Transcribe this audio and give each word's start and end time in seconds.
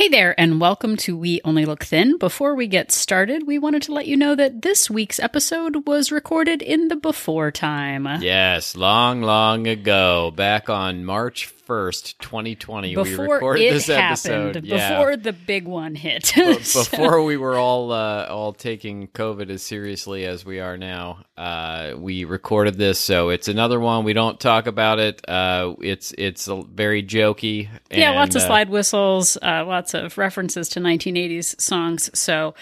Hey 0.00 0.08
there, 0.08 0.34
and 0.40 0.62
welcome 0.62 0.96
to 0.96 1.14
We 1.14 1.42
Only 1.44 1.66
Look 1.66 1.84
Thin. 1.84 2.16
Before 2.16 2.54
we 2.54 2.66
get 2.68 2.90
started, 2.90 3.46
we 3.46 3.58
wanted 3.58 3.82
to 3.82 3.92
let 3.92 4.06
you 4.06 4.16
know 4.16 4.34
that 4.34 4.62
this 4.62 4.88
week's 4.88 5.20
episode 5.20 5.86
was 5.86 6.10
recorded 6.10 6.62
in 6.62 6.88
the 6.88 6.96
before 6.96 7.50
time. 7.50 8.08
Yes, 8.22 8.74
long, 8.74 9.20
long 9.20 9.66
ago, 9.66 10.30
back 10.34 10.70
on 10.70 11.04
March 11.04 11.52
1st, 11.70 12.18
2020, 12.18 12.88
we 12.88 12.94
Before 13.04 13.34
recorded 13.34 13.62
it 13.62 13.72
this 13.74 13.86
happened, 13.86 14.56
episode. 14.56 14.64
Yeah. 14.64 14.98
before 14.98 15.16
the 15.16 15.32
big 15.32 15.68
one 15.68 15.94
hit. 15.94 16.32
B- 16.34 16.54
before 16.56 17.22
we 17.22 17.36
were 17.36 17.56
all 17.56 17.92
uh, 17.92 18.26
all 18.26 18.52
taking 18.52 19.06
COVID 19.06 19.50
as 19.50 19.62
seriously 19.62 20.24
as 20.24 20.44
we 20.44 20.58
are 20.58 20.76
now, 20.76 21.24
uh, 21.36 21.92
we 21.96 22.24
recorded 22.24 22.76
this. 22.76 22.98
So 22.98 23.28
it's 23.28 23.46
another 23.46 23.78
one. 23.78 24.04
We 24.04 24.14
don't 24.14 24.40
talk 24.40 24.66
about 24.66 24.98
it. 24.98 25.28
Uh, 25.28 25.74
it's 25.80 26.12
it's 26.18 26.48
a- 26.48 26.62
very 26.62 27.04
jokey. 27.04 27.68
yeah, 27.88 28.10
lots 28.12 28.34
of 28.34 28.42
uh, 28.42 28.46
slide 28.46 28.68
whistles, 28.68 29.36
uh, 29.36 29.64
lots 29.94 30.04
of 30.04 30.18
references 30.18 30.68
to 30.70 30.80
1980s 30.80 31.60
songs. 31.60 32.10
So, 32.18 32.54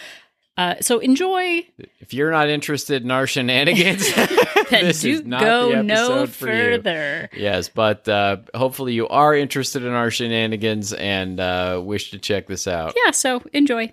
uh, 0.56 0.76
so 0.80 0.98
enjoy. 0.98 1.66
If 2.00 2.12
you're 2.12 2.30
not 2.30 2.48
interested 2.48 3.02
in 3.02 3.10
our 3.10 3.26
shenanigans, 3.26 4.12
Then 4.70 4.92
do 5.00 5.22
go 5.22 5.82
no 5.82 6.26
further. 6.26 7.30
Yes, 7.36 7.68
but 7.68 8.08
uh, 8.08 8.38
hopefully 8.54 8.92
you 8.92 9.08
are 9.08 9.34
interested 9.34 9.84
in 9.84 9.92
our 9.92 10.10
shenanigans 10.10 10.92
and 10.92 11.38
uh, 11.38 11.80
wish 11.82 12.10
to 12.10 12.18
check 12.18 12.46
this 12.48 12.66
out. 12.66 12.94
Yeah, 13.04 13.12
so 13.12 13.42
enjoy. 13.52 13.92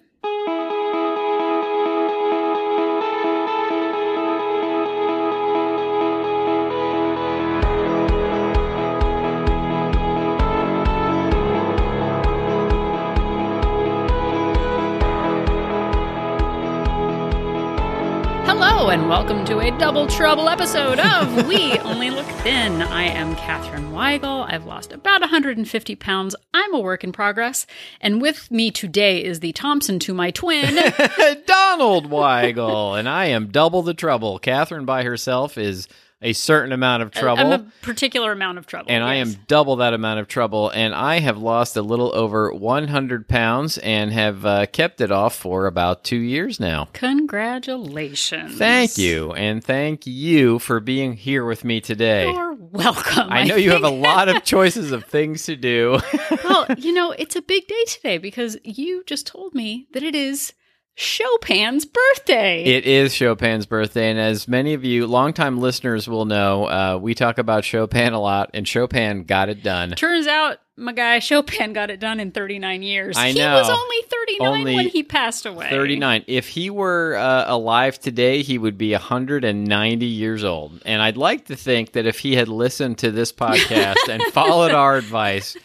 And 18.96 19.10
welcome 19.10 19.44
to 19.44 19.60
a 19.60 19.78
double 19.78 20.08
trouble 20.08 20.48
episode 20.48 21.00
of 21.00 21.48
We 21.50 21.78
Only 21.80 22.12
Look 22.12 22.26
Thin. 22.28 22.82
I 22.82 23.04
am 23.04 23.36
Katherine 23.36 23.92
Weigel. 23.92 24.50
I've 24.50 24.64
lost 24.64 24.94
about 24.94 25.20
150 25.20 25.98
pounds. 25.98 26.34
I'm 26.54 26.74
a 26.74 26.80
work 26.80 27.04
in 27.04 27.12
progress. 27.12 27.68
And 28.00 28.22
with 28.22 28.50
me 28.50 28.72
today 28.72 29.22
is 29.22 29.42
the 29.42 29.52
Thompson 29.52 30.00
to 30.00 30.14
my 30.14 30.32
twin. 30.32 30.76
Donald 31.46 32.10
Weigel, 32.10 32.98
and 32.98 33.10
I 33.10 33.26
am 33.26 33.48
double 33.48 33.82
the 33.82 33.94
trouble. 33.94 34.40
Catherine 34.40 34.86
by 34.86 35.04
herself 35.04 35.58
is 35.58 35.90
a 36.22 36.34
certain 36.34 36.72
amount 36.72 37.04
of 37.04 37.12
trouble. 37.12 37.54
I'm 37.54 37.62
a 37.62 37.72
particular 37.82 38.32
amount 38.32 38.58
of 38.58 38.66
trouble. 38.66 38.92
and 38.92 39.04
I 39.04 39.16
am 39.16 39.36
double 39.48 39.76
that 39.78 39.94
amount 39.94 40.20
of 40.20 40.28
trouble, 40.28 40.70
and 40.70 40.94
I 40.96 41.20
have 41.20 41.38
lost 41.38 41.76
a 41.78 41.82
little 41.82 42.16
over 42.16 42.52
100 42.54 43.28
pounds 43.28 43.78
and 43.80 44.12
have 44.12 44.46
uh, 44.46 44.66
kept 44.68 45.02
it 45.02 45.12
off 45.12 45.36
for 45.36 45.68
about 45.68 46.04
two 46.04 46.18
years 46.18 46.60
now. 46.60 46.88
Congratulations. 46.94 48.58
Thank 48.58 48.98
you, 48.98 49.34
and 49.34 49.64
thank 49.64 50.08
you 50.08 50.60
for 50.60 50.80
being 50.80 51.14
here 51.14 51.46
with 51.46 51.64
me 51.64 51.82
today. 51.82 52.32
You're 52.32 52.54
welcome. 52.56 53.28
I 53.30 53.44
know 53.44 53.56
you 53.56 53.72
have 53.72 53.84
a 53.84 53.90
lot 53.90 54.30
of 54.30 54.44
choices 54.46 54.92
of 54.92 55.06
things 55.06 55.44
to 55.44 55.56
do. 55.56 56.00
well, 56.44 56.66
you 56.78 56.92
know, 56.94 57.12
it's 57.12 57.36
a 57.36 57.42
big 57.42 57.68
day 57.68 57.84
today 57.88 58.18
because 58.18 58.58
you 58.64 59.04
just 59.06 59.28
told 59.28 59.54
me 59.54 59.88
that 59.94 60.04
it 60.04 60.16
is 60.16 60.54
Chopin's 60.96 61.86
birthday. 61.86 62.64
It 62.64 62.86
is 62.86 63.14
Chopin's 63.14 63.66
birthday, 63.66 64.10
and 64.10 64.20
as 64.20 64.48
many 64.48 64.74
of 64.74 64.86
you 64.86 65.08
longtime 65.08 65.60
listeners 65.60 66.08
will 66.08 66.26
know, 66.26 66.66
uh, 66.66 66.98
we 67.02 67.14
talk 67.14 67.38
about 67.38 67.66
Chopin 67.66 68.14
a 68.14 68.20
lot, 68.20 68.52
and 68.54 68.66
Chopin 68.66 69.26
got 69.26 69.50
it 69.50 69.62
done. 69.62 69.92
Turns 69.92 70.26
out 70.26 70.60
my 70.78 70.92
guy 70.92 71.20
Chopin 71.20 71.74
got 71.74 71.90
it 71.90 72.00
done 72.00 72.20
in 72.20 72.32
39 72.32 72.84
years. 72.84 73.18
I 73.18 73.32
He 73.32 73.40
was 73.40 73.70
only 73.70 73.98
39 74.10 74.48
Only 74.48 74.76
when 74.76 74.88
he 74.90 75.04
passed 75.04 75.46
away. 75.46 75.70
39. 75.70 76.26
If 76.28 76.50
he 76.50 76.70
were 76.70 77.16
uh, 77.16 77.46
alive 77.48 77.98
today, 78.00 78.42
he 78.42 78.58
would 78.58 78.78
be 78.78 78.92
190 78.92 80.06
years 80.06 80.44
old. 80.44 80.82
And 80.86 81.02
I'd 81.02 81.18
like 81.18 81.46
to 81.46 81.56
think 81.56 81.94
that 81.94 82.06
if 82.06 82.20
he 82.20 82.36
had 82.36 82.50
listened 82.50 82.98
to 83.00 83.12
this 83.12 83.32
podcast 83.34 84.10
and 84.10 84.22
followed 84.34 84.72
our 84.72 84.98
advice, 84.98 85.56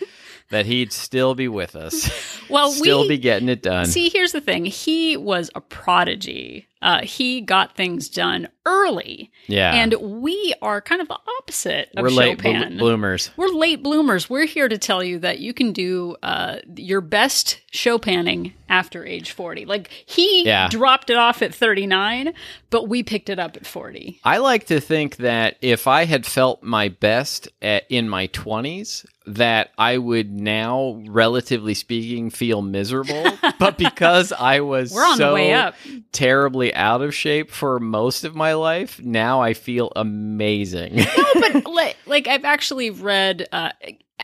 that 0.51 0.67
he'd 0.67 0.93
still 0.93 1.35
be 1.35 1.49
with 1.49 1.75
us. 1.75 2.11
Well, 2.49 2.69
we'll 2.69 2.73
still 2.83 3.01
we 3.03 3.09
be 3.09 3.19
getting 3.19 3.49
it 3.49 3.63
done. 3.63 3.87
See, 3.87 4.09
here's 4.09 4.33
the 4.33 4.41
thing. 4.41 4.67
He 4.67 5.17
was 5.17 5.51
a 5.55 5.61
prodigy. 5.61 6.69
Uh, 6.83 7.03
he 7.03 7.41
got 7.41 7.77
things 7.77 8.09
done 8.09 8.49
early. 8.67 9.31
yeah. 9.49 9.75
And 9.75 9.95
we 10.23 10.55
are 10.63 10.81
kind 10.81 11.01
of 11.03 11.09
the 11.09 11.19
opposite 11.39 11.91
of 11.97 12.03
we're 12.03 12.11
late 12.11 12.41
blo- 12.41 12.53
Chopin. 12.53 12.79
bloomers. 12.79 13.31
We're 13.37 13.49
late 13.49 13.83
bloomers. 13.83 14.31
We're 14.31 14.47
here 14.47 14.69
to 14.69 14.79
tell 14.79 15.03
you 15.03 15.19
that 15.21 15.41
you 15.41 15.53
can 15.53 15.73
do 15.73 16.17
uh, 16.23 16.57
your 16.77 17.01
best 17.01 17.61
Chopining 17.73 18.53
after 18.69 19.05
age 19.07 19.31
40. 19.33 19.65
Like, 19.65 19.89
he 20.07 20.45
Yeah. 20.45 20.69
dropped 20.69 21.09
it 21.11 21.17
off 21.17 21.41
at 21.43 21.55
39, 21.55 22.33
but 22.71 22.89
we 22.89 23.03
picked 23.03 23.29
it 23.31 23.39
up 23.39 23.57
at 23.57 23.67
40. 23.67 24.21
I 24.25 24.39
like 24.39 24.67
to 24.67 24.81
think 24.81 25.17
that 25.17 25.57
if 25.63 25.87
I 25.87 26.05
had 26.05 26.27
felt 26.27 26.63
my 26.63 26.89
best 26.89 27.49
at, 27.63 27.85
in 27.89 28.09
my 28.09 28.27
20s, 28.29 29.07
that 29.27 29.71
I 29.79 29.99
would 29.99 30.33
now, 30.33 31.01
relatively 31.07 31.75
speaking, 31.75 32.31
feel 32.31 32.61
miserable. 32.63 33.25
but 33.61 33.79
because 33.79 34.33
I 34.33 34.61
was 34.61 34.93
We're 34.93 35.05
on 35.05 35.19
the 35.19 35.25
so 35.25 35.35
way 35.35 35.53
up. 35.53 35.75
terribly 36.13 36.70
out 36.75 37.03
of 37.03 37.15
shape 37.15 37.51
for 37.51 37.79
most 37.81 38.25
of 38.25 38.35
my 38.35 38.55
life, 38.55 39.01
now 39.03 39.41
I 39.41 39.55
feel 39.55 39.93
amazing. 39.97 40.97
No, 40.97 41.05
but 41.35 41.67
like, 41.67 41.97
like 42.07 42.27
I've 42.29 42.45
actually 42.45 42.91
read, 42.91 43.49
uh, 43.53 43.71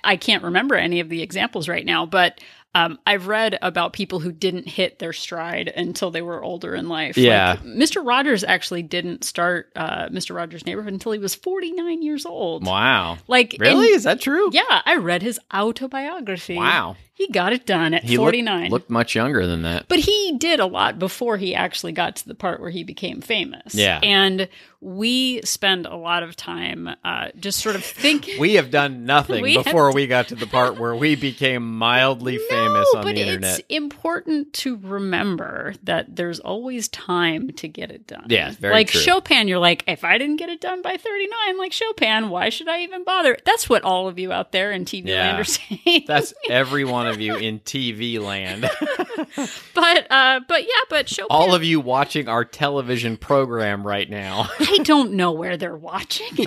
I 0.04 0.16
can't 0.16 0.44
remember 0.44 0.74
any 0.74 1.00
of 1.00 1.08
the 1.08 1.22
examples 1.22 1.68
right 1.68 1.84
now, 1.84 2.06
but 2.06 2.40
um, 2.74 2.98
I've 3.06 3.26
read 3.26 3.58
about 3.62 3.94
people 3.94 4.20
who 4.20 4.30
didn't 4.30 4.68
hit 4.68 4.98
their 4.98 5.14
stride 5.14 5.68
until 5.74 6.10
they 6.10 6.20
were 6.20 6.42
older 6.44 6.74
in 6.74 6.90
life. 6.90 7.16
Yeah. 7.16 7.52
Like, 7.52 7.62
Mr. 7.62 8.06
Rogers 8.06 8.44
actually 8.44 8.82
didn't 8.82 9.24
start 9.24 9.72
uh, 9.74 10.08
Mr. 10.08 10.36
Rogers' 10.36 10.66
Neighborhood 10.66 10.92
until 10.92 11.12
he 11.12 11.18
was 11.18 11.34
49 11.34 12.02
years 12.02 12.26
old. 12.26 12.66
wow. 12.66 13.16
Like, 13.28 13.56
Really? 13.58 13.86
and- 13.86 13.96
Is 13.96 14.04
that 14.04 14.20
true? 14.20 14.50
yeah, 14.52 14.82
I 14.84 14.96
read 14.96 15.22
his 15.22 15.40
autobiography. 15.54 16.56
Wow. 16.56 16.96
He 17.16 17.28
got 17.28 17.52
it 17.54 17.64
done 17.64 17.94
at 17.94 18.04
He 18.04 18.18
looked- 18.18 18.24
49. 18.26 18.70
Looked, 18.70 18.90
much 18.90 19.14
younger 19.14 19.46
than 19.46 19.62
that. 19.62 19.88
But 19.88 20.00
he 20.00 20.36
did 20.38 20.60
a 20.60 20.66
lot 20.66 20.98
before 20.98 21.38
he 21.38 21.54
actually 21.54 21.92
got 21.92 22.16
to 22.16 22.28
the 22.28 22.34
part 22.34 22.60
where 22.60 22.68
he 22.70 22.84
became 22.84 23.22
famous. 23.22 23.74
Yeah. 23.74 23.98
And 24.02 24.48
we 24.82 25.40
spend 25.42 25.86
a 25.86 25.96
lot 25.96 26.22
of 26.22 26.36
time 26.36 26.90
uh, 27.02 27.28
just 27.40 27.60
sort 27.60 27.74
of 27.74 27.82
thinking. 27.84 28.38
We 28.46 28.54
have 28.54 28.70
done 28.70 29.06
nothing 29.06 29.42
We 29.42 29.56
before 29.56 29.92
we 29.94 30.06
got 30.06 30.28
to 30.28 30.34
the 30.34 30.46
part 30.46 30.78
where 30.78 30.94
we 30.94 31.16
became 31.16 31.78
mildly 31.78 32.36
famous 32.50 32.86
on 32.94 33.06
the 33.06 33.14
internet. 33.18 33.58
it's 33.60 33.66
important 33.70 34.52
to 34.54 34.76
remember 34.76 35.72
that 35.84 36.14
there's 36.16 36.38
always 36.38 36.88
time 36.88 37.50
to 37.52 37.66
get 37.66 37.90
it 37.90 38.06
done. 38.06 38.26
Yeah, 38.28 38.52
very 38.60 38.74
like 38.74 38.88
true. 38.88 39.00
Chopin, 39.00 39.48
you're 39.48 39.58
like, 39.58 39.84
if 39.88 40.04
I 40.04 40.18
didn't 40.18 40.36
get 40.36 40.50
it 40.50 40.60
done 40.60 40.82
by 40.82 40.96
39, 40.98 41.58
like 41.58 41.72
Chopin, 41.72 42.28
why 42.28 42.50
should 42.50 42.68
I 42.68 42.82
even 42.82 43.04
bother? 43.04 43.38
That's 43.46 43.70
what 43.70 43.82
all 43.84 44.06
of 44.06 44.18
you 44.18 44.32
out 44.32 44.52
there 44.52 44.70
in 44.70 44.84
TV 44.84 45.06
Yeah. 45.08 45.28
land 45.28 45.40
are 45.40 45.44
saying. 45.44 46.04
That's 46.06 46.34
every 46.50 46.84
one 47.06 47.14
of 47.14 47.20
you 47.20 47.36
in 47.36 47.60
TV 47.60 48.20
land. 48.20 48.62
but 49.74 50.10
uh, 50.10 50.40
but 50.48 50.62
yeah, 50.62 50.80
but 50.90 51.08
Chopin. 51.08 51.28
All 51.30 51.54
of 51.54 51.62
you 51.62 51.80
watching 51.80 52.28
our 52.28 52.44
television 52.44 53.16
program 53.16 53.86
right 53.86 54.08
now. 54.10 54.48
I 54.58 54.78
don't 54.82 55.12
know 55.12 55.32
where 55.32 55.56
they're 55.56 55.76
watching. 55.76 56.26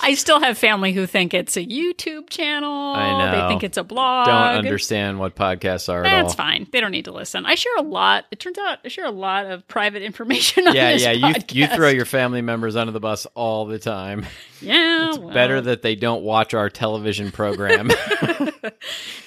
I 0.02 0.14
still 0.14 0.40
have 0.40 0.56
family 0.56 0.92
who 0.92 1.06
think 1.06 1.34
it's 1.34 1.56
a 1.56 1.64
YouTube 1.64 2.30
channel. 2.30 2.72
I 2.94 3.18
know. 3.18 3.42
They 3.42 3.48
think 3.48 3.62
it's 3.62 3.76
a 3.76 3.84
blog. 3.84 4.26
Don't 4.26 4.64
understand 4.64 5.18
what 5.18 5.34
podcasts 5.34 5.92
are 5.92 6.04
at 6.04 6.22
That's 6.22 6.34
fine. 6.34 6.66
They 6.72 6.80
don't 6.80 6.90
need 6.90 7.04
to 7.04 7.12
listen. 7.12 7.44
I 7.46 7.54
share 7.54 7.76
a 7.76 7.82
lot. 7.82 8.24
It 8.30 8.40
turns 8.40 8.58
out 8.58 8.78
I 8.84 8.88
share 8.88 9.04
a 9.04 9.10
lot 9.10 9.46
of 9.46 9.66
private 9.68 10.02
information 10.02 10.66
on 10.68 10.74
Yeah, 10.74 10.92
yeah. 10.92 11.12
You 11.12 11.34
you 11.50 11.66
throw 11.66 11.88
your 11.88 12.04
family 12.04 12.42
members 12.42 12.76
under 12.76 12.92
the 12.92 13.00
bus 13.00 13.26
all 13.34 13.66
the 13.66 13.78
time. 13.78 14.26
yeah. 14.60 15.10
It's 15.10 15.18
well, 15.18 15.34
better 15.34 15.60
that 15.60 15.82
they 15.82 15.94
don't 15.94 16.22
watch 16.22 16.54
our 16.54 16.70
television 16.70 17.30
program. 17.30 17.88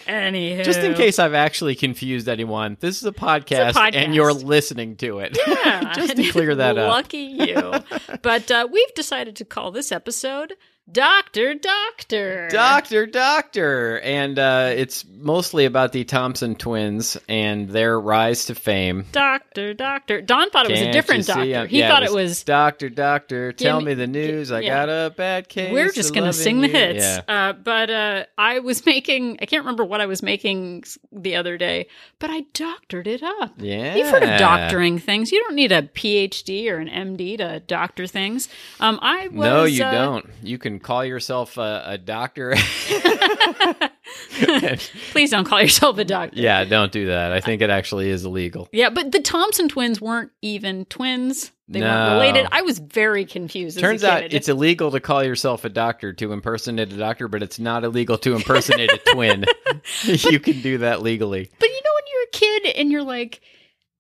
Anywho, 0.08 0.64
Just 0.64 0.80
in 0.80 0.94
case 0.96 1.18
I've 1.18 1.34
actually 1.34 1.76
confused 1.76 2.28
anyone, 2.28 2.78
this 2.80 2.98
is 2.98 3.06
a 3.06 3.12
podcast, 3.12 3.74
podcast. 3.74 3.96
and 3.96 4.14
you're 4.14 4.34
listening 4.34 4.96
to 4.98 5.20
it. 5.20 5.38
Yeah. 5.48 5.94
Just 5.94 6.16
to 6.18 6.30
clear 6.32 6.56
that 6.56 6.78
up. 6.78 6.90
Lucky 6.90 7.18
you. 7.20 7.74
but 8.22 8.52
uh, 8.52 8.68
we've 8.72 8.94
decided 8.96 9.36
to 9.38 9.46
call 9.46 9.72
this 9.72 9.92
episode 9.92 10.54
Doctor 10.92 11.54
Doctor. 11.56 12.50
Doctor, 12.52 13.06
doctor, 13.06 14.02
and 14.02 14.38
uh, 14.38 14.70
it's 14.76 15.06
mostly 15.08 15.64
about 15.64 15.94
the 15.94 16.04
Thompson 16.04 16.56
twins 16.56 17.18
and 17.30 17.70
their 17.70 17.98
rise 17.98 18.46
to 18.48 18.56
fame. 18.56 19.06
Doctor 19.14 19.74
Doctor. 19.74 20.22
Don 20.22 20.50
thought 20.50 20.66
it 20.66 20.72
was 20.72 20.82
a 20.82 20.92
different 20.92 21.26
doctor. 21.26 21.42
I'm- 21.42 21.68
He 21.70 21.80
yeah, 21.80 21.88
thought 21.88 22.04
it 22.04 22.12
was 22.12 22.44
doctor, 22.44 22.90
doctor. 22.90 23.54
Tell 23.54 23.80
me- 23.80 23.86
me 23.88 23.94
the 23.94 24.08
news. 24.08 24.52
I 24.52 24.60
yeah. 24.60 24.86
got 24.86 24.90
a 24.90 25.10
bad 25.16 25.48
case. 25.48 25.72
We're 25.72 25.90
just 25.92 26.14
gonna 26.14 26.34
sing 26.34 26.60
the 26.60 26.68
hits. 26.68 27.04
Yeah. 27.04 27.22
Uh, 27.30 27.54
but 27.54 27.90
uh, 27.90 28.26
I 28.38 28.60
was 28.60 28.86
making. 28.86 29.38
I 29.42 29.46
can't 29.46 29.64
remember 29.64 29.86
what 29.86 30.02
I 30.02 30.06
was 30.06 30.22
making 30.22 30.84
the 31.14 31.38
other 31.38 31.58
day, 31.58 31.88
but 32.20 32.30
I 32.30 32.42
doctored 32.54 33.08
it 33.08 33.24
up. 33.24 33.54
Yeah. 33.58 33.96
You've 33.96 34.10
heard 34.10 34.24
of 34.24 34.38
doctoring 34.38 35.00
things. 35.00 35.32
You 35.32 35.42
don't 35.44 35.56
need 35.56 35.72
a 35.72 35.84
PhD 35.84 36.70
or 36.70 36.78
an 36.78 36.90
MD 36.90 37.38
to 37.38 37.62
doctor 37.62 38.06
things. 38.06 38.50
Um, 38.82 39.00
I 39.02 39.30
was. 39.30 39.46
No, 39.46 39.64
you 39.64 39.86
uh, 39.86 39.92
don't. 39.92 40.30
You 40.42 40.58
can 40.58 40.73
call 40.80 41.04
yourself 41.06 41.58
a, 41.58 41.84
a 41.86 41.98
doctor. 41.98 42.56
Please 45.12 45.32
don't 45.32 45.46
call 45.46 45.62
yourself 45.62 45.98
a 45.98 46.04
doctor. 46.06 46.40
yeah, 46.40 46.64
don't 46.66 46.92
do 46.92 47.08
that. 47.08 47.32
I 47.32 47.40
think 47.40 47.62
it 47.62 47.70
actually 47.70 48.10
is 48.10 48.26
illegal. 48.26 48.68
Yeah, 48.72 48.90
but 48.90 49.12
the 49.12 49.22
Thompson 49.22 49.70
twins 49.70 50.02
weren't 50.02 50.32
even 50.42 50.86
twins. 50.86 51.52
They 51.68 51.80
No. 51.80 51.88
weren't 51.88 52.14
related. 52.14 52.48
I 52.52 52.62
was 52.64 52.80
very 52.80 53.26
confused. 53.26 53.80
Turns 53.80 54.04
out 54.04 54.24
it's 54.34 54.50
illegal 54.50 54.92
to 54.92 55.00
call 55.00 55.24
yourself 55.24 55.64
a 55.66 55.70
doctor 55.70 56.14
to 56.14 56.34
impersonate 56.34 56.92
a 56.92 56.98
doctor, 56.98 57.28
but 57.28 57.42
it's 57.42 57.60
not 57.60 57.84
illegal 57.84 58.18
to 58.20 58.36
impersonate 58.36 58.92
a 58.92 58.98
twin. 59.14 59.46
you 60.04 60.40
can 60.40 60.62
do 60.62 60.80
that 60.80 61.02
legally. 61.02 61.50
But 61.60 61.70
you 61.70 61.76
know 61.76 61.92
when 61.96 62.04
you're 62.12 62.24
a 62.24 62.32
kid 62.62 62.76
and 62.80 62.92
you're 62.92 63.04
like, 63.04 63.42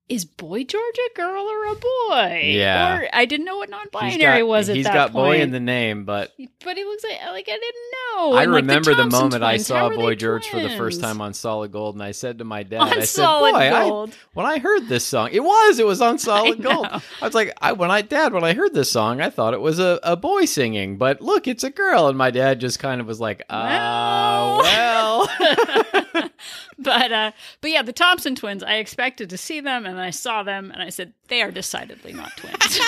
is 0.09 0.25
Boy 0.25 0.63
George 0.65 0.95
a 1.11 1.15
girl 1.17 1.43
or 1.43 1.65
a 1.71 1.75
boy? 1.75 2.41
Yeah. 2.43 2.97
Or 2.99 3.07
I 3.13 3.25
didn't 3.25 3.45
know 3.45 3.57
what 3.57 3.69
non-binary 3.69 4.41
got, 4.41 4.47
was 4.47 4.69
at 4.69 4.75
he's 4.75 4.85
that 4.85 4.93
got 4.93 5.11
point. 5.11 5.25
boy 5.25 5.41
in 5.41 5.51
the 5.51 5.59
name, 5.61 6.03
but 6.05 6.33
but 6.63 6.77
he 6.77 6.83
looks 6.83 7.03
like 7.03 7.19
like 7.31 7.47
I 7.47 7.53
didn't 7.53 7.63
know. 7.93 8.33
I 8.33 8.43
And, 8.43 8.51
like, 8.51 8.61
remember 8.61 8.91
the, 8.93 9.03
Thompson 9.03 9.19
moment 9.21 9.43
I 9.43 9.57
saw 9.57 9.89
Boy 9.89 10.15
George 10.15 10.47
for 10.47 10.59
the 10.59 10.69
first 10.71 10.99
time 11.01 11.21
on 11.21 11.33
Solid 11.33 11.71
Gold, 11.71 11.95
and 11.95 12.03
I 12.03 12.11
said 12.11 12.39
to 12.39 12.43
my 12.43 12.63
dad, 12.63 12.81
On 12.81 12.89
I 12.99 13.05
said, 13.05 13.23
"Boy, 13.25 13.53
I, 13.55 14.07
when 14.33 14.45
I 14.45 14.59
heard 14.59 14.87
this 14.87 15.05
song, 15.05 15.29
it 15.31 15.43
was 15.43 15.79
it 15.79 15.85
was 15.85 16.01
on 16.01 16.17
Solid 16.19 16.59
know. 16.59 16.73
Gold. 16.73 16.87
I 16.87 17.25
was 17.25 17.33
like, 17.33 17.53
I 17.61 17.71
when 17.71 17.89
I 17.89 18.01
dad 18.01 18.33
when 18.33 18.43
I 18.43 18.53
heard 18.53 18.73
this 18.73 18.91
song, 18.91 19.21
I 19.21 19.29
thought 19.29 19.53
it 19.53 19.61
was 19.61 19.79
a, 19.79 19.99
a 20.03 20.15
boy 20.17 20.45
singing, 20.45 20.97
but 20.97 21.21
look, 21.21 21.47
it's 21.47 21.63
a 21.63 21.69
girl, 21.69 22.07
and 22.07 22.17
my 22.17 22.29
dad 22.29 22.59
just 22.59 22.77
kind 22.79 22.99
of 22.99 23.07
was 23.07 23.19
like, 23.21 23.43
ah, 23.49 24.59
Well. 24.61 25.27
well, 25.39 26.02
but 26.85 27.11
uh 27.11 27.31
but 27.61 27.71
yeah, 27.71 27.81
the 27.81 27.93
Thompson 27.93 28.35
twins, 28.35 28.63
I 28.63 28.75
expected 28.75 29.29
to 29.29 29.37
see 29.37 29.59
them 29.59 29.85
and 29.85 29.99
I 29.99 30.09
saw 30.09 30.43
them 30.43 30.71
and 30.71 30.81
I 30.81 30.89
said, 30.89 31.13
they 31.27 31.41
are 31.41 31.51
decidedly 31.51 32.13
not 32.13 32.35
twins. 32.37 32.57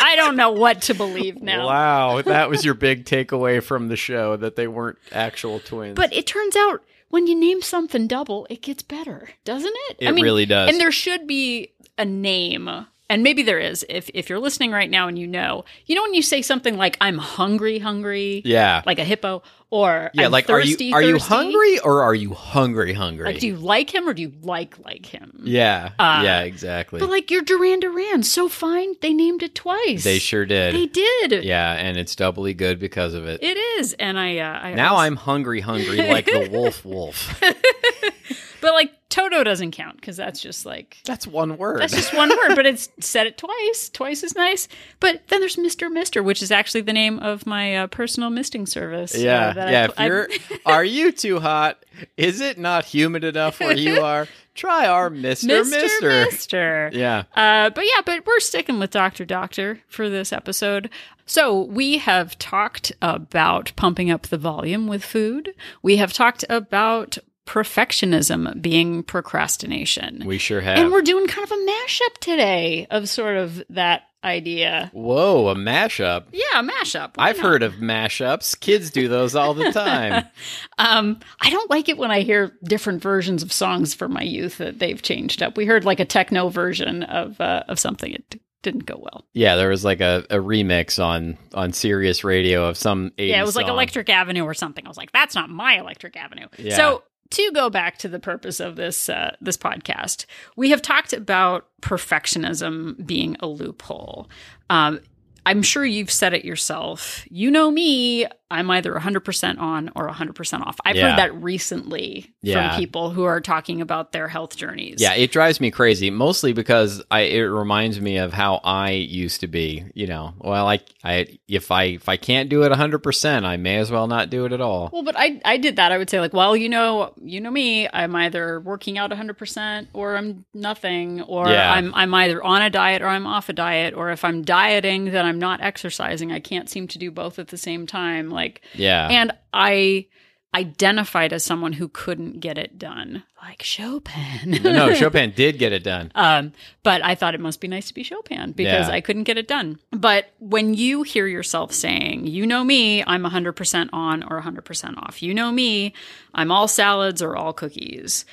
I 0.00 0.14
don't 0.16 0.36
know 0.36 0.50
what 0.50 0.82
to 0.82 0.94
believe 0.94 1.42
now. 1.42 1.66
wow, 1.66 2.22
that 2.22 2.50
was 2.50 2.64
your 2.64 2.74
big 2.74 3.04
takeaway 3.04 3.62
from 3.62 3.88
the 3.88 3.96
show 3.96 4.36
that 4.36 4.56
they 4.56 4.66
weren't 4.66 4.98
actual 5.12 5.60
twins. 5.60 5.96
But 5.96 6.12
it 6.12 6.26
turns 6.26 6.56
out 6.56 6.82
when 7.08 7.26
you 7.26 7.34
name 7.34 7.62
something 7.62 8.06
double, 8.06 8.46
it 8.50 8.60
gets 8.60 8.82
better, 8.82 9.30
doesn't 9.44 9.74
it? 9.90 9.96
It 10.00 10.12
really 10.20 10.46
does. 10.46 10.70
And 10.70 10.80
there 10.80 10.90
should 10.92 11.26
be 11.26 11.70
a 11.96 12.04
name. 12.04 12.86
And 13.10 13.22
maybe 13.22 13.42
there 13.42 13.58
is. 13.60 13.84
If 13.90 14.08
if 14.14 14.30
you're 14.30 14.38
listening 14.38 14.70
right 14.72 14.88
now 14.88 15.08
and 15.08 15.18
you 15.18 15.26
know, 15.26 15.66
you 15.84 15.94
know 15.94 16.00
when 16.02 16.14
you 16.14 16.22
say 16.22 16.40
something 16.40 16.78
like 16.78 16.96
"I'm 17.02 17.18
hungry, 17.18 17.78
hungry," 17.78 18.40
yeah, 18.46 18.80
like 18.86 18.98
a 18.98 19.04
hippo, 19.04 19.42
or 19.68 20.10
yeah, 20.14 20.24
I'm 20.24 20.32
like 20.32 20.46
thirsty, 20.46 20.90
are 20.94 21.02
you 21.02 21.08
are 21.08 21.10
you 21.10 21.18
hungry 21.18 21.78
or 21.80 22.02
are 22.02 22.14
you 22.14 22.32
hungry 22.32 22.94
hungry? 22.94 23.26
Like, 23.26 23.40
do 23.40 23.46
you 23.46 23.56
like 23.56 23.94
him 23.94 24.08
or 24.08 24.14
do 24.14 24.22
you 24.22 24.32
like 24.42 24.78
like 24.86 25.04
him? 25.04 25.42
yeah, 25.44 25.90
Uh, 25.98 26.22
yeah, 26.24 26.40
exactly. 26.44 26.98
But 26.98 27.10
like 27.10 27.30
your 27.30 27.42
Duran 27.42 27.80
Duran, 27.80 28.22
so 28.22 28.48
fine 28.48 28.94
they 29.02 29.12
named 29.12 29.42
it 29.42 29.54
twice. 29.54 30.02
They 30.02 30.18
sure 30.18 30.46
did. 30.46 30.74
They 30.74 30.86
did. 30.86 31.44
Yeah, 31.44 31.72
and 31.74 31.98
it's 31.98 32.16
doubly 32.16 32.54
good 32.54 32.78
because 32.78 33.12
of 33.12 33.26
it. 33.26 33.42
It 33.42 33.58
is, 33.78 33.92
and 33.98 34.18
I. 34.18 34.38
Uh, 34.38 34.58
I 34.60 34.74
now 34.74 34.92
also- 34.94 35.02
I'm 35.02 35.16
hungry, 35.16 35.60
hungry 35.60 35.98
like 36.08 36.24
the 36.24 36.48
wolf, 36.50 36.82
wolf. 36.86 37.38
But 38.64 38.72
like 38.72 38.92
Toto 39.10 39.44
doesn't 39.44 39.72
count 39.72 40.00
because 40.00 40.16
that's 40.16 40.40
just 40.40 40.64
like 40.64 40.96
That's 41.04 41.26
one 41.26 41.58
word. 41.58 41.80
that's 41.80 41.92
just 41.94 42.14
one 42.16 42.30
word, 42.30 42.56
but 42.56 42.64
it's 42.64 42.88
said 42.98 43.26
it 43.26 43.36
twice. 43.36 43.90
Twice 43.90 44.22
is 44.22 44.34
nice. 44.34 44.68
But 45.00 45.28
then 45.28 45.40
there's 45.40 45.58
Mister 45.58 45.90
Mister, 45.90 46.22
which 46.22 46.42
is 46.42 46.50
actually 46.50 46.80
the 46.80 46.94
name 46.94 47.18
of 47.18 47.44
my 47.46 47.76
uh, 47.76 47.86
personal 47.88 48.30
misting 48.30 48.64
service. 48.64 49.14
uh, 49.14 49.18
yeah, 49.18 49.52
I 49.54 49.70
yeah. 49.70 49.86
pl- 49.88 49.94
if 49.98 50.08
you're, 50.08 50.28
are 50.66 50.82
you 50.84 51.12
too 51.12 51.40
hot? 51.40 51.84
Is 52.16 52.40
it 52.40 52.56
not 52.58 52.86
humid 52.86 53.22
enough 53.24 53.60
where 53.60 53.76
you 53.76 54.00
are? 54.02 54.26
Try 54.54 54.86
our 54.86 55.10
Mister 55.10 55.64
Mister. 55.64 56.08
Mister. 56.08 56.90
Yeah, 56.94 57.24
Uh, 57.36 57.68
but 57.70 57.84
yeah, 57.84 58.00
but 58.06 58.24
we're 58.24 58.40
sticking 58.40 58.78
with 58.78 58.92
Doctor 58.92 59.24
Doctor 59.26 59.80
for 59.88 60.08
this 60.08 60.32
episode. 60.32 60.88
So 61.26 61.60
we 61.64 61.98
have 61.98 62.38
talked 62.38 62.92
about 63.02 63.72
pumping 63.76 64.10
up 64.10 64.28
the 64.28 64.38
volume 64.38 64.86
with 64.86 65.04
food. 65.04 65.54
We 65.82 65.96
have 65.96 66.12
talked 66.14 66.44
about 66.48 67.18
perfectionism 67.46 68.60
being 68.62 69.02
procrastination. 69.02 70.22
we 70.26 70.38
sure 70.38 70.60
have. 70.60 70.78
and 70.78 70.90
we're 70.92 71.02
doing 71.02 71.26
kind 71.26 71.44
of 71.44 71.52
a 71.52 71.56
mashup 71.66 72.18
today 72.20 72.86
of 72.90 73.08
sort 73.08 73.36
of 73.36 73.62
that 73.70 74.02
idea. 74.22 74.90
Whoa, 74.94 75.48
a 75.48 75.54
mashup. 75.54 76.24
Yeah, 76.32 76.60
a 76.60 76.62
mashup. 76.62 77.16
Why 77.16 77.28
I've 77.28 77.36
not? 77.36 77.46
heard 77.46 77.62
of 77.62 77.74
mashups. 77.74 78.58
Kids 78.58 78.90
do 78.90 79.06
those 79.08 79.34
all 79.34 79.52
the 79.54 79.70
time. 79.72 80.24
Um, 80.76 81.20
I 81.40 81.50
don't 81.50 81.70
like 81.70 81.88
it 81.88 81.98
when 81.98 82.10
I 82.10 82.22
hear 82.22 82.52
different 82.64 83.00
versions 83.00 83.44
of 83.44 83.52
songs 83.52 83.94
from 83.94 84.12
my 84.12 84.22
youth 84.22 84.58
that 84.58 84.80
they've 84.80 85.00
changed 85.00 85.40
up. 85.40 85.56
We 85.56 85.66
heard 85.66 85.84
like 85.84 86.00
a 86.00 86.04
techno 86.04 86.48
version 86.48 87.04
of 87.04 87.40
uh, 87.40 87.62
of 87.68 87.78
something. 87.78 88.12
It 88.12 88.40
didn't 88.64 88.84
go 88.86 88.96
well. 88.98 89.24
yeah, 89.34 89.54
there 89.54 89.68
was 89.68 89.84
like 89.84 90.00
a, 90.00 90.24
a 90.30 90.36
remix 90.38 91.02
on 91.02 91.38
on 91.52 91.72
Sirius 91.72 92.24
Radio 92.24 92.64
of 92.68 92.76
some 92.76 93.10
80s 93.18 93.28
Yeah, 93.28 93.40
it 93.40 93.44
was 93.46 93.54
like. 93.54 93.68
Electric 93.68 94.08
Avenue 94.08 94.42
or 94.42 94.54
something. 94.54 94.84
I 94.84 94.88
was 94.88 94.96
like, 94.96 95.12
that's 95.12 95.34
not 95.36 95.48
my 95.48 95.78
Electric 95.78 96.16
Avenue. 96.16 96.48
Yeah. 96.58 96.76
So 96.76 97.04
to 97.30 97.50
go 97.52 97.70
back 97.70 97.98
to 97.98 98.08
the 98.08 98.18
purpose 98.18 98.60
of 98.60 98.76
this 98.76 99.08
uh, 99.08 99.36
this 99.40 99.56
podcast, 99.56 100.26
we 100.56 100.70
have 100.70 100.82
talked 100.82 101.12
about 101.12 101.68
perfectionism 101.80 103.04
being 103.06 103.36
a 103.40 103.46
loophole. 103.46 104.28
Um, 104.70 105.00
I'm 105.46 105.62
sure 105.62 105.84
you've 105.84 106.10
said 106.10 106.32
it 106.32 106.44
yourself. 106.44 107.26
You 107.30 107.50
know 107.50 107.70
me, 107.70 108.26
I'm 108.54 108.70
either 108.70 108.92
100% 108.94 109.58
on 109.58 109.90
or 109.96 110.08
100% 110.08 110.60
off. 110.66 110.76
I've 110.84 110.96
Yeah. 110.96 111.10
heard 111.10 111.18
that 111.18 111.34
recently 111.42 112.32
Yeah. 112.42 112.70
from 112.70 112.78
people 112.80 113.10
who 113.10 113.24
are 113.24 113.40
talking 113.40 113.80
about 113.80 114.12
their 114.12 114.28
health 114.28 114.56
journeys. 114.56 114.96
Yeah, 115.00 115.14
it 115.14 115.32
drives 115.32 115.60
me 115.60 115.70
crazy, 115.70 116.10
mostly 116.10 116.52
because 116.52 117.02
I 117.10 117.20
it 117.20 117.40
reminds 117.40 118.00
me 118.00 118.18
of 118.18 118.32
how 118.32 118.60
I 118.64 118.90
used 118.90 119.40
to 119.40 119.46
be. 119.48 119.84
You 119.94 120.06
know, 120.06 120.34
well, 120.38 120.68
I, 120.68 120.80
I 121.02 121.26
if 121.48 121.70
I 121.70 121.84
if 121.84 122.08
I 122.08 122.16
can't 122.16 122.48
do 122.48 122.62
it 122.62 122.72
hundred 122.72 122.98
percent, 123.02 123.44
I 123.46 123.56
may 123.56 123.76
as 123.78 123.90
well 123.90 124.06
not 124.06 124.30
do 124.30 124.44
it 124.44 124.52
at 124.52 124.60
all. 124.60 124.90
Well, 124.92 125.02
but 125.02 125.14
I 125.18 125.40
I 125.44 125.56
did 125.56 125.76
that. 125.76 125.90
I 125.92 125.98
would 125.98 126.10
say 126.10 126.20
like, 126.20 126.32
well, 126.32 126.56
you 126.56 126.68
know, 126.68 127.12
you 127.22 127.40
know 127.40 127.50
me. 127.50 127.88
I'm 127.92 128.14
either 128.14 128.60
working 128.60 128.98
out 128.98 129.10
100 129.10 129.34
percent 129.38 129.88
or 129.92 130.16
I'm 130.16 130.44
nothing, 130.54 131.22
or 131.22 131.48
Yeah. 131.48 131.72
I'm 131.72 131.92
I'm 131.94 132.12
either 132.14 132.42
on 132.42 132.62
a 132.62 132.70
diet 132.70 133.02
or 133.02 133.08
I'm 133.08 133.26
off 133.26 133.48
a 133.48 133.52
diet, 133.52 133.94
or 133.94 134.10
if 134.10 134.24
I'm 134.24 134.42
dieting, 134.42 135.06
then 135.12 135.24
I'm 135.24 135.38
not 135.38 135.60
exercising. 135.62 136.30
I 136.32 136.40
can't 136.40 136.68
seem 136.68 136.86
to 136.88 136.98
do 136.98 137.10
both 137.10 137.38
at 137.38 137.48
the 137.48 137.56
same 137.56 137.86
time. 137.86 138.30
Like, 138.30 138.43
Yeah, 138.74 139.08
and 139.10 139.32
I 139.52 140.06
identified 140.54 141.32
as 141.32 141.42
someone 141.44 141.72
who 141.72 141.88
couldn't 141.88 142.38
get 142.38 142.58
it 142.58 142.78
done, 142.78 143.24
like 143.42 143.60
Chopin. 143.60 144.60
no, 144.62 144.94
Chopin 145.00 145.32
did 145.34 145.58
get 145.58 145.72
it 145.72 145.82
done. 145.82 146.12
Um, 146.14 146.52
but 146.84 147.02
I 147.04 147.16
thought 147.16 147.34
it 147.34 147.40
must 147.40 147.60
be 147.60 147.66
nice 147.66 147.88
to 147.88 147.94
be 147.94 148.04
Chopin 148.04 148.52
because 148.52 148.86
Yeah. 148.86 148.94
I 148.94 149.00
couldn't 149.00 149.24
get 149.24 149.36
it 149.36 149.48
done. 149.48 149.80
But 149.90 150.30
when 150.38 150.72
you 150.74 151.02
hear 151.02 151.26
yourself 151.26 151.72
saying, 151.72 152.28
you 152.28 152.46
know 152.46 152.62
me, 152.62 153.02
I'm 153.04 153.24
100% 153.24 153.88
on 153.92 154.22
or 154.22 154.40
100% 154.40 154.96
off. 154.98 155.24
You 155.24 155.34
know 155.34 155.50
me, 155.50 155.92
I'm 156.34 156.52
all 156.52 156.68
salads 156.68 157.20
or 157.20 157.34
all 157.36 157.52
cookies. 157.52 158.24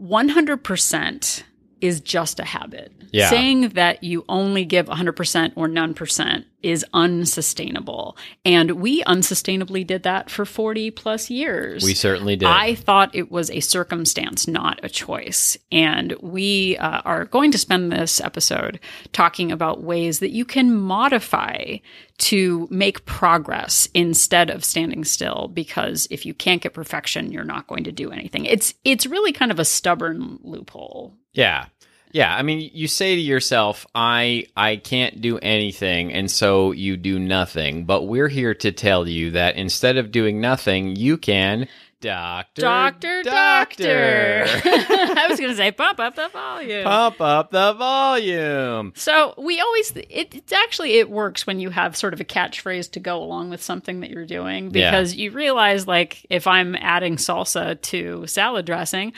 100% 0.00 1.42
is 1.80 2.00
just 2.00 2.38
a 2.40 2.44
habit. 2.44 2.92
Yeah. 3.10 3.28
Saying 3.30 3.70
that 3.70 4.04
you 4.04 4.24
only 4.28 4.64
give 4.64 4.86
100% 4.86 5.52
or 5.56 5.66
none 5.68 5.92
percent 5.94 6.46
is 6.62 6.84
unsustainable. 6.92 8.16
And 8.44 8.72
we 8.72 9.02
unsustainably 9.04 9.86
did 9.86 10.02
that 10.02 10.30
for 10.30 10.44
40 10.44 10.90
plus 10.90 11.30
years. 11.30 11.84
We 11.84 11.94
certainly 11.94 12.36
did. 12.36 12.48
I 12.48 12.74
thought 12.74 13.14
it 13.14 13.30
was 13.30 13.50
a 13.50 13.60
circumstance, 13.60 14.46
not 14.46 14.80
a 14.82 14.88
choice. 14.88 15.56
And 15.70 16.14
we 16.20 16.76
uh, 16.78 17.02
are 17.04 17.24
going 17.24 17.52
to 17.52 17.58
spend 17.58 17.92
this 17.92 18.20
episode 18.20 18.80
talking 19.12 19.52
about 19.52 19.82
ways 19.82 20.18
that 20.20 20.30
you 20.30 20.44
can 20.44 20.74
modify 20.74 21.76
to 22.18 22.68
make 22.70 23.04
progress 23.04 23.88
instead 23.94 24.48
of 24.50 24.64
standing 24.64 25.04
still 25.04 25.48
because 25.52 26.06
if 26.10 26.24
you 26.24 26.32
can't 26.34 26.62
get 26.62 26.72
perfection 26.72 27.32
you're 27.32 27.42
not 27.42 27.66
going 27.66 27.82
to 27.82 27.90
do 27.90 28.12
anything 28.12 28.44
it's 28.44 28.74
it's 28.84 29.06
really 29.06 29.32
kind 29.32 29.50
of 29.50 29.58
a 29.58 29.64
stubborn 29.64 30.38
loophole 30.42 31.16
Yeah. 31.32 31.66
Yeah, 32.12 32.34
I 32.34 32.42
mean 32.42 32.70
you 32.72 32.88
say 32.88 33.14
to 33.14 33.20
yourself, 33.20 33.86
I 33.94 34.46
I 34.56 34.76
can't 34.76 35.20
do 35.20 35.38
anything 35.38 36.12
and 36.12 36.30
so 36.30 36.72
you 36.72 36.96
do 36.96 37.18
nothing. 37.18 37.84
But 37.84 38.02
we're 38.02 38.28
here 38.28 38.54
to 38.54 38.70
tell 38.72 39.08
you 39.08 39.30
that 39.32 39.56
instead 39.56 39.96
of 39.96 40.10
doing 40.12 40.40
nothing, 40.40 40.94
you 40.96 41.16
can 41.16 41.68
doctor 42.00 42.62
doctor 42.62 43.22
doctor 43.22 44.44
i 44.64 45.26
was 45.30 45.38
going 45.38 45.52
to 45.52 45.56
say 45.56 45.70
pump 45.70 46.00
up 46.00 46.16
the 46.16 46.28
volume 46.30 46.82
Pump 46.82 47.20
up 47.20 47.52
the 47.52 47.72
volume. 47.74 48.92
So 48.96 49.34
we 49.38 49.60
always 49.60 49.92
it, 49.92 50.34
it's 50.34 50.52
actually 50.52 50.94
it 50.94 51.08
works 51.08 51.46
when 51.46 51.60
you 51.60 51.70
have 51.70 51.96
sort 51.96 52.12
of 52.12 52.20
a 52.20 52.24
catchphrase 52.24 52.90
to 52.92 53.00
go 53.00 53.22
along 53.22 53.50
with 53.50 53.62
something 53.62 54.00
that 54.00 54.10
you're 54.10 54.26
doing 54.26 54.72
Yeah. 54.74 54.90
because 54.90 55.14
you 55.14 55.30
realize 55.30 55.86
like 55.86 56.26
if 56.28 56.48
I'm 56.48 56.74
adding 56.74 57.16
salsa 57.18 57.80
to 57.80 58.26
salad 58.26 58.66
dressing, 58.66 59.12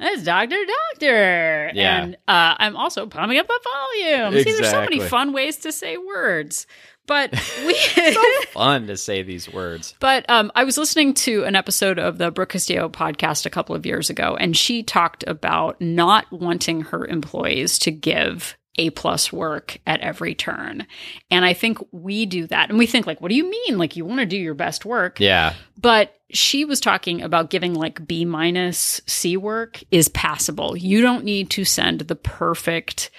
it's 0.00 0.22
Doctor 0.24 0.56
Doctor, 0.92 1.70
Yeah. 1.74 2.02
and 2.02 2.14
uh, 2.28 2.54
I'm 2.58 2.76
also 2.76 3.06
pumping 3.06 3.38
up 3.38 3.46
the 3.46 3.60
volume. 3.64 4.34
Exactly. 4.34 4.42
See, 4.52 4.58
there's 4.60 4.70
so 4.70 4.80
many 4.80 5.00
fun 5.00 5.32
ways 5.32 5.56
to 5.58 5.72
say 5.72 5.96
words, 5.96 6.66
but 7.06 7.30
we. 7.66 7.74
So 7.74 8.22
fun 8.52 8.86
to 8.86 8.96
say 8.96 9.22
these 9.22 9.52
words. 9.52 9.94
But 10.00 10.28
um, 10.30 10.50
I 10.54 10.64
was 10.64 10.78
listening 10.78 11.14
to 11.14 11.44
an 11.44 11.56
episode 11.56 11.98
of 11.98 12.18
the 12.18 12.30
Brooke 12.30 12.50
Castillo 12.50 12.88
podcast 12.88 13.46
a 13.46 13.50
couple 13.50 13.74
of 13.74 13.84
years 13.86 14.10
ago, 14.10 14.36
and 14.38 14.56
she 14.56 14.82
talked 14.82 15.24
about 15.26 15.80
not 15.80 16.30
wanting 16.30 16.82
her 16.82 17.04
employees 17.06 17.78
to 17.80 17.90
give 17.90 18.56
A 18.80 18.88
plus 18.88 19.30
work 19.30 19.78
at 19.86 20.00
every 20.00 20.34
turn. 20.34 20.86
And 21.30 21.44
I 21.44 21.52
think 21.52 21.78
we 21.92 22.24
do 22.24 22.46
that. 22.46 22.70
And 22.70 22.78
we 22.78 22.86
think 22.86 23.06
like, 23.06 23.20
what 23.20 23.28
do 23.28 23.34
you 23.34 23.48
mean? 23.48 23.76
Like 23.76 23.94
you 23.94 24.06
want 24.06 24.20
to 24.20 24.26
do 24.26 24.38
your 24.38 24.54
best 24.54 24.86
work. 24.86 25.20
Yeah. 25.20 25.52
But 25.78 26.18
she 26.30 26.64
was 26.64 26.80
talking 26.80 27.20
about 27.20 27.50
giving 27.50 27.74
like 27.74 28.06
B 28.06 28.24
minus 28.24 29.02
C 29.06 29.36
work 29.36 29.82
is 29.90 30.08
passable. 30.08 30.78
You 30.78 31.02
don't 31.02 31.24
need 31.24 31.50
to 31.50 31.66
send 31.66 32.00
the 32.00 32.16
perfect 32.16 33.10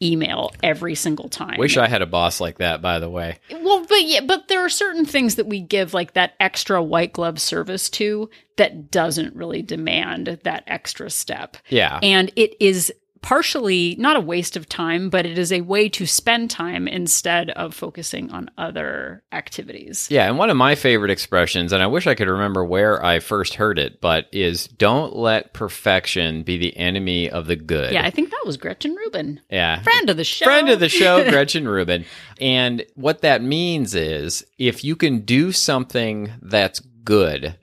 email 0.00 0.52
every 0.62 0.94
single 0.94 1.28
time. 1.28 1.58
Wish 1.58 1.76
I 1.76 1.88
had 1.88 2.02
a 2.02 2.06
boss 2.06 2.40
like 2.40 2.58
that, 2.58 2.80
by 2.80 3.00
the 3.00 3.10
way. 3.10 3.40
Well, 3.50 3.84
but 3.84 4.04
yeah, 4.04 4.20
but 4.20 4.46
there 4.46 4.64
are 4.64 4.70
certain 4.70 5.04
things 5.04 5.34
that 5.34 5.46
we 5.46 5.60
give 5.60 5.92
like 5.92 6.14
that 6.14 6.34
extra 6.38 6.80
white 6.80 7.12
glove 7.12 7.40
service 7.40 7.90
to 7.90 8.30
that 8.56 8.92
doesn't 8.92 9.34
really 9.34 9.62
demand 9.62 10.38
that 10.44 10.62
extra 10.68 11.10
step. 11.10 11.56
Yeah. 11.68 11.98
And 12.00 12.32
it 12.36 12.54
is 12.60 12.92
partially 13.22 13.96
not 13.98 14.16
a 14.16 14.20
waste 14.20 14.56
of 14.56 14.68
time, 14.68 15.10
but 15.10 15.26
it 15.26 15.38
is 15.38 15.52
a 15.52 15.60
way 15.60 15.88
to 15.90 16.06
spend 16.06 16.50
time 16.50 16.88
instead 16.88 17.50
of 17.50 17.74
focusing 17.74 18.30
on 18.30 18.50
other 18.56 19.22
activities. 19.32 20.08
Yeah, 20.10 20.28
and 20.28 20.38
one 20.38 20.50
of 20.50 20.56
my 20.56 20.74
favorite 20.74 21.10
expressions, 21.10 21.72
and 21.72 21.82
I 21.82 21.86
wish 21.86 22.06
I 22.06 22.14
could 22.14 22.28
remember 22.28 22.64
where 22.64 23.04
I 23.04 23.20
first 23.20 23.54
heard 23.54 23.78
it, 23.78 24.00
but 24.00 24.26
is 24.32 24.66
don't 24.66 25.14
let 25.14 25.52
perfection 25.52 26.42
be 26.42 26.56
the 26.56 26.76
enemy 26.76 27.30
of 27.30 27.46
the 27.46 27.56
good. 27.56 27.92
Yeah, 27.92 28.04
I 28.04 28.10
think 28.10 28.30
that 28.30 28.46
was 28.46 28.56
Gretchen 28.56 28.94
Rubin. 28.94 29.40
Yeah. 29.50 29.82
Friend 29.82 30.10
of 30.10 30.16
the 30.16 30.24
show. 30.24 30.44
Friend 30.44 30.68
of 30.68 30.80
the 30.80 30.88
show, 30.88 31.22
Gretchen 31.30 31.68
Rubin. 31.68 32.04
And 32.40 32.84
what 32.94 33.20
that 33.22 33.42
means 33.42 33.94
is 33.94 34.44
if 34.58 34.84
you 34.84 34.96
can 34.96 35.20
do 35.20 35.52
something 35.52 36.32
that's 36.42 36.80
good, 36.80 37.56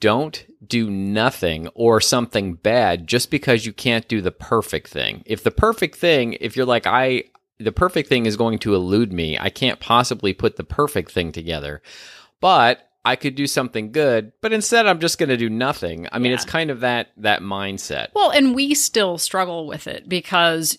don't 0.00 0.44
do 0.68 0.90
nothing 0.90 1.68
or 1.74 2.00
something 2.00 2.54
bad 2.54 3.06
just 3.06 3.30
because 3.30 3.66
you 3.66 3.72
can't 3.72 4.08
do 4.08 4.20
the 4.20 4.30
perfect 4.32 4.88
thing. 4.88 5.22
If 5.26 5.42
the 5.42 5.50
perfect 5.50 5.96
thing, 5.96 6.36
if 6.40 6.56
you're 6.56 6.66
like, 6.66 6.86
I, 6.86 7.24
the 7.58 7.72
perfect 7.72 8.08
thing 8.08 8.26
is 8.26 8.36
going 8.36 8.58
to 8.60 8.74
elude 8.74 9.12
me, 9.12 9.38
I 9.38 9.50
can't 9.50 9.80
possibly 9.80 10.32
put 10.32 10.56
the 10.56 10.64
perfect 10.64 11.10
thing 11.12 11.32
together. 11.32 11.82
But 12.40 12.88
I 13.04 13.16
could 13.16 13.34
do 13.34 13.46
something 13.46 13.92
good, 13.92 14.32
but 14.40 14.52
instead 14.52 14.86
I'm 14.86 14.98
just 15.00 15.18
going 15.18 15.28
to 15.28 15.36
do 15.36 15.50
nothing. 15.50 16.08
I 16.10 16.18
mean, 16.18 16.30
Yeah. 16.30 16.36
it's 16.36 16.44
kind 16.44 16.70
of 16.70 16.80
that 16.80 17.12
that 17.18 17.42
mindset. 17.42 18.08
Well, 18.14 18.30
and 18.30 18.54
we 18.54 18.74
still 18.74 19.18
struggle 19.18 19.66
with 19.66 19.86
it 19.86 20.08
because 20.08 20.78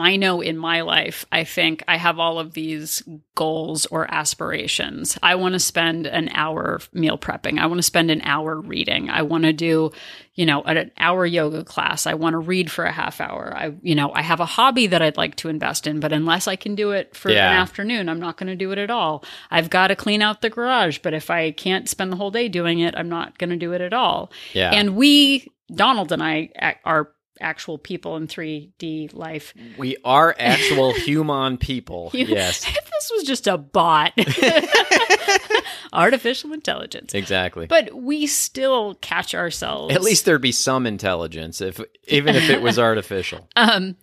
I 0.00 0.16
know 0.16 0.40
in 0.40 0.56
my 0.56 0.80
life, 0.80 1.24
I 1.30 1.44
think 1.44 1.82
I 1.86 1.96
have 1.96 2.18
all 2.18 2.38
of 2.38 2.54
these 2.54 3.02
goals 3.34 3.86
or 3.86 4.12
aspirations. 4.12 5.18
I 5.22 5.34
want 5.34 5.52
to 5.54 5.58
spend 5.60 6.06
an 6.06 6.28
hour 6.32 6.80
meal 6.92 7.18
prepping. 7.18 7.58
I 7.58 7.66
want 7.66 7.78
to 7.78 7.82
spend 7.82 8.10
an 8.10 8.22
hour 8.22 8.60
reading. 8.60 9.10
I 9.10 9.22
want 9.22 9.44
to 9.44 9.52
do, 9.52 9.92
you 10.34 10.46
know, 10.46 10.62
an 10.62 10.90
hour 10.98 11.24
yoga 11.26 11.64
class. 11.64 12.06
I 12.06 12.14
want 12.14 12.34
to 12.34 12.38
read 12.38 12.70
for 12.70 12.84
a 12.84 12.92
half 12.92 13.20
hour. 13.20 13.52
I, 13.56 13.74
you 13.82 13.94
know, 13.94 14.12
I 14.12 14.22
have 14.22 14.40
a 14.40 14.46
hobby 14.46 14.86
that 14.88 15.02
I'd 15.02 15.16
like 15.16 15.36
to 15.36 15.48
invest 15.48 15.86
in, 15.86 16.00
but 16.00 16.12
unless 16.12 16.48
I 16.48 16.56
can 16.56 16.74
do 16.74 16.90
it 16.92 17.14
for 17.14 17.30
Yeah. 17.30 17.50
an 17.50 17.56
afternoon, 17.58 18.08
I'm 18.08 18.20
not 18.20 18.36
going 18.36 18.48
to 18.48 18.56
do 18.56 18.72
it 18.72 18.78
at 18.78 18.90
all. 18.90 19.24
I've 19.50 19.70
got 19.70 19.88
to 19.88 19.96
clean 19.96 20.22
out 20.22 20.40
the 20.40 20.50
garage, 20.50 20.98
but 20.98 21.14
if 21.14 21.30
I 21.30 21.50
can't 21.52 21.88
spend 21.88 22.12
the 22.12 22.16
whole 22.16 22.30
day 22.30 22.48
doing 22.48 22.80
it, 22.80 22.94
I'm 22.96 23.08
not 23.08 23.38
going 23.38 23.50
to 23.50 23.56
do 23.56 23.72
it 23.72 23.80
at 23.80 23.92
all. 23.92 24.32
Yeah. 24.52 24.70
And 24.72 24.96
we, 24.96 25.48
Donald 25.74 26.10
and 26.12 26.22
I, 26.22 26.50
are 26.84 27.12
actual 27.40 27.78
people 27.78 28.16
in 28.16 28.26
3D 28.26 29.14
life. 29.14 29.54
we 29.78 29.96
are 30.04 30.34
actual 30.38 30.92
human 30.94 31.58
people. 31.58 32.10
You- 32.14 32.26
yes. 32.26 32.64
If 32.80 32.90
this 32.90 33.10
was 33.14 33.22
just 33.24 33.46
a 33.46 33.56
bot, 33.56 34.12
artificial 35.92 36.52
intelligence. 36.52 37.14
Exactly. 37.14 37.66
But 37.66 37.94
we 37.94 38.26
still 38.26 38.94
catch 38.96 39.34
ourselves. 39.34 39.94
At 39.94 40.02
least 40.02 40.24
there'd 40.24 40.40
be 40.42 40.52
some 40.52 40.86
intelligence, 40.86 41.60
if 41.60 41.80
even 42.08 42.36
if 42.36 42.50
it 42.50 42.62
was 42.62 42.78
artificial. 42.78 43.48
Um, 43.56 43.96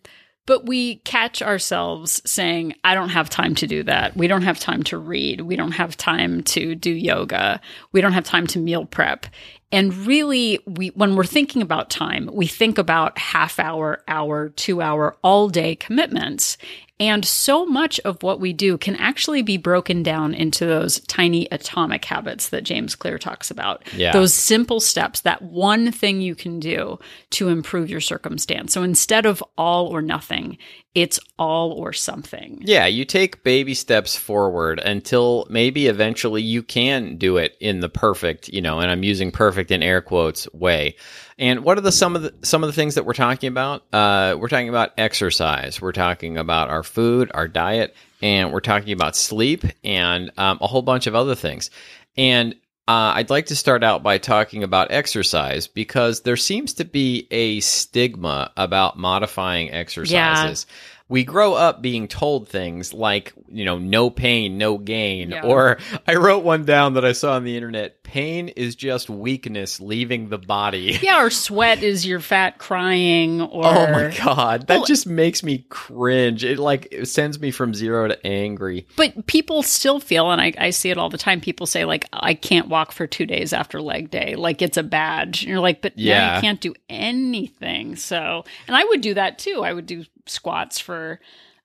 but 0.45 0.65
we 0.65 0.95
catch 0.97 1.41
ourselves 1.41 2.21
saying, 2.25 2.73
I 2.83 2.95
don't 2.95 3.09
have 3.09 3.29
time 3.29 3.53
to 3.55 3.67
do 3.67 3.83
that. 3.83 4.15
We 4.15 4.27
don't 4.27 4.43
have 4.43 4.59
time 4.59 4.81
to 4.83 4.97
read. 4.97 5.41
We 5.41 5.55
don't 5.57 5.73
have 5.73 5.97
time 5.97 6.41
to 6.43 6.73
do 6.73 6.89
yoga. 6.91 7.59
We 7.91 7.99
don't 8.01 8.13
have 8.13 8.23
time 8.23 8.47
to 8.47 8.59
meal 8.59 8.85
prep. 8.85 9.25
And 9.71 9.93
really, 10.07 10.59
we, 10.65 10.89
when 10.89 11.15
we're 11.15 11.25
thinking 11.25 11.61
about 11.61 11.89
time, 11.89 12.29
we 12.31 12.47
think 12.47 12.77
about 12.77 13.17
half 13.17 13.59
hour, 13.59 14.01
hour, 14.07 14.49
two 14.49 14.81
hour, 14.81 15.17
all 15.23 15.49
day 15.49 15.75
commitments. 15.75 16.57
And 16.99 17.23
so 17.23 17.63
much 17.63 17.99
of 17.99 18.23
what 18.23 18.39
we 18.39 18.53
do 18.53 18.77
can 18.77 18.95
actually 18.95 19.43
be 19.43 19.57
broken 19.57 20.01
down 20.01 20.33
into 20.33 20.65
those 20.65 20.99
tiny 21.01 21.47
atomic 21.51 22.03
habits 22.03 22.49
that 22.49 22.63
James 22.63 22.95
Clear 22.95 23.19
talks 23.19 23.51
about. 23.51 23.83
Yeah. 23.95 24.13
Those 24.13 24.33
simple 24.33 24.79
steps, 24.79 25.21
that 25.21 25.43
one 25.43 25.91
thing 25.91 26.21
you 26.21 26.33
can 26.33 26.59
do 26.59 26.97
to 27.31 27.49
improve 27.49 27.91
your 27.91 28.01
circumstance. 28.01 28.73
So 28.73 28.81
instead 28.81 29.27
of 29.27 29.43
all 29.59 29.87
or 29.87 30.01
nothing, 30.01 30.57
it's 30.95 31.19
all 31.37 31.73
or 31.73 31.93
something. 31.93 32.63
Yeah, 32.65 32.87
you 32.87 33.05
take 33.05 33.43
baby 33.43 33.75
steps 33.75 34.15
forward 34.15 34.79
until 34.79 35.45
maybe 35.51 35.85
eventually 35.85 36.41
you 36.41 36.63
can 36.63 37.17
do 37.17 37.37
it 37.37 37.55
in 37.59 37.81
the 37.81 37.89
perfect, 37.89 38.47
you 38.47 38.61
know, 38.61 38.79
and 38.79 38.89
I'm 38.89 39.03
using 39.03 39.29
perfect 39.29 39.69
in 39.69 39.83
air 39.83 40.01
quotes 40.01 40.51
way. 40.53 40.95
And 41.39 41.63
what 41.63 41.77
are 41.77 41.81
the 41.81 41.91
some 41.91 42.15
of 42.15 42.23
the 42.23 42.33
some 42.41 42.63
of 42.63 42.67
the 42.67 42.73
things 42.73 42.95
that 42.95 43.05
we're 43.05 43.13
talking 43.13 43.47
about? 43.47 43.83
Uh, 43.93 44.35
we're 44.39 44.47
talking 44.47 44.69
about 44.69 44.93
exercise. 44.97 45.79
We're 45.79 45.91
talking 45.91 46.37
about 46.37 46.69
our 46.69 46.83
food, 46.83 47.29
our 47.33 47.47
diet, 47.47 47.95
and 48.21 48.51
we're 48.51 48.59
talking 48.59 48.93
about 48.93 49.15
sleep 49.15 49.63
and 49.83 50.31
um, 50.37 50.57
a 50.61 50.67
whole 50.67 50.81
bunch 50.81 51.05
of 51.05 51.13
other 51.13 51.35
things. 51.35 51.69
And 52.17 52.55
uh, 52.87 53.13
I'd 53.15 53.29
like 53.29 53.47
to 53.47 53.55
start 53.55 53.83
out 53.83 54.01
by 54.01 54.17
talking 54.17 54.63
about 54.63 54.91
exercise 54.91 55.67
because 55.67 56.21
there 56.21 56.37
seems 56.37 56.73
to 56.75 56.85
be 56.85 57.27
a 57.29 57.59
stigma 57.59 58.51
about 58.55 58.97
modifying 58.97 59.69
exercises. 59.71 60.65
We 61.09 61.23
grow 61.23 61.53
up 61.53 61.81
being 61.81 62.07
told 62.09 62.49
things 62.49 62.93
like, 62.93 63.31
you 63.47 63.63
know, 63.63 63.77
no 63.77 64.09
pain, 64.09 64.57
no 64.57 64.77
gain. 64.77 65.29
Yeah. 65.31 65.43
Or 65.45 65.77
I 66.05 66.15
wrote 66.15 66.43
one 66.43 66.65
down 66.65 66.95
that 66.95 67.05
I 67.05 67.13
saw 67.13 67.33
on 67.35 67.45
the 67.45 67.55
internet 67.55 68.03
pain 68.03 68.49
is 68.49 68.75
just 68.75 69.09
weakness 69.09 69.79
leaving 69.79 70.27
the 70.29 70.37
body. 70.37 70.97
Yeah, 71.07 71.23
or 71.23 71.29
sweat 71.29 71.81
is 71.83 72.05
your 72.05 72.19
fat 72.19 72.57
crying, 72.57 73.41
or 73.41 73.65
Oh 73.65 73.91
my 73.91 74.13
god, 74.17 74.67
that 74.67 74.77
Well- 74.79 74.85
just 74.85 75.07
makes 75.07 75.43
me 75.43 75.65
cringe. 75.69 76.43
It 76.43 76.59
like 76.59 76.89
it 76.91 77.05
sends 77.07 77.39
me 77.39 77.51
from 77.51 77.73
zero 77.73 78.09
to 78.09 78.27
angry. 78.27 78.85
But 78.97 79.27
people 79.27 79.63
still 79.63 79.99
feel, 80.01 80.29
and 80.31 80.41
I, 80.41 80.53
I 80.57 80.69
see 80.71 80.89
it 80.89 80.97
all 80.97 81.09
the 81.09 81.17
time. 81.17 81.39
People 81.39 81.65
say 81.67 81.85
like, 81.85 82.05
"I 82.11 82.33
can't 82.33 82.67
walk 82.67 82.91
for 82.91 83.07
two 83.07 83.25
days 83.25 83.53
after 83.53 83.81
leg 83.81 84.09
day," 84.11 84.35
like 84.35 84.61
it's 84.61 84.75
a 84.77 84.83
badge. 84.83 85.43
And 85.43 85.49
you're 85.51 85.59
like, 85.61 85.81
but 85.81 85.97
yeah, 85.97 86.15
Yeah. 86.31 86.35
you 86.35 86.41
can't 86.41 86.59
do 86.61 86.73
anything. 86.89 87.95
So, 87.95 88.43
and 88.67 88.75
I 88.75 88.83
would 88.85 89.01
do 89.01 89.13
that 89.13 89.39
too. 89.39 89.61
I 89.63 89.71
would 89.73 89.85
do 89.85 90.03
squats 90.29 90.79
for 90.79 91.19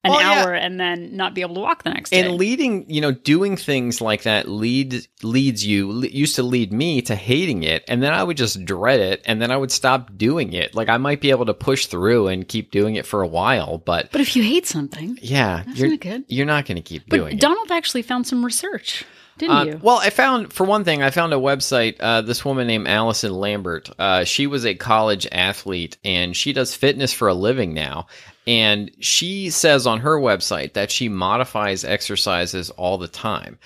an 0.04 0.12
yeah. 0.12 0.42
hour 0.42 0.52
and 0.52 0.80
then 0.80 1.16
not 1.16 1.32
be 1.32 1.42
able 1.42 1.54
to 1.54 1.60
walk 1.60 1.84
the 1.84 1.90
next 1.90 2.10
day. 2.10 2.18
And 2.20 2.34
leading, 2.34 2.90
you 2.90 3.00
know, 3.00 3.12
doing 3.12 3.56
things 3.56 4.00
like 4.00 4.22
that 4.24 4.48
lead 4.48 5.06
leads 5.22 5.64
you 5.64 5.92
le- 5.92 6.08
used 6.08 6.34
to 6.36 6.42
lead 6.42 6.72
me 6.72 7.02
to 7.02 7.14
hating 7.14 7.62
it, 7.62 7.84
and 7.86 8.02
then 8.02 8.12
I 8.12 8.24
would 8.24 8.36
just 8.36 8.64
dread 8.64 8.98
it, 8.98 9.22
and 9.26 9.40
then 9.40 9.52
I 9.52 9.56
would 9.56 9.70
stop 9.70 10.18
doing 10.18 10.54
it. 10.54 10.74
Like 10.74 10.88
I 10.88 10.96
might 10.96 11.20
be 11.20 11.30
able 11.30 11.46
to 11.46 11.54
push 11.54 11.86
through 11.86 12.26
and 12.26 12.48
keep 12.48 12.72
doing 12.72 12.96
it 12.96 13.06
for 13.06 13.22
a 13.22 13.28
while, 13.28 13.78
but 13.78 14.10
but 14.10 14.20
if 14.20 14.34
you 14.34 14.42
hate 14.42 14.66
something, 14.66 15.18
yeah, 15.22 15.62
you're 15.74 15.90
not 15.90 16.00
good. 16.00 16.24
you're 16.26 16.46
not 16.46 16.66
going 16.66 16.76
to 16.76 16.82
keep 16.82 17.08
but 17.08 17.18
doing 17.18 17.36
it. 17.36 17.40
Donald 17.40 17.70
actually 17.70 18.02
found 18.02 18.26
some 18.26 18.44
research, 18.44 19.04
didn't 19.38 19.56
Uh, 19.56 19.64
you? 19.66 19.80
Well, 19.80 19.98
I 19.98 20.10
found 20.10 20.52
for 20.52 20.64
one 20.64 20.82
thing, 20.82 21.00
I 21.00 21.10
found 21.10 21.32
a 21.32 21.36
website. 21.36 21.94
Uh, 22.00 22.22
this 22.22 22.44
woman 22.44 22.66
named 22.66 22.88
Allison 22.88 23.32
Lambert. 23.34 23.88
Uh, 24.00 24.24
she 24.24 24.48
was 24.48 24.66
a 24.66 24.74
college 24.74 25.28
athlete, 25.30 25.96
and 26.02 26.36
she 26.36 26.52
does 26.52 26.74
fitness 26.74 27.12
for 27.12 27.28
a 27.28 27.34
living 27.34 27.72
now. 27.72 28.08
And 28.46 28.90
she 29.00 29.50
says 29.50 29.86
on 29.86 30.00
her 30.00 30.18
website 30.18 30.72
that 30.74 30.90
she 30.90 31.08
modifies 31.08 31.84
exercises 31.84 32.70
all 32.70 32.98
the 32.98 33.08
time. 33.08 33.58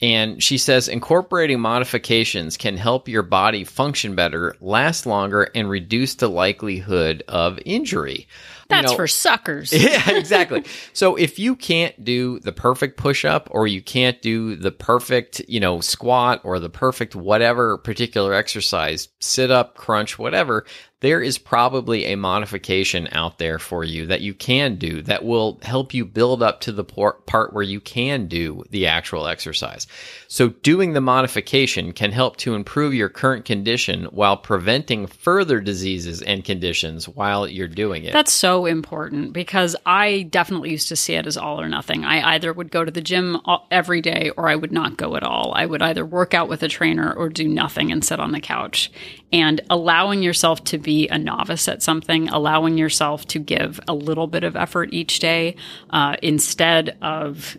And 0.00 0.42
she 0.42 0.58
says 0.58 0.88
incorporating 0.88 1.60
modifications 1.60 2.56
can 2.56 2.76
help 2.76 3.08
your 3.08 3.22
body 3.22 3.62
function 3.64 4.14
better, 4.14 4.56
last 4.60 5.06
longer, 5.06 5.48
and 5.54 5.70
reduce 5.70 6.16
the 6.16 6.28
likelihood 6.28 7.22
of 7.28 7.60
injury. 7.64 8.26
You 8.28 8.66
That's 8.68 8.90
know- 8.90 8.96
for 8.96 9.06
suckers. 9.06 9.72
yeah, 9.72 10.10
exactly. 10.10 10.64
So 10.92 11.16
if 11.16 11.38
you 11.38 11.56
can't 11.56 12.04
do 12.04 12.38
the 12.40 12.52
perfect 12.52 12.96
push 12.96 13.24
up 13.24 13.48
or 13.50 13.66
you 13.66 13.82
can't 13.82 14.20
do 14.20 14.56
the 14.56 14.70
perfect, 14.72 15.40
you 15.48 15.60
know, 15.60 15.80
squat 15.80 16.40
or 16.44 16.58
the 16.58 16.68
perfect 16.70 17.16
whatever 17.16 17.78
particular 17.78 18.32
exercise, 18.34 19.08
sit 19.20 19.50
up, 19.50 19.76
crunch, 19.76 20.18
whatever, 20.18 20.66
there 21.04 21.20
is 21.20 21.36
probably 21.36 22.06
a 22.06 22.16
modification 22.16 23.06
out 23.12 23.36
there 23.36 23.58
for 23.58 23.84
you 23.84 24.06
that 24.06 24.22
you 24.22 24.32
can 24.32 24.76
do 24.76 25.02
that 25.02 25.22
will 25.22 25.58
help 25.60 25.92
you 25.92 26.02
build 26.02 26.42
up 26.42 26.62
to 26.62 26.72
the 26.72 26.82
part 26.82 27.52
where 27.52 27.62
you 27.62 27.78
can 27.78 28.26
do 28.26 28.64
the 28.70 28.86
actual 28.86 29.26
exercise. 29.26 29.86
So 30.28 30.48
doing 30.48 30.94
the 30.94 31.02
modification 31.02 31.92
can 31.92 32.10
help 32.10 32.38
to 32.38 32.54
improve 32.54 32.94
your 32.94 33.10
current 33.10 33.44
condition 33.44 34.04
while 34.06 34.38
preventing 34.38 35.06
further 35.06 35.60
diseases 35.60 36.22
and 36.22 36.42
conditions 36.42 37.06
while 37.06 37.46
you're 37.46 37.68
doing 37.68 38.04
it. 38.04 38.14
That's 38.14 38.32
so 38.32 38.64
important 38.64 39.34
because 39.34 39.76
I 39.84 40.22
definitely 40.22 40.70
used 40.70 40.88
to 40.88 40.96
see 40.96 41.16
it 41.16 41.26
as 41.26 41.36
all 41.36 41.60
or 41.60 41.68
nothing. 41.68 42.06
I 42.06 42.34
either 42.34 42.50
would 42.50 42.70
go 42.70 42.82
to 42.82 42.90
the 42.90 43.02
gym 43.02 43.42
every 43.70 44.00
day 44.00 44.30
or 44.38 44.48
I 44.48 44.56
would 44.56 44.72
not 44.72 44.96
go 44.96 45.16
at 45.16 45.22
all. 45.22 45.52
I 45.54 45.66
would 45.66 45.82
either 45.82 46.06
work 46.06 46.32
out 46.32 46.48
with 46.48 46.62
a 46.62 46.68
trainer 46.68 47.12
or 47.12 47.28
do 47.28 47.46
nothing 47.46 47.92
and 47.92 48.02
sit 48.02 48.20
on 48.20 48.32
the 48.32 48.40
couch. 48.40 48.90
And 49.32 49.60
allowing 49.68 50.22
yourself 50.22 50.62
to 50.64 50.78
be 50.78 50.93
be 50.94 51.08
a 51.08 51.18
novice 51.18 51.66
at 51.68 51.82
something, 51.82 52.28
allowing 52.28 52.78
yourself 52.78 53.26
to 53.28 53.38
give 53.38 53.80
a 53.88 53.94
little 53.94 54.26
bit 54.26 54.44
of 54.44 54.54
effort 54.56 54.90
each 54.92 55.18
day 55.18 55.56
uh, 55.90 56.14
instead 56.22 56.96
of 57.02 57.56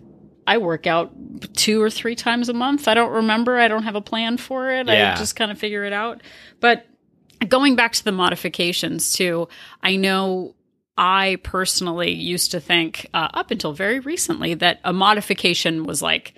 I 0.48 0.58
work 0.60 0.86
out 0.88 1.12
two 1.56 1.82
or 1.82 1.90
three 1.90 2.16
times 2.16 2.50
a 2.50 2.54
month. 2.54 2.88
I 2.88 2.94
don't 2.94 3.12
remember. 3.12 3.58
I 3.58 3.68
don't 3.68 3.84
have 3.84 3.96
a 3.96 4.02
plan 4.02 4.38
for 4.38 4.70
it. 4.72 4.88
Yeah. 4.88 5.14
I 5.14 5.18
just 5.18 5.36
kind 5.36 5.52
of 5.52 5.58
figure 5.58 5.84
it 5.84 5.92
out. 5.94 6.22
But 6.60 6.86
going 7.48 7.76
back 7.76 7.94
to 7.94 8.04
the 8.04 8.12
modifications 8.12 9.12
too, 9.14 9.48
I 9.84 9.96
know 9.96 10.56
I 10.98 11.38
personally 11.44 12.12
used 12.12 12.52
to 12.52 12.60
think 12.60 13.08
uh, 13.14 13.28
up 13.34 13.52
until 13.52 13.74
very 13.74 14.00
recently 14.00 14.54
that 14.54 14.80
a 14.84 14.94
modification 14.94 15.84
was 15.84 16.02
like 16.02 16.36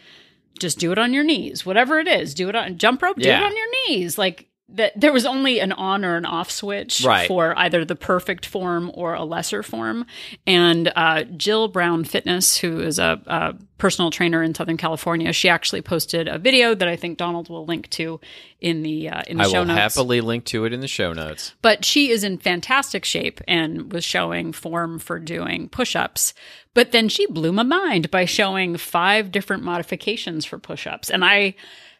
just 0.59 0.79
do 0.79 0.91
it 0.91 0.97
on 0.97 1.13
your 1.13 1.23
knees, 1.23 1.65
whatever 1.65 1.99
it 1.99 2.07
is, 2.07 2.33
do 2.33 2.49
it 2.49 2.55
on 2.55 2.77
jump 2.79 3.01
rope, 3.03 3.17
do 3.17 3.27
Yeah. 3.27 3.41
it 3.41 3.43
on 3.45 3.55
your 3.55 3.67
knees, 3.89 4.17
like. 4.17 4.46
That 4.69 4.99
there 4.99 5.13
was 5.13 5.25
only 5.25 5.59
an 5.61 5.71
on 5.71 6.03
or 6.03 6.17
an 6.17 6.25
off 6.25 6.51
switch 6.51 7.01
Right. 7.05 7.25
for 7.25 7.57
either 7.57 7.85
the 7.85 7.95
perfect 7.95 8.45
form 8.45 8.91
or 8.93 9.13
a 9.13 9.23
lesser 9.23 9.63
form. 9.63 10.05
And 10.45 10.91
uh, 10.93 11.23
Jill 11.23 11.69
Brown 11.69 12.03
Fitness, 12.03 12.57
who 12.57 12.81
is 12.81 12.99
a, 12.99 13.21
a 13.27 13.55
personal 13.77 14.11
trainer 14.11 14.43
in 14.43 14.53
Southern 14.53 14.75
California, 14.75 15.31
she 15.31 15.47
actually 15.47 15.81
posted 15.81 16.27
a 16.27 16.37
video 16.37 16.75
that 16.75 16.87
I 16.87 16.97
think 16.97 17.17
Donald 17.17 17.47
will 17.49 17.65
link 17.65 17.89
to 17.91 18.19
in 18.59 18.83
the 18.83 19.07
uh, 19.07 19.21
in 19.27 19.37
the 19.37 19.43
I 19.43 19.47
show 19.47 19.63
notes. 19.63 19.69
I 19.69 19.73
will 19.73 19.79
happily 19.79 20.19
link 20.21 20.43
to 20.45 20.65
it 20.65 20.73
in 20.73 20.81
the 20.81 20.87
show 20.87 21.13
notes. 21.13 21.53
but 21.61 21.85
she 21.85 22.09
is 22.09 22.25
in 22.25 22.37
fantastic 22.37 23.05
shape 23.05 23.39
and 23.47 23.93
was 23.93 24.03
showing 24.03 24.51
form 24.51 24.99
for 24.99 25.17
doing 25.19 25.69
push-ups 25.69 26.33
but 26.73 26.91
then 26.91 27.07
she 27.07 27.25
blew 27.27 27.51
my 27.51 27.63
mind 27.63 28.09
by 28.11 28.25
showing 28.25 28.75
five 28.77 29.31
different 29.31 29.61
modifications 29.63 30.43
for 30.43 30.57
push-ups 30.57 31.09
and 31.11 31.23
i 31.23 31.53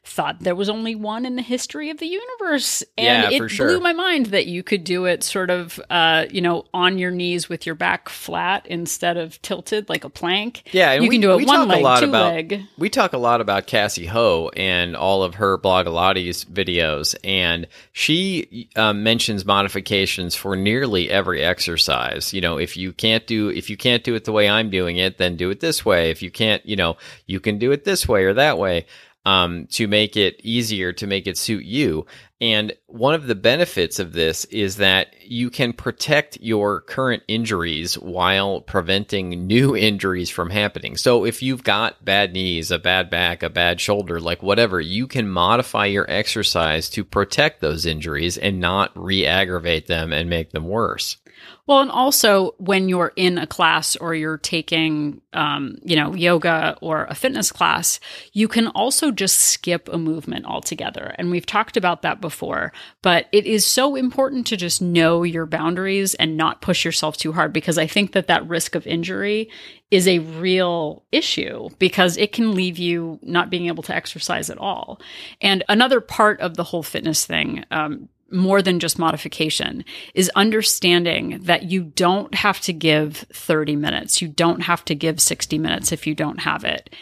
thought 0.08 0.40
there 0.40 0.56
was 0.56 0.70
only 0.70 0.96
one 0.96 1.26
in 1.26 1.36
the 1.36 1.42
history 1.42 1.90
of 1.90 1.98
the 1.98 2.08
universe 2.08 2.82
and 2.98 3.32
Yeah, 3.34 3.44
it 3.46 3.50
sure. 3.50 3.68
blew 3.68 3.80
my 3.80 3.94
mind 3.94 4.28
that 4.28 4.48
you 4.48 4.64
could 4.64 4.84
do 4.84 5.06
it 5.06 5.24
sort 5.24 5.50
of 5.50 5.80
uh, 5.90 6.26
you 6.32 6.42
know 6.42 6.66
on 6.74 6.98
your 6.98 7.12
knees 7.12 7.50
with 7.50 7.66
your 7.66 7.76
back 7.76 8.10
flat 8.10 8.66
instead 8.68 9.18
of 9.18 9.42
tilted 9.42 9.90
like 9.90 10.04
a 10.04 10.10
plank 10.10 10.64
Yeah, 10.72 10.94
you 10.94 11.02
we- 11.02 11.10
can 11.10 11.22
do 11.22 11.38
it 11.38 11.46
one 11.46 11.68
leg 11.68 11.80
two 12.00 12.10
about- 12.10 12.34
leg 12.34 12.62
We 12.78 12.90
talk 12.90 13.14
a 13.14 13.18
lot 13.18 13.42
about 13.42 13.68
Cassie 13.68 14.06
Ho 14.08 14.50
and 14.56 14.96
all 14.96 15.24
of 15.24 15.36
her 15.36 15.58
Blogilates 15.58 16.46
videos, 16.46 17.16
and 17.24 17.68
she 17.92 18.70
um, 18.76 19.04
mentions 19.04 19.46
modifications 19.46 20.36
for 20.36 20.56
nearly 20.56 21.10
every 21.10 21.44
exercise. 21.44 22.34
You 22.34 22.42
know, 22.42 22.58
if 22.58 22.78
you 22.78 22.94
can't 22.94 23.28
do 23.28 23.50
if 23.50 23.70
you 23.70 23.78
can't 23.78 24.04
do 24.04 24.16
it 24.16 24.24
the 24.26 24.32
way 24.32 24.48
I'm 24.48 24.70
doing 24.70 24.98
it, 24.98 25.18
then 25.18 25.36
do 25.36 25.50
it 25.50 25.60
this 25.60 25.84
way. 25.86 26.12
If 26.12 26.22
you 26.22 26.32
can't, 26.32 26.66
you 26.66 26.76
know, 26.76 26.98
you 27.26 27.40
can 27.40 27.58
do 27.58 27.72
it 27.72 27.84
this 27.84 28.08
way 28.08 28.24
or 28.24 28.34
that 28.34 28.58
way. 28.58 28.86
Um, 29.28 29.68
to 29.72 29.90
make 29.90 30.16
it 30.16 30.40
easier 30.42 30.94
to 30.94 31.06
make 31.06 31.28
it 31.28 31.38
suit 31.38 31.66
you. 31.66 32.06
And 32.40 32.72
one 32.86 33.14
of 33.14 33.28
the 33.28 33.36
benefits 33.36 34.00
of 34.00 34.14
this 34.14 34.46
is 34.46 34.78
that 34.78 35.16
you 35.22 35.50
can 35.50 35.74
protect 35.74 36.38
your 36.40 36.80
current 36.80 37.24
injuries 37.28 37.96
while 37.96 38.62
preventing 38.62 39.46
new 39.46 39.76
injuries 39.90 40.30
from 40.30 40.50
happening. 40.50 40.96
So 40.96 41.26
if 41.26 41.42
you've 41.42 41.64
got 41.66 42.06
bad 42.06 42.32
knees, 42.32 42.72
a 42.72 42.80
bad 42.80 43.10
back, 43.10 43.44
a 43.44 43.50
bad 43.50 43.82
shoulder, 43.82 44.22
like 44.22 44.42
whatever, 44.42 44.80
you 44.80 45.08
can 45.08 45.28
modify 45.28 45.88
your 45.88 46.10
exercise 46.10 46.90
to 46.92 47.04
protect 47.04 47.60
those 47.60 47.86
injuries 47.86 48.38
and 48.38 48.62
not 48.62 48.92
re 48.96 49.26
aggravate 49.26 49.88
them 49.88 50.14
and 50.14 50.30
make 50.30 50.52
them 50.52 50.70
worse. 50.70 51.18
Well, 51.68 51.82
and 51.82 51.92
also 51.92 52.56
when 52.58 52.88
you're 52.88 53.12
in 53.16 53.38
a 53.38 53.46
class 53.46 53.98
or 53.98 54.16
you're 54.16 54.38
taking, 54.38 55.22
um, 55.34 55.78
you 55.84 55.98
know, 55.98 56.16
yoga 56.16 56.78
or 56.82 57.06
a 57.06 57.16
fitness 57.16 57.52
class, 57.52 58.00
you 58.32 58.48
can 58.48 58.68
also 58.68 59.12
just 59.12 59.38
skip 59.38 59.90
a 59.92 59.98
movement 59.98 60.46
altogether. 60.46 61.14
And 61.18 61.30
we've 61.30 61.46
talked 61.46 61.76
about 61.76 62.04
that 62.04 62.22
before, 62.22 62.72
but 63.02 63.28
it 63.34 63.46
is 63.46 63.66
so 63.66 63.96
important 63.96 64.48
to 64.48 64.58
just 64.58 64.82
know 64.82 65.24
your 65.24 65.46
boundaries 65.46 66.14
and 66.16 66.38
not 66.38 66.62
push 66.62 66.86
yourself 66.86 67.18
too 67.18 67.34
hard 67.34 67.52
because 67.52 67.78
I 67.78 67.86
think 67.86 68.14
that 68.14 68.28
that 68.28 68.48
risk 68.48 68.74
of 68.74 68.88
injury 68.88 69.50
is 69.92 70.08
a 70.08 70.20
real 70.20 71.04
issue 71.12 71.70
because 71.80 72.18
it 72.18 72.32
can 72.32 72.56
leave 72.56 72.78
you 72.78 73.20
not 73.22 73.50
being 73.50 73.68
able 73.68 73.84
to 73.84 73.96
exercise 73.96 74.50
at 74.50 74.58
all. 74.58 75.00
And 75.42 75.64
another 75.70 76.02
part 76.02 76.40
of 76.40 76.56
the 76.56 76.64
whole 76.64 76.84
fitness 76.84 77.26
thing, 77.26 77.66
um, 77.72 78.10
more 78.32 78.62
than 78.62 78.80
just 78.80 79.00
modification 79.00 79.86
is 80.14 80.32
understanding 80.36 81.40
that 81.44 81.64
you 81.64 81.84
don't 81.84 82.34
have 82.36 82.60
to 82.62 82.74
give 82.74 83.26
30 83.34 83.76
minutes. 83.76 84.22
You 84.22 84.28
don't 84.28 84.62
have 84.62 84.84
to 84.86 84.96
give 84.96 85.22
60 85.22 85.58
minutes 85.58 85.92
if 85.92 86.06
you 86.06 86.16
don't 86.16 86.42
have 86.42 86.64
it. 86.64 86.94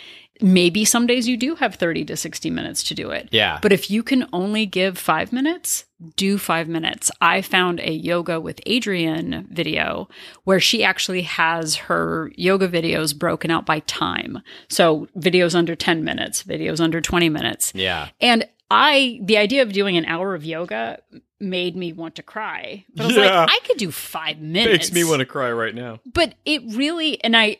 Maybe 0.42 0.84
some 0.84 1.08
days 1.08 1.30
you 1.30 1.38
do 1.38 1.56
have 1.56 1.76
30 1.76 2.04
to 2.06 2.18
60 2.18 2.50
minutes 2.50 2.84
to 2.84 2.94
do 2.94 3.10
it. 3.10 3.30
Yeah. 3.32 3.60
But 3.62 3.72
if 3.72 3.90
you 3.90 4.04
can 4.04 4.28
only 4.34 4.66
give 4.66 4.98
five 4.98 5.32
minutes, 5.32 5.86
do 6.18 6.38
five 6.38 6.68
minutes. 6.68 7.10
I 7.22 7.42
found 7.42 7.80
a 7.80 7.92
yoga 7.92 8.42
with 8.42 8.60
Adriene 8.66 9.48
video 9.48 10.10
where 10.44 10.60
she 10.60 10.84
actually 10.84 11.22
has 11.22 11.76
her 11.76 12.34
yoga 12.36 12.68
videos 12.68 13.18
broken 13.18 13.50
out 13.50 13.66
by 13.66 13.80
time. 13.82 14.42
So 14.68 15.08
videos 15.16 15.56
under 15.56 15.74
10 15.74 16.04
minutes, 16.04 16.44
videos 16.44 16.82
under 16.82 17.00
20 17.00 17.30
minutes. 17.30 17.72
Yeah. 17.74 18.10
And 18.20 18.46
I, 18.70 19.20
the 19.24 19.38
idea 19.38 19.62
of 19.62 19.72
doing 19.74 19.98
an 19.98 20.06
hour 20.06 20.34
of 20.36 20.44
yoga 20.44 21.00
made 21.40 21.76
me 21.76 21.94
want 21.94 22.16
to 22.16 22.24
cry. 22.24 22.86
But 22.96 23.04
I 23.04 23.08
was 23.08 23.16
Yeah. 23.16 23.42
like, 23.42 23.50
I 23.52 23.60
could 23.68 23.78
do 23.78 23.92
five 23.92 24.40
minutes. 24.40 24.90
Makes 24.90 24.92
me 24.94 25.04
want 25.04 25.20
to 25.20 25.26
cry 25.26 25.52
right 25.52 25.76
now. 25.76 26.00
But 26.14 26.36
it 26.46 26.62
really, 26.76 27.24
and 27.24 27.36
I, 27.38 27.58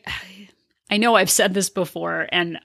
I 0.90 0.96
know 0.96 1.14
I've 1.14 1.30
said 1.30 1.54
this 1.54 1.70
before, 1.70 2.26
and 2.32 2.58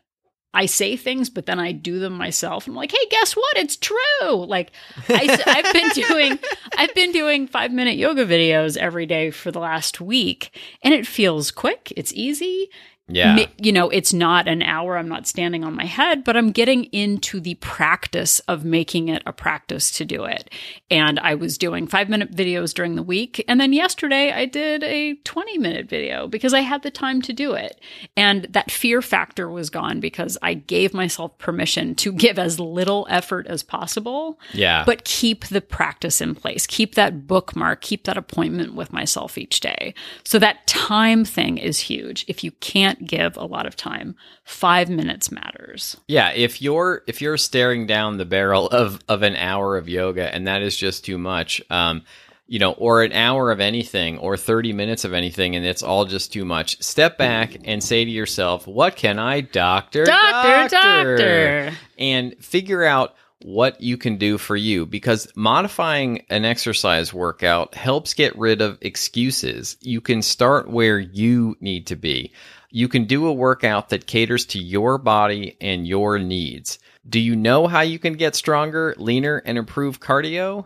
I 0.54 0.66
say 0.66 0.98
things, 0.98 1.30
but 1.30 1.46
then 1.46 1.60
I 1.60 1.72
do 1.72 2.00
them 2.00 2.14
myself. 2.14 2.68
I'm 2.68 2.76
like, 2.76 2.92
hey, 2.92 3.06
guess 3.10 3.36
what? 3.38 3.58
It's 3.58 3.78
true. 3.78 3.98
Like 4.46 4.72
I, 5.08 5.38
I've 5.48 5.74
been 5.74 5.90
doing, 6.08 6.40
I've 6.78 6.94
been 6.94 7.12
doing 7.14 7.48
five 7.48 7.72
minute 7.72 7.96
yoga 7.96 8.26
videos 8.26 8.76
every 8.76 9.06
day 9.06 9.32
for 9.32 9.52
the 9.52 9.60
last 9.60 10.02
week, 10.02 10.58
and 10.84 10.94
it 10.94 11.08
feels 11.08 11.52
quick. 11.52 11.94
It's 11.96 12.12
easy. 12.14 12.70
Yeah. 13.12 13.46
You 13.58 13.72
know, 13.72 13.90
it's 13.90 14.14
not 14.14 14.48
an 14.48 14.62
hour. 14.62 14.98
I'm 14.98 15.08
not 15.08 15.28
standing 15.28 15.64
on 15.64 15.76
my 15.76 15.86
head, 15.86 16.24
but 16.24 16.38
I'm 16.38 16.52
getting 16.52 16.86
into 16.86 17.40
the 17.40 17.56
practice 17.56 18.40
of 18.42 18.66
making 18.66 19.10
it 19.10 19.24
a 19.26 19.34
practice 19.34 19.92
to 19.92 20.06
do 20.06 20.24
it. 20.24 20.50
And 20.90 21.20
I 21.20 21.36
was 21.36 21.58
doing 21.58 21.88
five 21.88 22.10
minute 22.10 22.36
videos 22.36 22.74
during 22.74 22.96
the 22.96 23.04
week. 23.04 23.44
And 23.48 23.60
then 23.60 23.74
yesterday 23.74 24.32
I 24.32 24.46
did 24.46 24.84
a 24.84 25.16
20 25.16 25.58
minute 25.58 25.90
video 25.90 26.28
because 26.28 26.54
I 26.54 26.62
had 26.62 26.84
the 26.84 26.92
time 26.92 27.22
to 27.24 27.34
do 27.34 27.54
it. 27.54 27.80
And 28.16 28.44
that 28.52 28.72
fear 28.72 29.02
factor 29.02 29.50
was 29.50 29.70
gone 29.70 30.00
because 30.00 30.38
I 30.42 30.54
gave 30.54 30.94
myself 30.94 31.38
permission 31.38 31.96
to 31.96 32.12
give 32.22 32.40
as 32.40 32.60
little 32.60 33.08
effort 33.10 33.48
as 33.48 33.64
possible 33.64 34.40
yeah. 34.54 34.84
but 34.86 35.04
keep 35.04 35.46
the 35.48 35.62
practice 35.62 36.22
in 36.22 36.36
place. 36.36 36.66
Keep 36.68 36.96
that 36.96 37.28
bookmark, 37.28 37.82
keep 37.82 38.06
that 38.06 38.18
appointment 38.18 38.74
with 38.74 38.94
myself 38.94 39.38
each 39.38 39.60
day. 39.60 39.94
So 40.24 40.40
that 40.40 40.66
time 40.68 41.26
thing 41.26 41.58
is 41.58 41.80
huge. 41.80 42.26
If 42.28 42.44
you 42.44 42.52
can't 42.52 43.01
give 43.06 43.38
a 43.38 43.46
lot 43.46 43.66
of 43.66 43.76
time, 43.76 44.16
five 44.44 44.90
minutes 44.90 45.32
matters. 45.32 45.98
Yeah, 46.08 46.32
if 46.32 46.62
you're 46.62 47.04
if 47.08 47.22
you're 47.22 47.38
staring 47.38 47.88
down 47.88 48.18
the 48.18 48.26
barrel 48.26 48.68
of 48.72 49.00
of 49.08 49.24
an 49.24 49.36
hour 49.36 49.78
of 49.78 49.90
yoga 49.90 50.34
and 50.34 50.48
that 50.48 50.62
is 50.62 50.76
just 50.76 51.06
too 51.06 51.18
much, 51.18 51.62
um, 51.70 52.04
you 52.48 52.60
know, 52.60 52.72
or 52.74 53.04
an 53.04 53.14
hour 53.14 53.52
of 53.52 53.60
anything 53.60 54.18
or 54.18 54.36
30 54.36 54.74
minutes 54.74 55.06
of 55.06 55.14
anything 55.14 55.56
and 55.56 55.66
it's 55.66 55.84
all 55.84 56.06
just 56.06 56.34
too 56.34 56.46
much, 56.46 56.82
step 56.82 57.18
back 57.18 57.56
and 57.64 57.84
say 57.84 58.04
to 58.04 58.12
yourself, 58.12 58.68
"What 58.68 58.96
can 58.96 59.20
I 59.20 59.42
doctor? 59.42 60.04
Doctor, 60.04 60.76
doctor. 60.76 61.72
And 61.98 62.36
figure 62.44 62.84
out 62.84 63.16
what 63.44 63.82
you 63.82 63.98
can 63.98 64.18
do 64.18 64.38
for 64.38 64.56
you 64.56 64.86
because 64.86 65.28
modifying 65.36 66.26
an 66.30 66.46
exercise 66.46 67.14
workout 67.14 67.76
helps 67.76 68.14
get 68.14 68.38
rid 68.38 68.62
of 68.62 68.78
excuses. 68.82 69.78
You 69.82 70.02
can 70.02 70.22
start 70.22 70.70
where 70.70 71.00
you 71.00 71.58
need 71.60 71.88
to 71.88 71.96
be. 71.96 72.34
You 72.72 72.88
can 72.88 73.06
do 73.06 73.28
a 73.28 73.34
workout 73.34 73.90
that 73.90 74.08
caters 74.08 74.46
to 74.48 74.60
your 74.60 74.98
body 74.98 75.58
and 75.62 75.86
your 75.86 76.18
needs. 76.18 76.80
Do 77.08 77.20
you 77.20 77.36
know 77.36 77.68
how 77.68 77.82
you 77.82 78.00
can 78.00 78.14
get 78.14 78.36
stronger, 78.36 78.96
leaner, 78.98 79.38
and 79.38 79.58
improve 79.58 80.00
cardio? 80.00 80.66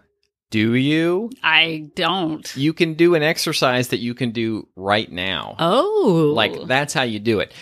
Do 0.52 0.76
you? 0.76 1.32
I 1.44 1.90
don't. 1.96 2.56
You 2.56 2.74
can 2.74 2.94
do 2.94 3.16
an 3.16 3.24
exercise 3.24 3.90
that 3.90 3.98
you 3.98 4.14
can 4.14 4.32
do 4.32 4.68
right 4.76 5.12
now. 5.12 5.56
Oh. 5.60 6.32
Like 6.36 6.68
that's 6.68 6.94
how 6.94 7.04
you 7.04 7.20
do 7.20 7.40
it. 7.40 7.54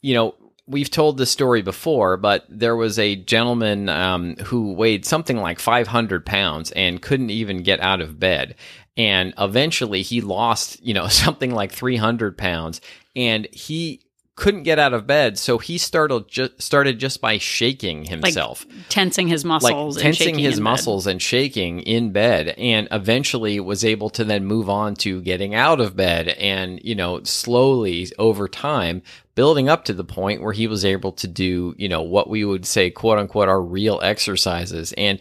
You 0.00 0.14
know, 0.14 0.34
we've 0.66 0.90
told 0.90 1.18
this 1.18 1.30
story 1.30 1.62
before, 1.62 2.16
but 2.16 2.46
there 2.48 2.76
was 2.76 2.98
a 2.98 3.16
gentleman 3.16 3.88
um, 3.88 4.36
who 4.36 4.72
weighed 4.72 5.04
something 5.04 5.36
like 5.36 5.58
500 5.58 6.24
pounds 6.24 6.70
and 6.72 7.02
couldn't 7.02 7.30
even 7.30 7.62
get 7.62 7.80
out 7.80 8.00
of 8.00 8.20
bed. 8.20 8.54
And 8.96 9.34
eventually 9.38 10.02
he 10.02 10.20
lost, 10.20 10.82
you 10.82 10.94
know, 10.94 11.08
something 11.08 11.52
like 11.52 11.72
300 11.72 12.38
pounds 12.38 12.80
and 13.14 13.46
he 13.52 14.02
couldn't 14.36 14.62
get 14.62 14.78
out 14.78 14.94
of 14.94 15.06
bed. 15.06 15.38
So 15.38 15.58
he 15.58 15.76
started, 15.76 16.26
ju- 16.26 16.48
started 16.56 16.98
just 16.98 17.20
by 17.20 17.36
shaking 17.36 18.04
himself 18.04 18.64
tensing 18.88 19.28
his 19.28 19.44
muscles 19.44 19.96
like 19.96 20.04
and 20.04 20.14
tensing 20.14 20.34
shaking 20.34 20.44
his 20.44 20.56
in 20.56 20.64
bed. 20.64 20.70
muscles 20.70 21.06
and 21.06 21.20
shaking 21.20 21.80
in 21.80 22.10
bed 22.10 22.48
and 22.56 22.88
eventually 22.90 23.60
was 23.60 23.84
able 23.84 24.08
to 24.10 24.24
then 24.24 24.46
move 24.46 24.70
on 24.70 24.94
to 24.94 25.20
getting 25.20 25.54
out 25.54 25.78
of 25.78 25.94
bed 25.94 26.28
and 26.28 26.80
you 26.82 26.94
know 26.94 27.22
slowly 27.22 28.10
over 28.18 28.48
time 28.48 29.02
building 29.34 29.68
up 29.68 29.84
to 29.84 29.92
the 29.92 30.04
point 30.04 30.40
where 30.40 30.54
he 30.54 30.66
was 30.66 30.86
able 30.86 31.12
to 31.12 31.28
do 31.28 31.74
you 31.76 31.88
know 31.88 32.02
what 32.02 32.30
we 32.30 32.42
would 32.42 32.64
say 32.64 32.88
quote 32.88 33.18
unquote 33.18 33.48
are 33.48 33.60
real 33.60 34.00
exercises 34.02 34.94
and 34.94 35.20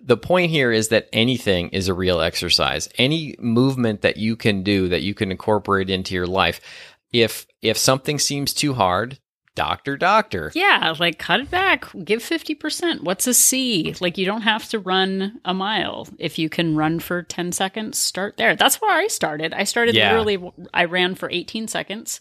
the 0.00 0.16
point 0.16 0.50
here 0.50 0.72
is 0.72 0.88
that 0.88 1.08
anything 1.12 1.68
is 1.70 1.88
a 1.88 1.92
real 1.92 2.22
exercise. 2.22 2.88
Any 2.96 3.36
movement 3.38 4.00
that 4.00 4.16
you 4.16 4.34
can 4.34 4.62
do 4.62 4.88
that 4.88 5.02
you 5.02 5.12
can 5.12 5.30
incorporate 5.30 5.90
into 5.90 6.14
your 6.14 6.26
life. 6.26 6.60
If 7.12 7.46
if 7.62 7.76
something 7.76 8.18
seems 8.18 8.54
too 8.54 8.74
hard, 8.74 9.18
doctor 9.54 9.96
doctor. 9.96 10.52
Yeah, 10.54 10.94
like 10.98 11.18
cut 11.18 11.40
it 11.40 11.50
back, 11.50 11.86
give 12.04 12.22
50%. 12.22 13.02
What's 13.02 13.26
a 13.26 13.34
C? 13.34 13.94
Like 14.00 14.16
you 14.16 14.24
don't 14.24 14.42
have 14.42 14.68
to 14.70 14.78
run 14.78 15.40
a 15.44 15.52
mile. 15.52 16.08
If 16.18 16.38
you 16.38 16.48
can 16.48 16.76
run 16.76 17.00
for 17.00 17.22
10 17.22 17.52
seconds, 17.52 17.98
start 17.98 18.36
there. 18.36 18.56
That's 18.56 18.80
where 18.80 18.90
I 18.96 19.08
started. 19.08 19.52
I 19.52 19.64
started 19.64 19.94
Yeah. 19.94 20.08
literally 20.16 20.52
I 20.72 20.84
ran 20.84 21.14
for 21.14 21.28
18 21.30 21.68
seconds. 21.68 22.20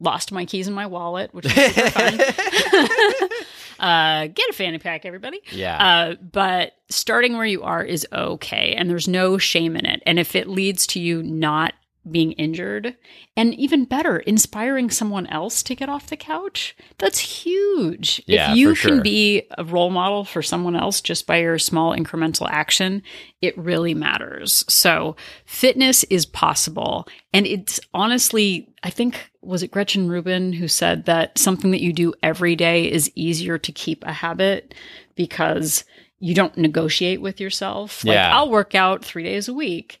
Lost 0.00 0.30
my 0.30 0.44
keys 0.44 0.68
in 0.68 0.74
my 0.74 0.86
wallet, 0.86 1.34
which 1.34 1.44
was 1.44 1.54
super 1.54 1.90
fun. 1.90 2.20
uh, 3.80 4.26
get 4.28 4.48
a 4.50 4.52
fanny 4.52 4.78
pack, 4.78 5.04
everybody. 5.04 5.40
Yeah. 5.50 5.76
Uh, 5.84 6.14
but 6.20 6.72
starting 6.88 7.36
where 7.36 7.46
you 7.46 7.62
are 7.64 7.82
is 7.82 8.06
okay, 8.12 8.74
and 8.76 8.88
there's 8.88 9.08
no 9.08 9.38
shame 9.38 9.74
in 9.76 9.86
it. 9.86 10.00
And 10.06 10.18
if 10.20 10.36
it 10.36 10.48
leads 10.48 10.86
to 10.88 11.00
you 11.00 11.22
not 11.24 11.74
being 12.10 12.32
injured, 12.32 12.96
and 13.36 13.54
even 13.54 13.84
better, 13.84 14.18
inspiring 14.18 14.90
someone 14.90 15.26
else 15.26 15.62
to 15.62 15.74
get 15.74 15.88
off 15.88 16.06
the 16.06 16.16
couch, 16.16 16.76
that's 16.98 17.18
huge. 17.18 18.22
Yeah, 18.26 18.52
if 18.52 18.56
you 18.56 18.68
can 18.68 18.76
sure. 18.76 19.00
be 19.02 19.42
a 19.56 19.64
role 19.64 19.90
model 19.90 20.24
for 20.24 20.42
someone 20.42 20.76
else 20.76 21.00
just 21.00 21.26
by 21.26 21.38
your 21.38 21.58
small 21.58 21.96
incremental 21.96 22.48
action, 22.50 23.02
it 23.42 23.56
really 23.58 23.94
matters. 23.94 24.64
So, 24.68 25.16
fitness 25.44 26.04
is 26.04 26.26
possible. 26.26 27.06
And 27.32 27.46
it's 27.46 27.78
honestly, 27.92 28.68
I 28.82 28.90
think, 28.90 29.30
was 29.42 29.62
it 29.62 29.70
Gretchen 29.70 30.08
Rubin 30.08 30.52
who 30.52 30.68
said 30.68 31.04
that 31.06 31.38
something 31.38 31.70
that 31.72 31.82
you 31.82 31.92
do 31.92 32.14
every 32.22 32.56
day 32.56 32.90
is 32.90 33.12
easier 33.14 33.58
to 33.58 33.72
keep 33.72 34.04
a 34.04 34.12
habit 34.12 34.74
because 35.14 35.84
you 36.20 36.34
don't 36.34 36.56
negotiate 36.56 37.20
with 37.20 37.40
yourself. 37.40 38.04
Like, 38.04 38.14
Yeah. 38.14 38.36
I'll 38.36 38.50
work 38.50 38.74
out 38.74 39.04
three 39.04 39.22
days 39.22 39.48
a 39.48 39.54
week. 39.54 40.00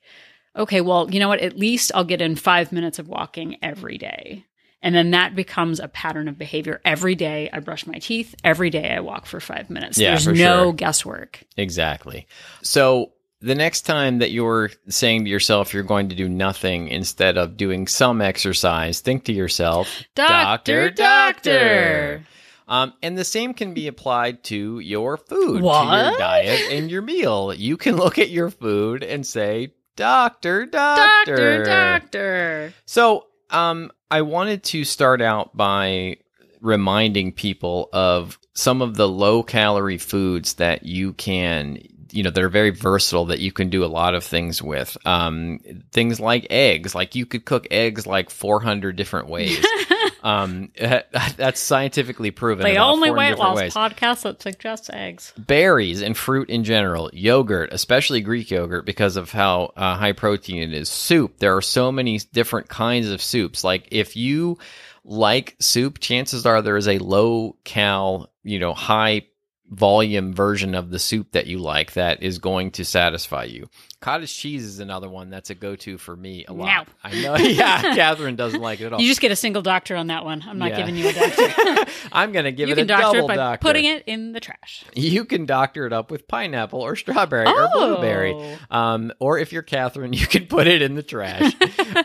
Okay, 0.58 0.80
well, 0.80 1.08
you 1.10 1.20
know 1.20 1.28
what? 1.28 1.40
At 1.40 1.56
least 1.56 1.92
I'll 1.94 2.04
get 2.04 2.20
in 2.20 2.34
five 2.36 2.72
minutes 2.72 2.98
of 2.98 3.08
walking 3.08 3.56
every 3.62 3.96
day. 3.96 4.44
And 4.82 4.94
then 4.94 5.10
that 5.12 5.34
becomes 5.34 5.80
a 5.80 5.88
pattern 5.88 6.28
of 6.28 6.38
behavior. 6.38 6.80
Every 6.84 7.14
day 7.14 7.50
I 7.52 7.58
brush 7.60 7.86
my 7.86 7.98
teeth. 7.98 8.34
Every 8.44 8.70
day 8.70 8.90
I 8.90 9.00
walk 9.00 9.26
for 9.26 9.40
five 9.40 9.70
minutes. 9.70 9.98
Yeah, 9.98 10.10
There's 10.10 10.26
no 10.26 10.34
sure. 10.64 10.72
guesswork. 10.72 11.42
Exactly. 11.56 12.26
So 12.62 13.12
the 13.40 13.54
next 13.54 13.82
time 13.82 14.18
that 14.18 14.30
you're 14.30 14.70
saying 14.88 15.24
to 15.24 15.30
yourself 15.30 15.72
you're 15.72 15.82
going 15.82 16.08
to 16.08 16.16
do 16.16 16.28
nothing 16.28 16.88
instead 16.88 17.38
of 17.38 17.56
doing 17.56 17.86
some 17.86 18.20
exercise, 18.20 19.00
think 19.00 19.24
to 19.24 19.32
yourself, 19.32 20.02
Doctor, 20.14 20.90
doctor. 20.90 22.24
Um, 22.68 22.92
and 23.02 23.16
the 23.16 23.24
same 23.24 23.54
can 23.54 23.72
be 23.72 23.88
applied 23.88 24.44
to 24.44 24.78
your 24.78 25.16
food, 25.16 25.60
to 25.60 25.64
your 25.64 26.18
diet, 26.18 26.70
and 26.70 26.90
your 26.90 27.00
meal. 27.00 27.54
You 27.54 27.76
can 27.78 27.96
look 27.96 28.18
at 28.18 28.28
your 28.28 28.50
food 28.50 29.02
and 29.02 29.26
say, 29.26 29.72
Doctor, 29.98 30.64
doctor, 30.64 31.26
Doctor, 31.26 31.64
doctor. 31.64 32.74
So, 32.86 33.26
um, 33.50 33.90
I 34.12 34.22
wanted 34.22 34.62
to 34.64 34.84
start 34.84 35.20
out 35.20 35.56
by 35.56 36.18
reminding 36.60 37.32
people 37.32 37.88
of 37.92 38.38
some 38.54 38.80
of 38.80 38.94
the 38.96 39.08
low 39.08 39.42
calorie 39.42 39.98
foods 39.98 40.54
that 40.54 40.84
you 40.84 41.14
can, 41.14 41.80
you 42.12 42.22
know, 42.22 42.30
that 42.30 42.42
are 42.42 42.48
very 42.48 42.70
versatile 42.70 43.24
that 43.24 43.40
you 43.40 43.50
can 43.50 43.70
do 43.70 43.84
a 43.84 43.86
lot 43.86 44.14
of 44.14 44.22
things 44.22 44.62
with. 44.62 44.96
Um, 45.04 45.58
things 45.90 46.20
like 46.20 46.46
eggs, 46.48 46.94
like 46.94 47.16
you 47.16 47.26
could 47.26 47.44
cook 47.44 47.66
eggs 47.72 48.06
like 48.06 48.30
400 48.30 48.94
different 48.94 49.28
ways. 49.28 49.66
um, 50.28 50.70
that's 51.36 51.60
scientifically 51.60 52.30
proven. 52.30 52.64
The 52.64 52.76
only 52.76 53.08
400 53.08 53.16
weight 53.16 53.38
loss 53.38 53.56
ways 53.56 53.74
podcast 53.74 54.22
that 54.22 54.42
suggests 54.42 54.90
eggs. 54.92 55.32
berries 55.38 56.02
and 56.02 56.16
fruit 56.16 56.50
in 56.50 56.64
general, 56.64 57.10
yogurt, 57.12 57.72
especially 57.72 58.20
Greek 58.20 58.50
yogurt, 58.50 58.84
because 58.84 59.16
of 59.16 59.32
how 59.32 59.72
uh, 59.76 59.96
high 59.96 60.12
protein 60.12 60.62
it 60.62 60.72
is. 60.74 60.90
Soup, 60.90 61.38
there 61.38 61.56
are 61.56 61.62
so 61.62 61.90
many 61.90 62.18
different 62.32 62.68
kinds 62.68 63.10
of 63.10 63.22
soups. 63.22 63.64
Like 63.64 63.88
if 63.90 64.16
you 64.16 64.58
like 65.04 65.56
soup, 65.60 65.98
chances 65.98 66.44
are 66.44 66.60
there 66.60 66.76
is 66.76 66.88
a 66.88 66.98
low 66.98 67.56
cal, 67.64 68.30
you 68.42 68.58
know, 68.58 68.74
high 68.74 69.26
volume 69.70 70.32
version 70.34 70.74
of 70.74 70.90
the 70.90 70.98
soup 70.98 71.32
that 71.32 71.46
you 71.46 71.58
like 71.58 71.92
that 71.92 72.22
is 72.22 72.38
going 72.38 72.70
to 72.72 72.84
satisfy 72.84 73.44
you. 73.44 73.68
Cottage 74.00 74.34
cheese 74.34 74.64
is 74.64 74.78
another 74.78 75.08
one 75.10 75.28
that's 75.28 75.50
a 75.50 75.54
go 75.56 75.74
to 75.76 75.98
for 75.98 76.14
me 76.16 76.44
a 76.46 76.52
lot. 76.52 76.86
No. 76.86 76.92
I 77.02 77.20
know. 77.20 77.36
Yeah, 77.48 77.82
Catherine 77.96 78.36
doesn't 78.36 78.60
like 78.60 78.80
it 78.80 78.86
at 78.86 78.92
all. 78.92 79.00
You 79.00 79.08
just 79.08 79.20
get 79.20 79.32
a 79.32 79.36
single 79.36 79.60
doctor 79.60 79.96
on 79.96 80.06
that 80.06 80.24
one. 80.24 80.44
I'm 80.46 80.58
not 80.58 80.70
Yeah. 80.70 80.76
giving 80.78 80.96
you 80.96 81.08
a 81.08 81.12
doctor. 81.12 81.92
I'm 82.12 82.30
going 82.32 82.44
to 82.44 82.52
give 82.52 82.68
you 82.68 82.74
it 82.74 82.76
can 82.76 82.84
a 82.84 82.86
doctor 82.86 83.04
double 83.18 83.24
it 83.24 83.28
by 83.28 83.36
doctor. 83.36 83.62
putting 83.62 83.84
it 83.86 84.04
in 84.06 84.32
the 84.32 84.40
trash. 84.40 84.84
You 84.94 85.24
can 85.24 85.46
doctor 85.46 85.84
it 85.84 85.92
up 85.92 86.10
with 86.10 86.28
pineapple 86.28 86.80
or 86.80 86.94
strawberry 86.96 87.46
or 87.46 87.54
Oh. 87.74 87.94
blueberry. 87.94 88.56
Um, 88.70 89.12
or 89.18 89.38
if 89.38 89.52
you're 89.52 89.62
Catherine, 89.62 90.12
you 90.14 90.26
can 90.26 90.46
put 90.46 90.66
it 90.68 90.80
in 90.80 90.94
the 90.94 91.02
trash. 91.02 91.52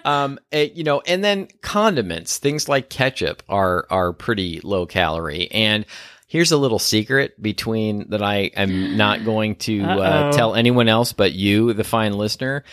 um, 0.03 0.39
eh, 0.51 0.69
you 0.73 0.83
know, 0.83 1.01
and 1.01 1.23
then 1.23 1.47
condiments, 1.61 2.39
things 2.39 2.67
like 2.67 2.89
ketchup 2.89 3.43
are 3.47 3.85
are 3.89 4.13
pretty 4.13 4.61
low 4.61 4.85
calorie. 4.87 5.49
And 5.51 5.85
here's 6.33 6.51
a 6.51 6.57
little 6.57 6.79
secret 6.79 7.39
between 7.39 8.09
that 8.09 8.23
I 8.23 8.49
am 8.55 8.97
not 8.97 9.23
going 9.23 9.55
to 9.57 9.83
uh, 9.83 10.31
tell 10.31 10.55
anyone 10.55 10.89
else 10.89 11.13
but 11.13 11.31
you, 11.31 11.73
the 11.73 11.83
fine 11.83 12.13
listener. 12.13 12.63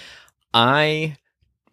I 0.55 1.19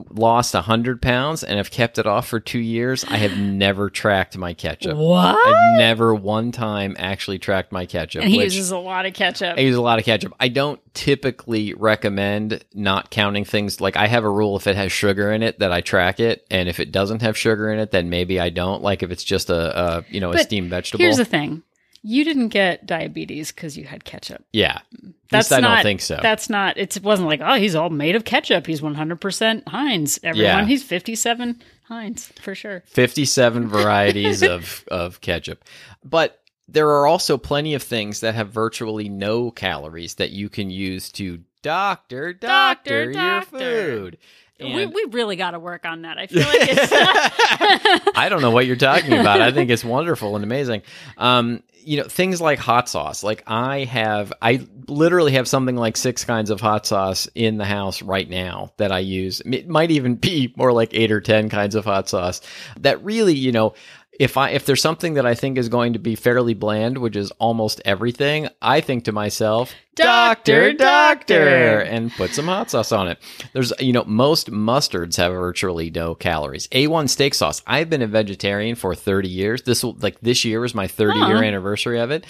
lost 0.09 0.53
100 0.53 1.01
pounds 1.01 1.45
and 1.45 1.55
have 1.57 1.71
kept 1.71 1.97
it 1.97 2.05
off 2.05 2.27
for 2.27 2.41
two 2.41 2.59
years. 2.59 3.05
I 3.05 3.15
have 3.15 3.37
never 3.37 3.89
tracked 3.89 4.37
my 4.37 4.53
ketchup. 4.53 4.97
What? 4.97 5.37
I've 5.47 5.79
never 5.79 6.13
one 6.13 6.51
time 6.51 6.97
actually 6.99 7.39
tracked 7.39 7.71
my 7.71 7.85
ketchup. 7.85 8.23
And 8.23 8.31
he 8.31 8.43
uses 8.43 8.71
a 8.71 8.77
lot 8.77 9.05
of 9.05 9.13
ketchup. 9.13 9.57
I 9.57 9.61
use 9.61 9.77
a 9.77 9.81
lot 9.81 9.97
of 9.97 10.03
ketchup. 10.03 10.33
I 10.41 10.49
don't 10.49 10.81
typically 10.93 11.73
recommend 11.73 12.65
not 12.73 13.11
counting 13.11 13.45
things. 13.45 13.79
Like 13.79 13.95
I 13.95 14.07
have 14.07 14.25
a 14.25 14.29
rule: 14.29 14.57
if 14.57 14.67
it 14.67 14.75
has 14.75 14.91
sugar 14.91 15.31
in 15.31 15.41
it, 15.41 15.59
that 15.59 15.71
I 15.71 15.79
track 15.79 16.19
it, 16.19 16.45
and 16.51 16.67
if 16.67 16.81
it 16.81 16.91
doesn't 16.91 17.21
have 17.21 17.37
sugar 17.37 17.71
in 17.71 17.79
it, 17.79 17.91
then 17.91 18.09
maybe 18.09 18.41
I 18.41 18.49
don't. 18.49 18.83
Like 18.83 19.03
if 19.03 19.09
it's 19.09 19.23
just 19.23 19.49
a, 19.49 19.79
a 19.79 20.05
you 20.09 20.19
know 20.19 20.33
a 20.33 20.39
steamed 20.39 20.69
vegetable. 20.69 21.03
Here's 21.03 21.17
the 21.17 21.25
thing. 21.25 21.63
You 22.09 22.23
didn't 22.23 22.49
get 22.49 22.85
diabetes 22.85 23.51
because 23.51 23.77
you 23.77 23.83
had 23.83 24.05
ketchup. 24.05 24.45
yeah, 24.53 24.79
mm. 24.95 25.13
That's 25.29 25.51
At 25.51 25.57
least 25.57 25.65
I 25.65 25.67
not, 25.67 25.75
don't 25.75 25.83
think 25.83 26.01
so. 26.01 26.19
That's 26.21 26.49
not. 26.49 26.77
It 26.77 27.03
wasn't 27.03 27.27
like, 27.27 27.41
oh, 27.43 27.55
he's 27.55 27.75
all 27.75 27.89
made 27.89 28.15
of 28.15 28.23
ketchup. 28.23 28.65
He's 28.65 28.79
100% 28.79 29.67
Heinz. 29.67 30.19
Everyone, 30.23 30.59
Yeah. 30.59 30.65
he's 30.65 30.83
57 30.83 31.61
Heinz 31.89 32.27
for 32.41 32.55
sure. 32.55 32.81
57 32.85 33.67
varieties 33.69 34.41
of, 34.41 34.85
of 34.89 35.19
ketchup. 35.19 35.65
But 36.05 36.39
there 36.69 36.89
are 36.89 37.05
also 37.07 37.37
plenty 37.37 37.73
of 37.73 37.83
things 37.83 38.21
that 38.21 38.35
have 38.35 38.49
virtually 38.51 39.09
no 39.09 39.51
calories 39.51 40.15
that 40.15 40.31
you 40.31 40.47
can 40.47 40.69
use 40.69 41.11
to 41.13 41.41
doctor, 41.61 42.31
doctor, 42.31 42.41
Doctor, 42.41 43.03
your 43.03 43.13
doctor. 43.13 43.57
food. 43.59 44.17
We, 44.59 44.85
we 44.85 45.05
really 45.11 45.35
got 45.35 45.51
to 45.51 45.59
work 45.59 45.85
on 45.85 46.01
that. 46.01 46.17
I 46.17 46.27
feel 46.27 46.43
like 46.43 46.69
it's. 46.69 46.91
I 48.17 48.27
don't 48.29 48.41
know 48.41 48.51
what 48.51 48.65
you're 48.65 48.75
talking 48.75 49.13
about. 49.19 49.41
I 49.41 49.51
think 49.51 49.69
it's 49.69 49.83
wonderful 49.83 50.35
and 50.35 50.43
amazing. 50.43 50.81
Um, 51.17 51.63
you 51.83 51.97
know, 51.97 52.03
things 52.03 52.41
like 52.41 52.59
hot 52.59 52.89
sauce. 52.89 53.23
Like 53.23 53.43
I 53.47 53.85
have, 53.85 54.33
I 54.41 54.67
literally 54.87 55.33
have 55.33 55.47
something 55.47 55.75
like 55.75 55.95
six 55.95 56.25
kinds 56.25 56.49
of 56.49 56.59
hot 56.59 56.85
sauce 56.85 57.29
in 57.33 57.57
the 57.57 57.65
house 57.65 58.01
right 58.01 58.29
now 58.29 58.73
that 58.77 58.91
I 58.91 58.99
use. 58.99 59.41
It 59.45 59.69
might 59.69 59.91
even 59.91 60.15
be 60.15 60.53
more 60.57 60.73
like 60.73 60.93
eight 60.93 61.11
or 61.11 61.21
ten 61.21 61.49
kinds 61.49 61.75
of 61.75 61.85
hot 61.85 62.09
sauce. 62.09 62.41
That 62.79 63.03
really, 63.03 63.35
you 63.35 63.51
know, 63.51 63.73
if 64.19 64.37
I 64.37 64.49
if 64.51 64.65
there's 64.65 64.81
something 64.81 65.15
that 65.15 65.25
I 65.25 65.35
think 65.35 65.57
is 65.57 65.69
going 65.69 65.93
to 65.93 65.99
be 65.99 66.15
fairly 66.15 66.53
bland, 66.53 66.97
which 66.97 67.15
is 67.15 67.31
almost 67.31 67.81
everything, 67.85 68.47
I 68.61 68.81
think 68.81 69.05
to 69.05 69.11
myself, 69.11 69.73
Doctor, 69.95 70.73
doctor. 70.73 71.79
and 71.79 72.11
put 72.11 72.31
some 72.31 72.45
hot 72.45 72.69
sauce 72.69 72.91
on 72.91 73.07
it. 73.07 73.19
There's, 73.53 73.73
you 73.79 73.93
know, 73.93 74.03
most 74.05 74.51
mustards 74.51 75.17
have 75.17 75.33
virtually 75.33 75.89
no 75.89 76.13
calories. 76.13 76.67
A1 76.67 77.09
steak 77.09 77.33
sauce. 77.33 77.63
I've 77.65 77.89
been 77.89 78.03
a 78.03 78.07
vegetarian 78.07 78.75
for 78.75 78.93
30 78.93 79.27
years. 79.27 79.63
This 79.63 79.83
will, 79.83 79.95
like, 79.99 80.19
this 80.21 80.45
year 80.45 80.59
was 80.59 80.75
my 80.75 80.87
30 80.87 81.19
year 81.19 81.43
anniversary 81.43 81.99
of 81.99 82.11
it. 82.11 82.25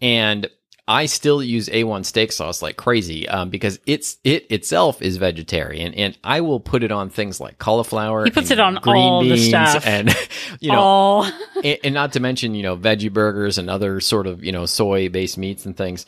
And 0.00 0.48
I 0.92 1.06
still 1.06 1.42
use 1.42 1.70
A1 1.70 2.04
steak 2.04 2.32
sauce 2.32 2.60
like 2.60 2.76
crazy 2.76 3.26
um, 3.26 3.48
because 3.48 3.80
it's 3.86 4.18
it 4.24 4.46
itself 4.50 5.00
is 5.00 5.16
vegetarian, 5.16 5.94
and 5.94 6.18
I 6.22 6.42
will 6.42 6.60
put 6.60 6.84
it 6.84 6.92
on 6.92 7.08
things 7.08 7.40
like 7.40 7.58
cauliflower. 7.58 8.26
He 8.26 8.30
puts 8.30 8.50
it 8.50 8.60
on 8.60 8.74
green 8.74 8.96
all 8.96 9.22
the 9.22 9.30
beans 9.30 9.48
stuff. 9.48 9.86
and 9.86 10.14
you 10.60 10.70
know, 10.70 10.78
all. 10.78 11.24
and, 11.64 11.78
and 11.82 11.94
not 11.94 12.12
to 12.12 12.20
mention 12.20 12.54
you 12.54 12.62
know 12.62 12.76
veggie 12.76 13.10
burgers 13.10 13.56
and 13.56 13.70
other 13.70 14.00
sort 14.00 14.26
of 14.26 14.44
you 14.44 14.52
know 14.52 14.66
soy 14.66 15.08
based 15.08 15.38
meats 15.38 15.64
and 15.64 15.78
things 15.78 16.04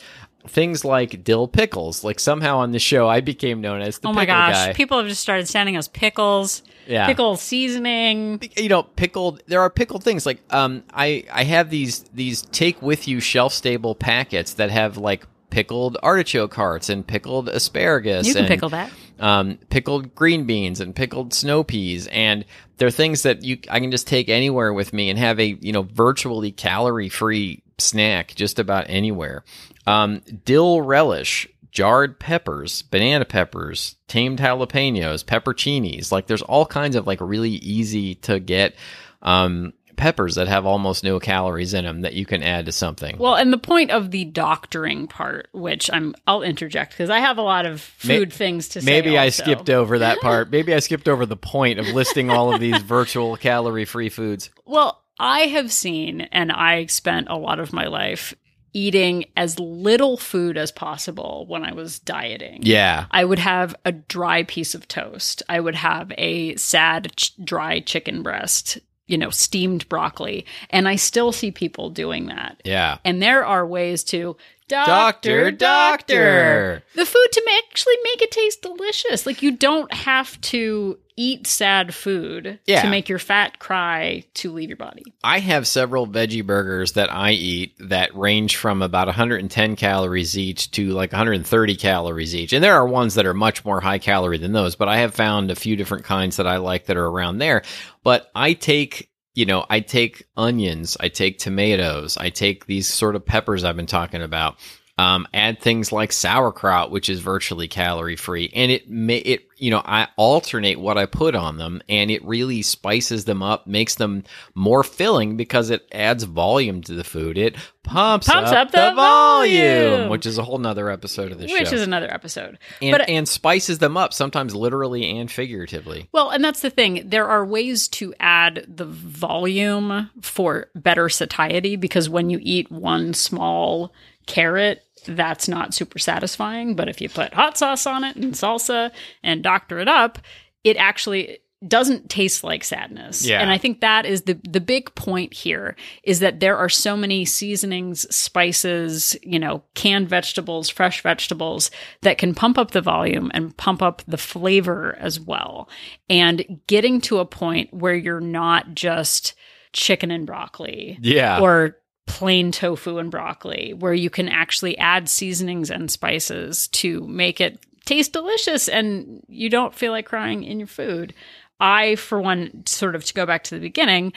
things 0.49 0.85
like 0.85 1.25
dill 1.25 1.49
pickles 1.49 2.05
like 2.05 2.21
somehow 2.21 2.59
on 2.59 2.71
the 2.73 2.79
show 2.79 3.09
i 3.09 3.23
became 3.23 3.63
known 3.63 3.81
as 3.81 3.99
the 4.01 4.09
Oh 4.09 4.13
my 4.13 4.27
gosh. 4.27 4.53
guy 4.53 4.73
People 4.75 4.99
have 4.99 5.09
just 5.09 5.23
started 5.23 5.49
sending 5.49 5.79
us 5.79 5.89
pickles, 5.89 6.63
yeah 6.87 7.07
pickle 7.07 7.37
seasoning. 7.37 8.41
you 8.57 8.69
know 8.69 8.83
pickled 8.83 9.43
there 9.47 9.61
are 9.61 9.71
pickled 9.71 10.03
things 10.05 10.25
like 10.27 10.41
um 10.51 10.83
i 10.93 11.25
i 11.33 11.45
have 11.45 11.71
these 11.71 12.01
these 12.15 12.43
take 12.53 12.81
with 12.83 13.07
you 13.09 13.21
shelf 13.21 13.53
stable 13.53 13.95
packets 13.95 14.55
that 14.55 14.71
have 14.71 14.97
like 14.97 15.27
pickled 15.51 15.97
artichoke 16.03 16.55
hearts 16.55 16.89
and 16.89 17.07
pickled 17.07 17.49
asparagus 17.49 18.27
You 18.27 18.35
can 18.35 18.45
and, 18.45 18.49
pickle 18.49 18.69
that. 18.71 18.91
um, 19.21 19.59
pickled 19.71 20.15
green 20.15 20.47
beans 20.47 20.81
and 20.81 20.95
pickled 20.97 21.33
snow 21.33 21.63
peas, 21.63 22.09
and 22.09 22.45
they're 22.79 22.91
things 22.91 23.23
that 23.23 23.45
you 23.45 23.59
I 23.71 23.79
can 23.79 23.93
just 23.93 24.09
take 24.09 24.29
anywhere 24.29 24.73
with 24.73 24.93
me 24.93 25.11
and 25.11 25.19
have 25.19 25.39
a 25.39 25.47
you 25.61 25.71
know 25.73 25.83
virtually 25.83 26.51
calorie 26.51 27.09
free 27.09 27.63
snack 27.79 28.35
just 28.35 28.59
about 28.59 28.87
anywhere. 28.89 29.45
Um, 29.87 30.23
dill 30.45 30.81
relish, 30.83 31.47
jarred 31.75 32.21
peppers, 32.21 32.83
banana 32.83 33.25
peppers, 33.25 33.97
tamed 34.07 34.39
jalapenos, 34.39 35.25
pepperoncinis. 35.25 36.13
Like 36.13 36.27
there's 36.29 36.43
all 36.43 36.65
kinds 36.65 36.97
of 36.97 37.07
like 37.07 37.21
really 37.21 37.51
easy 37.51 38.15
to 38.17 38.39
get 38.39 38.77
um, 39.23 39.73
peppers 39.97 40.37
that 40.37 40.47
have 40.47 40.67
almost 40.67 41.03
no 41.03 41.19
calories 41.19 41.75
in 41.75 41.85
them 41.85 42.03
that 42.03 42.15
you 42.15 42.27
can 42.27 42.45
add 42.45 42.67
to 42.67 42.73
something. 42.73 43.19
Well, 43.19 43.35
and 43.35 43.53
the 43.53 43.59
point 43.59 43.91
of 43.91 44.13
the 44.13 44.25
doctoring 44.25 45.09
part, 45.09 45.49
which 45.53 45.91
I'm, 45.93 46.15
I'll 46.29 46.43
interject 46.43 46.93
because 46.93 47.11
I 47.11 47.19
have 47.19 47.39
a 47.39 47.43
lot 47.43 47.67
of 47.67 47.81
food 47.81 48.29
May- 48.29 48.35
things 48.35 48.69
to 48.71 48.81
say. 48.81 48.87
Maybe 48.87 49.19
I 49.19 49.27
also. 49.27 49.43
skipped 49.43 49.69
over 49.69 49.99
that 49.99 50.19
part. 50.23 50.51
Maybe 50.51 50.73
I 50.73 50.79
skipped 50.79 51.09
over 51.09 51.27
the 51.27 51.37
point 51.37 51.81
of 51.81 51.89
listing 51.89 52.31
all 52.31 52.55
of 52.55 52.61
these 52.61 52.81
virtual 52.83 53.37
calorie 53.37 53.85
free 53.85 54.09
foods. 54.11 54.49
Well, 54.65 55.03
I 55.19 55.41
have 55.41 55.73
seen, 55.73 56.23
and 56.23 56.51
I 56.53 56.87
spent 56.87 57.29
a 57.29 57.37
lot 57.37 57.59
of 57.59 57.73
my 57.73 57.87
life 57.87 58.35
eating 58.75 59.25
as 59.37 59.59
little 59.59 60.17
food 60.17 60.59
as 60.59 60.73
possible 60.73 61.47
when 61.49 61.65
I 61.65 61.73
was 61.73 62.01
dieting. 62.01 62.61
Yeah. 62.63 63.07
I 63.11 63.25
would 63.25 63.39
have 63.39 63.75
a 63.85 63.93
dry 63.93 64.43
piece 64.43 64.75
of 64.75 64.87
toast. 64.89 65.43
I 65.49 65.61
would 65.61 65.77
have 65.77 66.13
a 66.19 66.57
sad, 66.57 67.13
ch- 67.17 67.33
dry 67.43 67.81
chicken 67.81 68.23
breast, 68.23 68.79
you 69.07 69.17
know, 69.17 69.31
steamed 69.31 69.89
broccoli. 69.89 70.45
And 70.71 70.89
I 70.89 70.97
still 70.97 71.31
see 71.31 71.51
people 71.51 71.89
doing 71.89 72.27
that. 72.27 72.61
Yeah. 72.65 72.99
And 73.05 73.23
there 73.23 73.47
are 73.47 73.67
ways 73.67 74.03
to 74.05 74.37
Doctor, 74.69 75.51
doctor. 75.51 76.83
the 76.95 77.05
food 77.07 77.27
to 77.33 77.43
actually 77.69 77.95
make 78.03 78.23
it 78.23 78.31
taste 78.31 78.63
delicious. 78.63 79.27
Like 79.27 79.43
you 79.43 79.51
don't 79.53 79.93
have 79.93 80.41
to 80.43 80.99
eat 81.17 81.47
sad 81.47 81.95
food 81.95 82.59
Yeah. 82.67 82.83
to 82.83 82.89
make 82.89 83.09
your 83.09 83.19
fat 83.21 83.59
cry 83.61 84.25
to 84.35 84.51
leave 84.51 84.69
your 84.69 84.77
body. 84.77 85.03
I 85.23 85.39
have 85.39 85.67
several 85.67 86.07
veggie 86.09 86.45
burgers 86.45 86.93
that 86.93 87.13
I 87.13 87.33
eat 87.33 87.75
that 87.79 88.15
range 88.17 88.57
from 88.57 88.83
about 88.83 89.07
110 89.07 89.77
calories 89.77 90.37
each 90.37 90.71
to 90.73 90.89
like 90.91 91.13
130 91.13 91.77
calories 91.77 92.35
each. 92.35 92.53
And 92.53 92.65
there 92.65 92.75
are 92.75 92.87
ones 92.87 93.15
that 93.15 93.27
are 93.27 93.35
much 93.35 93.65
more 93.65 93.81
high 93.81 93.99
calorie 93.99 94.39
than 94.39 94.53
those, 94.53 94.75
but 94.75 94.89
I 94.89 94.97
have 94.99 95.15
found 95.15 95.51
a 95.51 95.55
few 95.57 95.77
different 95.77 96.05
kinds 96.05 96.37
that 96.39 96.47
I 96.49 96.57
like 96.57 96.87
that 96.87 96.97
are 96.97 97.07
around 97.07 97.39
there. 97.39 97.63
But 98.03 98.29
I 98.35 98.55
take 98.55 99.09
you 99.35 99.45
know, 99.45 99.67
I 99.69 99.81
take 99.81 100.27
onions, 100.37 100.97
I 101.01 101.09
take 101.09 101.39
tomatoes, 101.39 102.17
I 102.17 102.31
take 102.31 102.67
these 102.67 102.89
sort 102.89 103.17
of 103.17 103.27
peppers 103.27 103.65
I've 103.65 103.77
been 103.77 103.87
talking 103.87 104.23
about. 104.23 104.57
Um, 104.97 105.27
add 105.35 105.61
things 105.61 105.91
like 105.91 106.13
sauerkraut, 106.13 106.93
which 106.93 107.09
is 107.09 107.19
virtually 107.19 107.67
calorie 107.67 108.15
free, 108.15 108.53
and 108.55 108.71
it 108.71 108.89
may 108.89 109.17
it 109.17 109.49
you 109.57 109.71
know 109.73 109.83
I 109.85 110.07
alternate 110.17 110.79
what 110.79 110.97
I 110.97 111.07
put 111.07 111.35
on 111.35 111.57
them, 111.57 111.83
and 111.89 112.13
it 112.13 112.25
really 112.25 112.63
spices 112.63 113.25
them 113.25 113.43
up, 113.43 113.67
makes 113.67 113.97
them 113.97 114.23
more 114.55 114.85
filling 114.85 115.37
because 115.37 115.71
it 115.71 115.85
adds 115.91 116.23
volume 116.23 116.81
to 116.83 116.95
the 116.95 117.03
food. 117.03 117.39
It 117.39 117.57
pumps, 117.83 118.29
Pumps 118.29 118.53
up, 118.53 118.69
up 118.69 118.71
the 118.71 118.93
volume, 118.95 119.91
volume. 119.91 120.09
which 120.11 120.27
is 120.27 120.39
a 120.39 120.45
whole 120.45 120.59
nother 120.59 120.89
episode 120.89 121.33
of 121.33 121.39
the 121.39 121.49
show, 121.49 121.55
which 121.59 121.73
is 121.73 121.83
another 121.83 122.09
episode. 122.15 122.57
and, 122.81 122.93
but 122.97 123.09
and 123.09 123.29
spices 123.29 123.81
them 123.81 123.97
up 123.97 124.13
sometimes 124.13 124.55
literally 124.55 125.19
and 125.19 125.29
figuratively. 125.29 126.09
well, 126.13 126.31
and 126.31 126.45
that's 126.45 126.61
the 126.61 126.71
thing. 126.71 127.03
There 127.05 127.27
are 127.27 127.45
ways 127.45 127.89
to 127.89 128.15
add 128.21 128.65
the 128.69 128.87
volume 128.87 130.11
for 130.21 130.69
better 130.77 131.09
satiety 131.09 131.75
because 131.75 132.09
when 132.09 132.31
you 132.31 132.39
eat 132.41 132.71
one 132.71 133.13
small 133.13 133.93
carrot, 134.27 134.83
that's 135.07 135.49
not 135.49 135.75
super 135.75 135.99
satisfying. 135.99 136.75
But 136.77 136.89
if 136.89 137.01
you 137.01 137.09
put 137.09 137.35
hot 137.35 137.59
sauce 137.59 137.87
on 137.87 138.05
it 138.05 138.17
and 138.17 138.35
salsa 138.35 138.91
and 139.23 139.43
doctor 139.43 139.79
it 139.79 139.89
up, 139.89 140.19
it 140.63 140.77
actually 140.77 141.39
doesn't 141.67 142.11
taste 142.11 142.45
like 142.45 142.65
sadness. 142.65 143.27
Yeah. 143.27 143.41
And 143.41 143.51
I 143.51 143.59
think 143.59 143.81
that 143.81 144.05
is 144.07 144.23
the 144.23 144.39
the 144.49 144.61
big 144.61 144.95
point 144.95 145.33
here 145.33 145.77
is 146.03 146.21
that 146.21 146.41
there 146.41 146.57
are 146.57 146.69
so 146.69 146.97
many 146.97 147.25
seasonings, 147.25 148.03
spices, 148.15 149.17
you 149.23 149.39
know, 149.39 149.63
canned 149.75 150.09
vegetables, 150.09 150.69
fresh 150.69 151.03
vegetables 151.03 151.71
that 152.03 152.19
can 152.19 152.35
pump 152.35 152.59
up 152.59 152.73
the 152.73 152.83
volume 152.83 153.31
and 153.35 153.57
pump 153.57 153.83
up 153.83 154.03
the 154.07 154.19
flavor 154.19 154.97
as 154.99 155.19
well. 155.19 155.69
And 156.09 156.61
getting 156.67 157.01
to 157.03 157.19
a 157.19 157.27
point 157.27 157.73
where 157.73 157.95
you're 157.95 158.21
not 158.21 158.75
just 158.75 159.35
chicken 159.73 160.11
and 160.11 160.27
broccoli 160.27 160.99
Yeah, 161.01 161.41
or 161.41 161.79
plain 162.07 162.53
tofu 162.53 162.99
and 162.99 163.11
broccoli, 163.11 163.73
where 163.73 163.95
you 163.95 164.11
can 164.11 164.29
actually 164.29 164.77
add 164.79 165.09
seasonings 165.09 165.71
and 165.71 165.91
spices 165.91 166.69
to 166.69 167.07
make 167.07 167.41
it 167.41 167.59
taste 167.85 168.13
delicious 168.13 168.69
and 168.69 169.23
you 169.29 169.51
don't 169.51 169.75
feel 169.75 169.93
like 169.93 170.07
crying 170.07 170.45
in 170.45 170.59
your 170.59 170.69
food. 170.69 171.15
I, 171.61 171.97
for 171.97 172.21
one, 172.21 172.65
sort 172.67 172.95
of 172.95 173.05
to 173.05 173.15
go 173.15 173.27
back 173.27 173.45
to 173.45 173.55
the 173.55 173.61
beginning, 173.61 174.13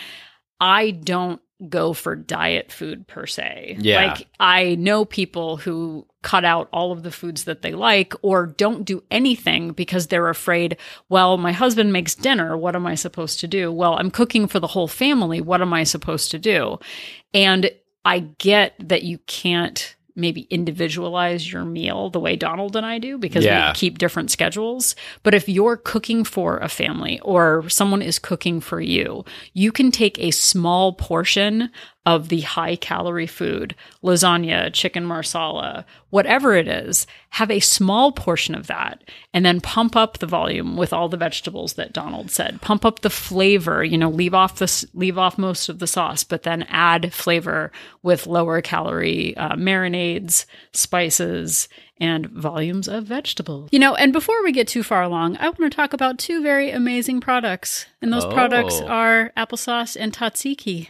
I 0.60 0.91
don't 0.91 1.41
go 1.69 1.93
for 1.93 2.15
diet 2.15 2.71
food 2.71 3.07
per 3.07 3.25
se. 3.25 3.77
Yeah. 3.79 4.07
Like 4.07 4.27
I 4.39 4.75
know 4.75 5.05
people 5.05 5.57
who 5.57 6.05
cut 6.21 6.45
out 6.45 6.69
all 6.71 6.91
of 6.91 7.03
the 7.03 7.11
foods 7.11 7.45
that 7.45 7.61
they 7.61 7.73
like 7.73 8.13
or 8.21 8.45
don't 8.45 8.83
do 8.83 9.03
anything 9.09 9.71
because 9.71 10.07
they're 10.07 10.29
afraid, 10.29 10.77
well, 11.09 11.37
my 11.37 11.51
husband 11.51 11.93
makes 11.93 12.15
dinner, 12.15 12.57
what 12.57 12.75
am 12.75 12.85
I 12.85 12.95
supposed 12.95 13.39
to 13.39 13.47
do? 13.47 13.71
Well, 13.71 13.97
I'm 13.97 14.11
cooking 14.11 14.47
for 14.47 14.59
the 14.59 14.67
whole 14.67 14.87
family, 14.87 15.41
what 15.41 15.61
am 15.61 15.73
I 15.73 15.83
supposed 15.83 16.31
to 16.31 16.39
do? 16.39 16.79
And 17.33 17.71
I 18.05 18.19
get 18.19 18.73
that 18.79 19.03
you 19.03 19.17
can't 19.19 19.95
maybe 20.17 20.41
individualize 20.49 21.51
your 21.51 21.63
meal 21.63 22.10
the 22.10 22.19
way 22.19 22.36
Donald 22.36 22.75
and 22.75 22.86
I 22.86 22.97
do 22.99 23.17
because 23.17 23.45
Yeah. 23.45 23.69
we 23.69 23.75
keep 23.75 23.97
different 23.97 24.32
schedules. 24.32 24.95
But 25.23 25.34
if 25.34 25.47
you're 25.47 25.77
cooking 25.77 26.23
for 26.23 26.58
a 26.58 26.67
family 26.69 27.19
or 27.21 27.69
someone 27.69 28.01
is 28.01 28.19
cooking 28.19 28.60
for 28.60 28.82
you, 28.82 29.23
you 29.53 29.71
can 29.71 29.91
take 29.91 30.17
a 30.19 30.32
small 30.32 30.93
portion 30.93 31.69
of 32.07 32.29
the 32.29 32.39
high 32.39 32.77
calorie 32.77 33.27
food, 33.27 33.75
lasagna, 34.01 34.71
chicken 34.71 35.03
marsala, 35.03 35.85
whatever 36.09 36.55
it 36.55 36.65
is, 36.65 37.05
have 37.31 37.51
a 37.51 37.59
small 37.59 38.13
portion 38.13 38.55
of 38.55 38.67
that 38.67 39.03
and 39.33 39.45
then 39.45 39.59
pump 39.59 39.93
up 39.97 40.19
the 40.19 40.25
volume 40.25 40.77
with 40.77 40.93
all 40.93 41.09
the 41.09 41.17
vegetables 41.17 41.73
that 41.73 41.91
Donald 41.91 42.31
said. 42.31 42.61
Pump 42.61 42.85
up 42.85 43.01
the 43.01 43.09
flavor, 43.09 43.83
you 43.83 43.97
know, 43.97 44.09
leave 44.09 44.33
off 44.33 44.57
this 44.57 44.85
leave 44.93 45.17
off 45.17 45.37
most 45.37 45.67
of 45.67 45.79
the 45.79 45.85
sauce, 45.85 46.23
but 46.23 46.43
then 46.43 46.63
add 46.69 47.13
flavor 47.13 47.73
with 48.03 48.25
lower 48.25 48.61
calorie 48.61 49.35
uh, 49.35 49.57
marinades, 49.57 50.45
spices, 50.71 51.67
and 51.99 52.27
volumes 52.27 52.88
of 52.88 53.05
vegetables. 53.05 53.69
You 53.71 53.79
know, 53.79 53.95
and 53.95 54.13
before 54.13 54.43
we 54.43 54.51
get 54.51 54.67
too 54.67 54.83
far 54.83 55.01
along, 55.03 55.38
I 55.38 55.45
want 55.49 55.60
to 55.60 55.69
talk 55.69 55.93
about 55.93 56.19
two 56.19 56.41
very 56.43 56.71
amazing 56.71 57.21
products. 57.21 57.86
And 58.01 58.13
those 58.13 58.25
products 58.25 58.75
Oh. 58.81 58.88
are 58.88 59.31
applesauce 59.36 59.97
and 59.99 60.13
tzatziki. 60.13 60.89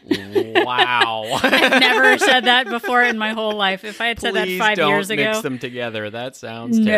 wow. 0.65 1.23
I've 1.43 1.79
never 1.79 2.17
said 2.17 2.41
that 2.45 2.67
before 2.67 3.01
in 3.03 3.17
my 3.17 3.31
whole 3.31 3.53
life. 3.53 3.85
If 3.85 4.01
I 4.01 4.07
had 4.07 4.19
said 4.19 4.33
that 4.35 4.45
Please 4.45 4.59
five 4.59 4.75
don't 4.77 4.89
years 4.89 5.09
mix 5.09 5.41
them 5.41 5.57
together. 5.57 6.09
That 6.09 6.35
sounds 6.35 6.77
terrible. 6.77 6.91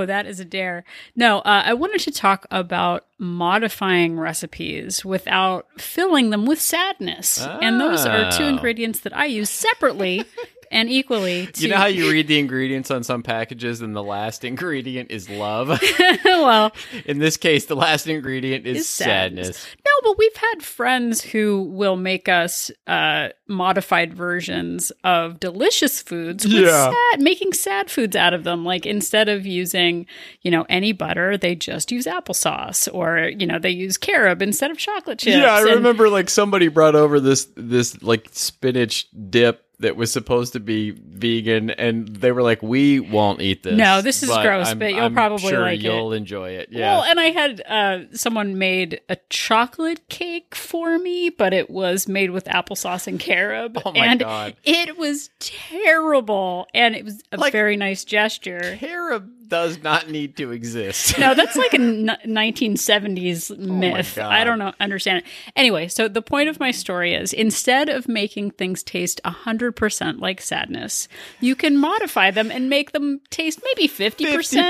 no, 0.00 0.06
that 0.06 0.26
is 0.26 0.40
a 0.40 0.44
dare. 0.44 0.82
No, 1.14 1.38
uh, 1.38 1.62
I 1.66 1.74
wanted 1.74 2.00
to 2.00 2.10
talk 2.10 2.46
about 2.50 3.06
modifying 3.18 4.18
recipes 4.18 5.04
without 5.04 5.66
filling 5.78 6.30
them 6.30 6.44
with 6.46 6.60
sadness. 6.60 7.40
And 7.40 7.80
those 7.80 8.04
are 8.04 8.32
two 8.32 8.44
ingredients 8.44 9.00
that 9.00 9.16
I 9.16 9.26
use 9.26 9.50
separately 9.50 10.24
and 10.72 10.88
equally 10.90 11.46
to 11.46 11.62
You 11.62 11.68
know 11.68 11.76
how 11.76 11.86
you 11.86 12.10
read 12.10 12.26
the 12.26 12.38
ingredients 12.38 12.90
on 12.90 13.04
some 13.04 13.22
packages 13.22 13.80
and 13.80 13.94
the 13.94 14.02
last 14.02 14.44
ingredient 14.44 15.10
is 15.10 15.28
love? 15.30 15.68
well, 16.24 16.72
In 17.04 17.18
this 17.18 17.36
case, 17.36 17.66
the 17.66 17.76
last 17.76 18.06
ingredient 18.08 18.66
is, 18.66 18.78
Is 18.78 18.88
sadness. 18.88 19.46
sadness. 19.48 19.66
no, 19.86 19.92
but 20.02 20.18
we've 20.18 20.36
had 20.36 20.62
friends 20.62 21.22
who 21.22 21.62
will 21.62 21.96
make 21.96 22.28
us 22.28 22.70
uh, 22.86 23.28
modified 23.46 24.14
versions 24.14 24.90
of 25.04 25.38
delicious 25.38 26.00
foods 26.02 26.44
with 26.44 26.54
Yeah. 26.54 26.90
sad, 26.90 27.20
making 27.20 27.52
sad 27.52 27.90
foods 27.90 28.16
out 28.16 28.34
of 28.34 28.44
them. 28.44 28.64
Like 28.64 28.86
instead 28.86 29.28
of 29.28 29.46
using, 29.46 30.06
you 30.40 30.50
know, 30.50 30.64
any 30.68 30.92
butter, 30.92 31.36
they 31.36 31.54
just 31.54 31.92
use 31.92 32.06
applesauce, 32.06 32.88
or 32.92 33.28
you 33.28 33.46
know, 33.46 33.58
they 33.58 33.70
use 33.70 33.96
carob 33.98 34.40
instead 34.42 34.70
of 34.70 34.78
chocolate 34.78 35.18
chips. 35.18 35.36
Yeah, 35.36 35.52
I 35.52 35.60
And- 35.60 35.70
remember 35.76 36.08
like 36.08 36.30
somebody 36.30 36.68
brought 36.68 36.94
over 36.94 37.20
this 37.20 37.48
this 37.56 38.02
like 38.02 38.28
spinach 38.32 39.06
dip 39.30 39.64
that 39.82 39.96
was 39.96 40.12
supposed 40.12 40.54
to 40.54 40.60
be 40.60 40.90
vegan, 40.90 41.70
and 41.70 42.08
they 42.08 42.32
were 42.32 42.42
like, 42.42 42.62
"We 42.62 42.98
won't 42.98 43.40
eat 43.42 43.62
this." 43.62 43.74
No, 43.76 44.00
this 44.02 44.22
is 44.22 44.28
but 44.30 44.42
gross, 44.42 44.68
I'm- 44.68 44.78
but 44.80 44.92
you'll 44.94 45.04
I'm 45.04 45.14
probably 45.14 45.50
sure 45.50 45.60
like 45.60 45.78
it." 45.78 45.82
you'll 45.84 46.12
enjoy 46.12 46.50
it. 46.50 46.68
Yeah. 46.72 46.92
Well, 46.94 47.02
and 47.04 47.20
I 47.20 47.26
had 47.26 47.60
uh, 47.68 47.98
someone 48.12 48.58
made 48.58 49.00
a 49.08 49.16
chocolate 49.30 50.08
cake 50.08 50.54
for 50.54 50.98
me, 50.98 51.28
but 51.30 51.52
it 51.52 51.70
was 51.70 52.08
made 52.08 52.30
with 52.30 52.46
applesauce 52.46 53.06
and 53.06 53.20
carob. 53.20 53.80
Oh 53.84 53.92
my 53.92 54.06
and 54.06 54.20
God. 54.20 54.56
It 54.64 54.96
was 54.96 55.30
terrible, 55.38 56.66
and 56.74 56.94
it 56.96 57.04
was 57.04 57.22
a 57.32 57.36
Like- 57.36 57.52
very 57.52 57.76
nice 57.76 58.04
gesture. 58.04 58.76
carob 58.78 59.28
does 59.52 59.82
not 59.82 60.08
need 60.08 60.34
to 60.38 60.50
exist. 60.50 61.18
no, 61.18 61.34
that's 61.34 61.56
like 61.56 61.74
a 61.74 61.76
n- 61.80 62.16
1970s 62.26 63.56
myth. 63.58 64.14
God. 64.16 64.32
I 64.32 64.44
don't 64.44 64.58
know, 64.58 64.72
understand 64.80 65.18
it. 65.18 65.24
Anyway, 65.54 65.88
so 65.88 66.08
the 66.08 66.22
point 66.22 66.48
of 66.48 66.58
my 66.58 66.70
story 66.70 67.14
is 67.14 67.34
instead 67.34 67.90
of 67.90 68.08
making 68.08 68.52
things 68.52 68.82
taste 68.82 69.20
100% 69.26 70.20
like 70.20 70.40
sadness, 70.40 71.06
you 71.40 71.54
can 71.54 71.76
modify 71.76 72.30
them 72.30 72.50
and 72.50 72.70
make 72.70 72.92
them 72.92 73.20
taste 73.28 73.60
maybe 73.62 73.88
50%. 73.88 74.16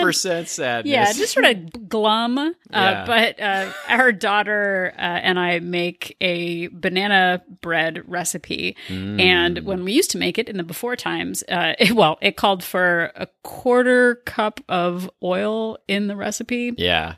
50% 0.03 0.49
sadness. 0.49 0.91
Yeah, 0.91 1.13
just 1.13 1.33
sort 1.33 1.47
of 1.47 1.89
glum. 1.89 2.39
Uh, 2.39 2.51
Yeah. 2.73 3.05
But 3.07 3.41
uh, 3.41 3.73
our 3.89 4.11
daughter 4.13 4.95
uh, 4.99 5.01
and 5.01 5.39
I 5.39 5.61
make 5.61 6.17
a 6.21 6.67
banana 6.69 7.43
bread 7.61 8.03
recipe. 8.07 8.77
Mm. 8.89 9.21
And 9.21 9.59
when 9.65 9.85
we 9.85 9.93
used 9.93 10.11
to 10.13 10.19
make 10.19 10.39
it 10.39 10.49
in 10.49 10.57
the 10.57 10.63
before 10.65 10.97
times, 10.97 11.45
uh, 11.49 11.75
it, 11.79 11.93
well, 12.01 12.19
it 12.21 12.37
called 12.37 12.65
for 12.65 13.13
a 13.15 13.29
quarter 13.45 14.17
cup 14.27 14.61
of 14.73 15.09
oil 15.23 15.79
in 15.87 16.07
the 16.09 16.17
recipe. 16.17 16.73
Yeah. 16.79 17.17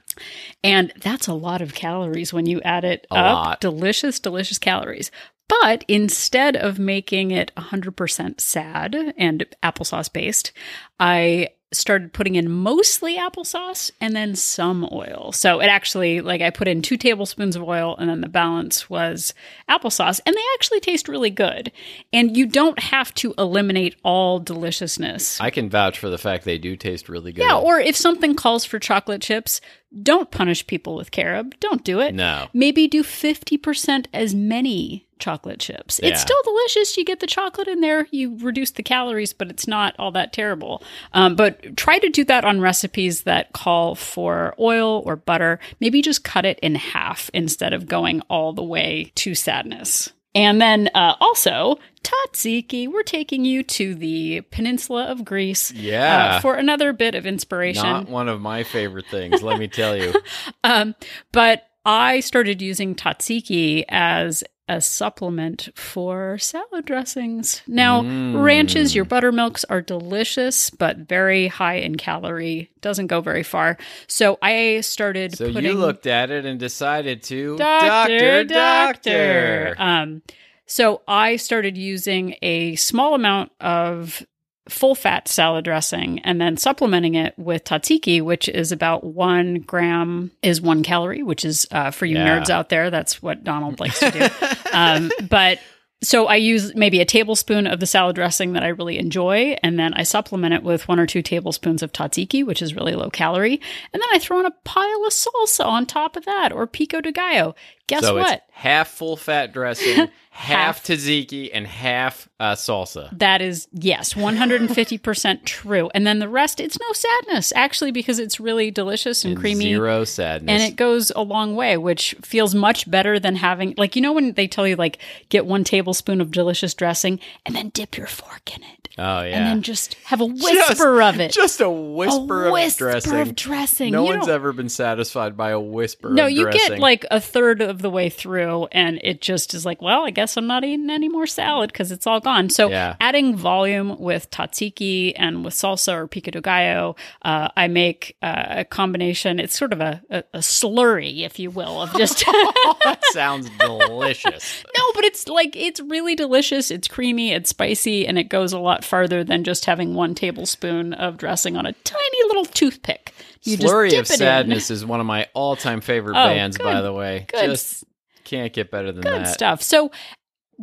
And 0.64 0.92
that's 1.00 1.28
a 1.28 1.32
lot 1.34 1.62
of 1.62 1.72
calories 1.72 2.32
when 2.32 2.46
you 2.46 2.60
add 2.62 2.84
it 2.84 3.06
A 3.12 3.14
up. 3.14 3.34
lot. 3.34 3.60
Delicious, 3.60 4.18
delicious 4.18 4.58
calories. 4.58 5.10
But 5.48 5.84
instead 5.86 6.56
of 6.56 6.78
making 6.78 7.30
it 7.30 7.52
100% 7.56 8.40
sad 8.40 9.14
and 9.16 9.46
applesauce 9.62 10.12
based, 10.12 10.52
I 10.98 11.50
started 11.76 12.12
putting 12.12 12.34
in 12.34 12.50
mostly 12.50 13.16
applesauce 13.16 13.90
and 14.00 14.14
then 14.14 14.34
some 14.34 14.88
oil. 14.92 15.32
So 15.32 15.60
it 15.60 15.66
actually, 15.66 16.20
like, 16.20 16.40
I 16.40 16.50
put 16.50 16.68
in 16.68 16.82
two 16.82 16.96
tablespoons 16.96 17.56
of 17.56 17.62
oil 17.62 17.96
and 17.98 18.08
then 18.08 18.20
the 18.20 18.28
balance 18.28 18.88
was 18.88 19.34
applesauce. 19.68 20.20
And 20.24 20.34
they 20.34 20.42
actually 20.54 20.80
taste 20.80 21.08
really 21.08 21.30
good. 21.30 21.72
And 22.12 22.36
you 22.36 22.46
don't 22.46 22.78
have 22.78 23.12
to 23.14 23.34
eliminate 23.38 23.96
all 24.02 24.38
deliciousness. 24.38 25.40
I 25.40 25.50
can 25.50 25.68
vouch 25.68 25.98
for 25.98 26.10
the 26.10 26.18
fact 26.18 26.44
they 26.44 26.58
do 26.58 26.76
taste 26.76 27.08
really 27.08 27.32
good. 27.32 27.42
Yeah, 27.42 27.58
or 27.58 27.78
if 27.78 27.96
something 27.96 28.34
calls 28.34 28.64
for 28.64 28.78
chocolate 28.78 29.22
chips, 29.22 29.60
don't 30.02 30.30
punish 30.30 30.66
people 30.66 30.96
with 30.96 31.10
carob. 31.10 31.54
Don't 31.60 31.84
do 31.84 32.00
it. 32.00 32.14
No. 32.14 32.48
Maybe 32.52 32.88
do 32.88 33.02
50% 33.02 34.06
as 34.12 34.34
many 34.34 35.06
chocolate 35.24 35.58
chips. 35.58 35.98
Yeah. 36.02 36.10
It's 36.10 36.20
still 36.20 36.36
delicious. 36.44 36.96
You 36.98 37.04
get 37.04 37.20
the 37.20 37.26
chocolate 37.26 37.66
in 37.66 37.80
there, 37.80 38.06
you 38.10 38.36
reduce 38.40 38.72
the 38.72 38.82
calories, 38.82 39.32
but 39.32 39.48
it's 39.48 39.66
not 39.66 39.94
all 39.98 40.12
that 40.12 40.32
terrible. 40.34 40.82
Um, 41.14 41.34
but 41.34 41.76
try 41.78 41.98
to 41.98 42.10
do 42.10 42.24
that 42.24 42.44
on 42.44 42.60
recipes 42.60 43.22
that 43.22 43.52
call 43.54 43.94
for 43.94 44.54
oil 44.58 45.02
or 45.06 45.16
butter. 45.16 45.58
Maybe 45.80 46.02
just 46.02 46.24
cut 46.24 46.44
it 46.44 46.58
in 46.60 46.74
half 46.74 47.30
instead 47.32 47.72
of 47.72 47.86
going 47.88 48.20
all 48.28 48.52
the 48.52 48.62
way 48.62 49.12
to 49.16 49.34
sadness. 49.34 50.12
And 50.34 50.60
then 50.60 50.90
uh, 50.94 51.14
also, 51.20 51.78
Tzatziki, 52.02 52.88
we're 52.92 53.02
taking 53.04 53.44
you 53.44 53.62
to 53.62 53.94
the 53.94 54.40
peninsula 54.50 55.04
of 55.04 55.24
Greece 55.24 55.70
Yeah. 55.72 56.36
uh, 56.36 56.40
for 56.40 56.56
another 56.56 56.92
bit 56.92 57.14
of 57.14 57.24
inspiration. 57.24 57.84
Not 57.84 58.08
one 58.08 58.28
of 58.28 58.40
my 58.40 58.64
favorite 58.64 59.06
things, 59.10 59.42
let 59.42 59.58
me 59.58 59.68
tell 59.68 59.96
you. 59.96 60.12
Um, 60.64 60.94
but 61.32 61.66
I 61.84 62.20
started 62.20 62.62
using 62.62 62.94
Tzatziki 62.94 63.84
as 63.88 64.42
a 64.68 64.80
supplement 64.80 65.68
for 65.74 66.38
salad 66.38 66.84
dressings. 66.86 67.60
Now, 67.66 68.02
Mm. 68.02 68.42
ranches, 68.42 68.94
your 68.94 69.04
buttermilks 69.04 69.64
are 69.64 69.82
delicious, 69.82 70.70
but 70.70 70.96
very 70.98 71.48
high 71.48 71.74
in 71.76 71.96
calorie. 71.96 72.70
Doesn't 72.80 73.08
go 73.08 73.20
very 73.20 73.42
far. 73.42 73.76
So 74.06 74.38
I 74.40 74.80
started 74.80 75.36
So 75.36 75.52
putting 75.52 75.70
you 75.72 75.74
looked 75.78 76.06
at 76.06 76.30
it 76.30 76.46
and 76.46 76.58
decided 76.58 77.22
to 77.24 77.58
doctor, 77.58 78.44
doctor. 78.44 79.74
doctor. 79.74 79.74
Um, 79.78 80.22
so 80.66 81.02
I 81.06 81.36
started 81.36 81.76
using 81.76 82.36
a 82.40 82.74
small 82.76 83.14
amount 83.14 83.52
of 83.60 84.26
full 84.68 84.94
fat 84.94 85.28
salad 85.28 85.64
dressing 85.64 86.20
and 86.20 86.40
then 86.40 86.56
supplementing 86.56 87.14
it 87.14 87.34
with 87.36 87.64
tzatziki, 87.64 88.22
which 88.22 88.48
is 88.48 88.72
about 88.72 89.04
one 89.04 89.56
gram 89.60 90.30
is 90.42 90.60
one 90.60 90.82
calorie, 90.82 91.22
which 91.22 91.44
is 91.44 91.66
uh, 91.70 91.90
for 91.90 92.06
you 92.06 92.16
Yeah. 92.16 92.38
nerds 92.40 92.48
out 92.50 92.70
there. 92.70 92.90
That's 92.90 93.22
what 93.22 93.44
Donald 93.44 93.78
likes 93.80 94.00
to 94.00 94.10
do. 94.10 94.46
um, 94.72 95.10
but 95.28 95.58
so 96.02 96.26
I 96.26 96.36
use 96.36 96.74
maybe 96.74 97.00
a 97.00 97.06
tablespoon 97.06 97.66
of 97.66 97.80
the 97.80 97.86
salad 97.86 98.14
dressing 98.16 98.52
that 98.54 98.62
I 98.62 98.68
really 98.68 98.98
enjoy, 98.98 99.56
and 99.62 99.78
then 99.78 99.94
I 99.94 100.02
supplement 100.02 100.52
it 100.52 100.62
with 100.62 100.86
one 100.86 101.00
or 101.00 101.06
two 101.06 101.22
tablespoons 101.22 101.82
of 101.82 101.92
tzatziki, 101.92 102.44
which 102.44 102.60
is 102.60 102.74
really 102.74 102.94
low 102.94 103.08
calorie, 103.08 103.54
and 103.92 104.02
then 104.02 104.08
I 104.12 104.18
throw 104.18 104.38
in 104.40 104.44
a 104.44 104.50
pile 104.64 105.04
of 105.06 105.12
salsa 105.12 105.64
on 105.64 105.86
top 105.86 106.16
of 106.16 106.26
that, 106.26 106.52
or 106.52 106.66
pico 106.66 107.00
de 107.00 107.10
gallo. 107.10 107.54
Guess 107.86 108.02
so 108.02 108.16
what? 108.16 108.42
half 108.52 108.88
full 108.88 109.16
fat 109.16 109.52
dressing, 109.54 110.08
half, 110.36 110.78
Half. 110.78 110.84
tzatziki, 110.84 111.48
and 111.54 111.64
half 111.64 112.28
uh, 112.40 112.54
salsa. 112.56 113.08
That 113.16 113.40
is, 113.40 113.68
yes, 113.72 114.14
150% 114.14 115.44
true. 115.44 115.90
And 115.94 116.04
then 116.06 116.18
the 116.18 116.28
rest, 116.28 116.58
it's 116.60 116.78
no 116.80 116.92
sadness, 116.92 117.52
actually, 117.54 117.92
because 117.92 118.18
it's 118.18 118.40
really 118.40 118.70
delicious 118.72 119.24
and, 119.24 119.34
And 119.34 119.40
creamy. 119.40 119.66
Zero 119.66 120.04
sadness. 120.04 120.50
And 120.52 120.62
it 120.72 120.76
goes 120.76 121.12
a 121.14 121.22
long 121.22 121.54
way, 121.54 121.76
which 121.76 122.14
feels 122.22 122.54
much 122.54 122.90
better 122.90 123.20
than 123.20 123.36
having, 123.36 123.74
like, 123.76 123.94
you 123.94 124.02
know, 124.02 124.12
when 124.12 124.32
they 124.32 124.48
tell 124.48 124.66
you, 124.66 124.74
like, 124.76 124.98
get 125.28 125.46
one 125.46 125.62
tablespoon 125.64 126.20
of 126.20 126.30
delicious 126.32 126.74
dressing 126.74 127.20
and 127.46 127.54
then 127.54 127.68
dip 127.70 127.96
your 127.96 128.06
fork 128.08 128.56
in 128.56 128.62
it. 128.62 128.88
oh 128.98 129.22
yeah. 129.22 129.36
And 129.38 129.46
then 129.46 129.62
just 129.62 129.94
have 130.04 130.20
a 130.20 130.26
whisper 130.26 131.02
of 131.02 131.18
it. 131.20 131.32
Just 131.32 131.60
a 131.60 131.70
whisper, 131.70 132.46
a 132.46 132.52
of 132.66 132.76
dressing. 132.76 133.18
of 133.20 133.34
dressing. 133.34 133.92
No 133.92 134.04
You 134.04 134.16
one's 134.16 134.28
ever 134.28 134.52
been 134.52 134.68
satisfied 134.68 135.36
by 135.36 135.50
a 135.50 135.60
whisper. 135.60 136.10
No, 136.10 136.26
you 136.26 136.42
dressing. 136.42 136.68
get 136.72 136.78
like 136.80 137.04
a 137.10 137.20
third 137.20 137.60
of 137.60 137.82
the 137.82 137.90
way 137.90 138.08
through, 138.08 138.66
and 138.72 139.00
it 139.02 139.20
just 139.20 139.52
is 139.54 139.64
like, 139.66 139.82
well, 139.82 140.04
I 140.06 140.10
guess 140.10 140.23
I'm 140.36 140.46
not 140.46 140.64
eating 140.64 140.90
any 140.90 141.08
more 141.08 141.26
salad 141.26 141.72
because 141.72 141.92
it's 141.92 142.06
all 142.06 142.20
gone. 142.20 142.48
So, 142.50 142.68
Yeah. 142.70 142.96
adding 143.00 143.36
volume 143.36 143.96
with 143.98 144.30
tzatziki 144.30 145.12
and 145.16 145.44
with 145.44 145.54
salsa 145.54 145.94
or 145.94 146.06
pico 146.08 146.30
de 146.30 146.40
gallo, 146.40 146.96
uh, 147.22 147.48
I 147.56 147.68
make 147.68 148.16
uh, 148.22 148.44
a 148.48 148.64
combination. 148.64 149.38
It's 149.38 149.56
sort 149.58 149.72
of 149.72 149.80
a, 149.80 150.02
a, 150.10 150.24
a 150.34 150.38
slurry, 150.38 151.20
if 151.24 151.38
you 151.38 151.50
will, 151.50 151.82
of 151.82 151.92
just. 151.94 152.24
that 152.84 152.98
sounds 153.12 153.48
delicious. 153.58 154.64
No, 154.76 154.82
but 154.94 155.04
it's 155.04 155.28
like 155.28 155.54
it's 155.56 155.80
really 155.80 156.14
delicious. 156.14 156.70
It's 156.70 156.88
creamy, 156.88 157.32
it's 157.32 157.50
spicy, 157.50 158.06
and 158.06 158.18
it 158.18 158.28
goes 158.28 158.52
a 158.52 158.58
lot 158.58 158.84
farther 158.84 159.24
than 159.24 159.44
just 159.44 159.64
having 159.64 159.94
one 159.94 160.14
tablespoon 160.14 160.94
of 160.94 161.16
dressing 161.16 161.56
on 161.56 161.66
a 161.66 161.72
tiny 161.72 162.22
little 162.26 162.44
toothpick. 162.44 163.12
You 163.42 163.56
Flurry 163.58 163.90
just 163.90 164.10
of 164.10 164.14
it 164.14 164.20
in. 164.22 164.26
Sadness 164.26 164.70
is 164.70 164.86
one 164.86 165.00
of 165.00 165.06
my 165.06 165.28
all-time 165.34 165.80
favorite 165.82 166.12
Oh, 166.16 166.26
bands, 166.28 166.56
by 166.56 166.80
the 166.80 166.92
way. 166.92 167.26
good 167.30 167.44
Just 167.50 167.84
can't 168.24 168.52
get 168.52 168.70
better 168.70 168.92
than 168.92 169.02
good 169.02 169.26
that. 169.26 169.34
stuff. 169.34 169.62
So 169.62 169.90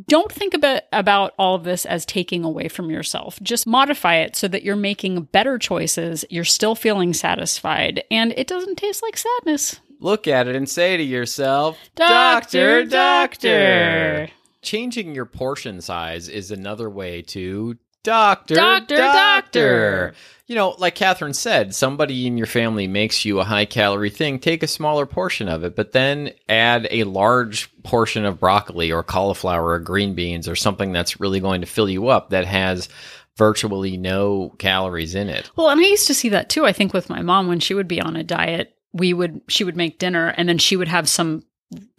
don't 0.07 0.31
think 0.31 0.53
about 0.53 0.83
about 0.91 1.33
all 1.37 1.55
of 1.55 1.63
this 1.63 1.85
as 1.85 2.05
taking 2.05 2.43
away 2.43 2.67
from 2.67 2.89
yourself. 2.89 3.39
Just 3.41 3.67
modify 3.67 4.15
it 4.15 4.35
so 4.35 4.47
that 4.47 4.63
you're 4.63 4.75
making 4.75 5.23
better 5.23 5.57
choices, 5.57 6.25
you're 6.29 6.43
still 6.43 6.75
feeling 6.75 7.13
satisfied, 7.13 8.03
and 8.09 8.33
it 8.37 8.47
doesn't 8.47 8.77
taste 8.77 9.03
like 9.03 9.17
sadness. 9.17 9.79
Look 9.99 10.27
at 10.27 10.47
it 10.47 10.55
and 10.55 10.67
say 10.67 10.97
to 10.97 11.03
yourself, 11.03 11.77
Doctor, 11.95 12.83
Doctor, 12.83 12.85
doctor. 12.85 14.19
Doctor. 14.19 14.33
Changing 14.63 15.15
your 15.15 15.25
portion 15.25 15.81
size 15.81 16.27
is 16.29 16.51
another 16.51 16.89
way 16.89 17.21
to 17.23 17.77
Doctor, 18.03 18.55
Doctor, 18.55 18.97
doctor. 18.97 20.13
You 20.47 20.55
know, 20.55 20.75
like 20.79 20.95
Catherine 20.95 21.33
said, 21.33 21.73
somebody 21.73 22.27
in 22.27 22.37
your 22.37 22.47
family 22.47 22.85
makes 22.87 23.23
you 23.23 23.39
a 23.39 23.45
high 23.45 23.63
calorie 23.65 24.09
thing, 24.09 24.37
take 24.37 24.63
a 24.63 24.67
smaller 24.67 25.05
portion 25.05 25.47
of 25.47 25.63
it, 25.63 25.77
but 25.77 25.93
then 25.93 26.31
add 26.49 26.87
a 26.91 27.05
large 27.05 27.69
portion 27.83 28.25
of 28.25 28.39
broccoli 28.39 28.91
or 28.91 29.01
cauliflower 29.01 29.69
or 29.69 29.79
green 29.79 30.13
beans 30.13 30.49
or 30.49 30.55
something 30.55 30.91
that's 30.91 31.21
really 31.21 31.39
going 31.39 31.61
to 31.61 31.67
fill 31.67 31.89
you 31.89 32.09
up 32.09 32.31
that 32.31 32.45
has 32.45 32.89
virtually 33.37 33.95
no 33.95 34.53
calories 34.59 35.15
in 35.15 35.29
it. 35.29 35.49
Well, 35.55 35.69
and 35.69 35.79
I 35.79 35.83
used 35.83 36.07
to 36.07 36.13
see 36.13 36.29
that 36.29 36.49
too. 36.49 36.65
I 36.65 36.73
think 36.73 36.93
with 36.93 37.09
my 37.09 37.21
mom 37.21 37.47
when 37.47 37.61
she 37.61 37.73
would 37.73 37.87
be 37.87 38.01
on 38.01 38.17
a 38.17 38.23
diet, 38.23 38.75
we 38.91 39.13
would 39.13 39.41
she 39.47 39.63
would 39.63 39.77
make 39.77 39.99
dinner 39.99 40.33
and 40.35 40.49
then 40.49 40.57
she 40.57 40.75
would 40.75 40.89
have 40.89 41.07
some 41.07 41.45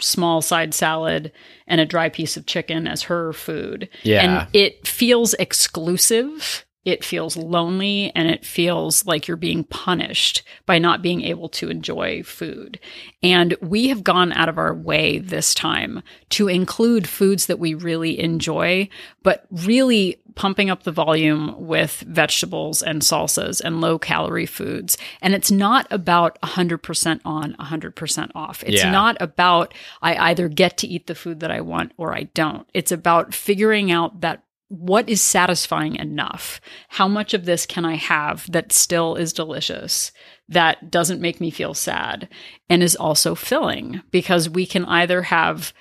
small 0.01 0.43
side 0.43 0.75
salad 0.75 1.33
and 1.67 1.81
a 1.81 1.87
dry 1.87 2.09
piece 2.09 2.37
of 2.37 2.47
chicken 2.47 2.87
as 2.87 3.03
her 3.03 3.33
food. 3.33 3.89
Yeah. 4.03 4.43
And 4.45 4.49
it 4.53 4.87
feels 4.87 5.35
exclusive. 5.35 6.65
It 6.85 7.05
feels 7.05 7.37
lonely 7.37 8.11
and 8.15 8.29
it 8.29 8.45
feels 8.45 9.07
like 9.07 9.29
you're 9.29 9.37
being 9.37 9.63
punished 9.65 10.43
by 10.67 10.79
not 10.79 11.01
being 11.03 11.23
able 11.23 11.49
to 11.51 11.71
enjoy 11.71 12.23
food. 12.25 12.81
And 13.23 13.57
we 13.61 13.89
have 13.89 14.03
gone 14.03 14.33
out 14.33 14.49
of 14.49 14.59
our 14.59 14.75
way 14.75 15.19
this 15.19 15.55
time 15.55 16.03
to 16.31 16.49
include 16.49 17.09
foods 17.09 17.47
that 17.47 17.61
we 17.61 17.75
really 17.75 18.19
enjoy, 18.19 18.89
but 19.23 19.47
really 19.51 20.19
pumping 20.35 20.71
up 20.71 20.83
the 20.83 20.91
volume 20.93 21.55
with 21.59 22.01
vegetables 22.09 22.83
and 22.83 23.03
salsas 23.03 23.61
and 23.61 23.81
low 23.81 23.99
calorie 23.99 24.47
foods. 24.47 24.97
And 25.21 25.35
it's 25.35 25.51
not 25.51 25.87
about 25.91 26.39
100% 26.43 27.21
on, 27.25 27.55
100% 27.61 28.31
off. 28.35 28.65
It's 28.65 28.83
Yeah. 28.83 28.91
not 28.91 29.17
about 29.21 29.75
I 30.01 30.17
either 30.31 30.49
get 30.49 30.79
to 30.79 30.89
eat 30.89 31.07
the 31.07 31.15
food 31.15 31.41
that 31.41 31.51
I 31.51 31.61
want 31.61 31.93
or 31.97 32.15
I 32.15 32.25
don't. 32.35 32.67
It's 32.75 32.91
about 32.91 33.35
figuring 33.35 33.93
out 33.93 34.21
that 34.23 34.43
what 34.73 35.07
is 35.11 35.21
satisfying 35.21 35.97
enough? 35.97 36.59
How 36.89 37.07
much 37.07 37.35
of 37.35 37.45
this 37.45 37.67
can 37.67 37.85
I 37.85 37.97
have 37.97 38.51
that 38.51 38.73
still 38.73 39.17
is 39.17 39.35
delicious, 39.35 40.13
that 40.49 40.91
doesn't 40.91 41.21
make 41.21 41.43
me 41.43 41.51
feel 41.51 41.75
sad, 41.75 42.27
and 42.71 42.83
is 42.83 42.97
also 42.97 43.35
filling? 43.35 44.01
Because 44.11 44.49
we 44.49 44.65
can 44.65 44.87
either 44.87 45.23
have 45.23 45.75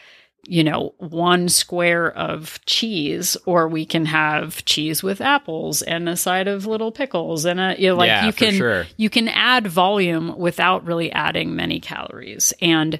you 0.47 0.63
know, 0.63 0.95
one 0.97 1.47
square 1.47 2.11
of 2.11 2.59
cheese, 2.65 3.37
or 3.45 3.67
we 3.67 3.85
can 3.85 4.05
have 4.07 4.65
cheese 4.65 5.03
with 5.03 5.21
apples 5.21 5.83
and 5.83 6.09
a 6.09 6.17
side 6.17 6.47
of 6.47 6.65
little 6.65 6.91
pickles 6.91 7.45
and 7.45 7.59
a 7.59 7.75
you 7.77 7.89
know, 7.89 7.95
like 7.95 8.07
Yeah, 8.07 8.25
you 8.25 8.33
can 8.33 8.53
sure. 8.55 8.87
you 8.97 9.09
can 9.09 9.27
add 9.27 9.67
volume 9.67 10.35
without 10.37 10.83
really 10.83 11.11
adding 11.11 11.55
many 11.55 11.79
calories. 11.79 12.53
And 12.59 12.99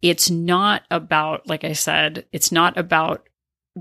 it's 0.00 0.30
not 0.30 0.82
about, 0.90 1.46
like 1.46 1.62
I 1.62 1.74
said, 1.74 2.24
it's 2.32 2.50
not 2.50 2.78
about 2.78 3.27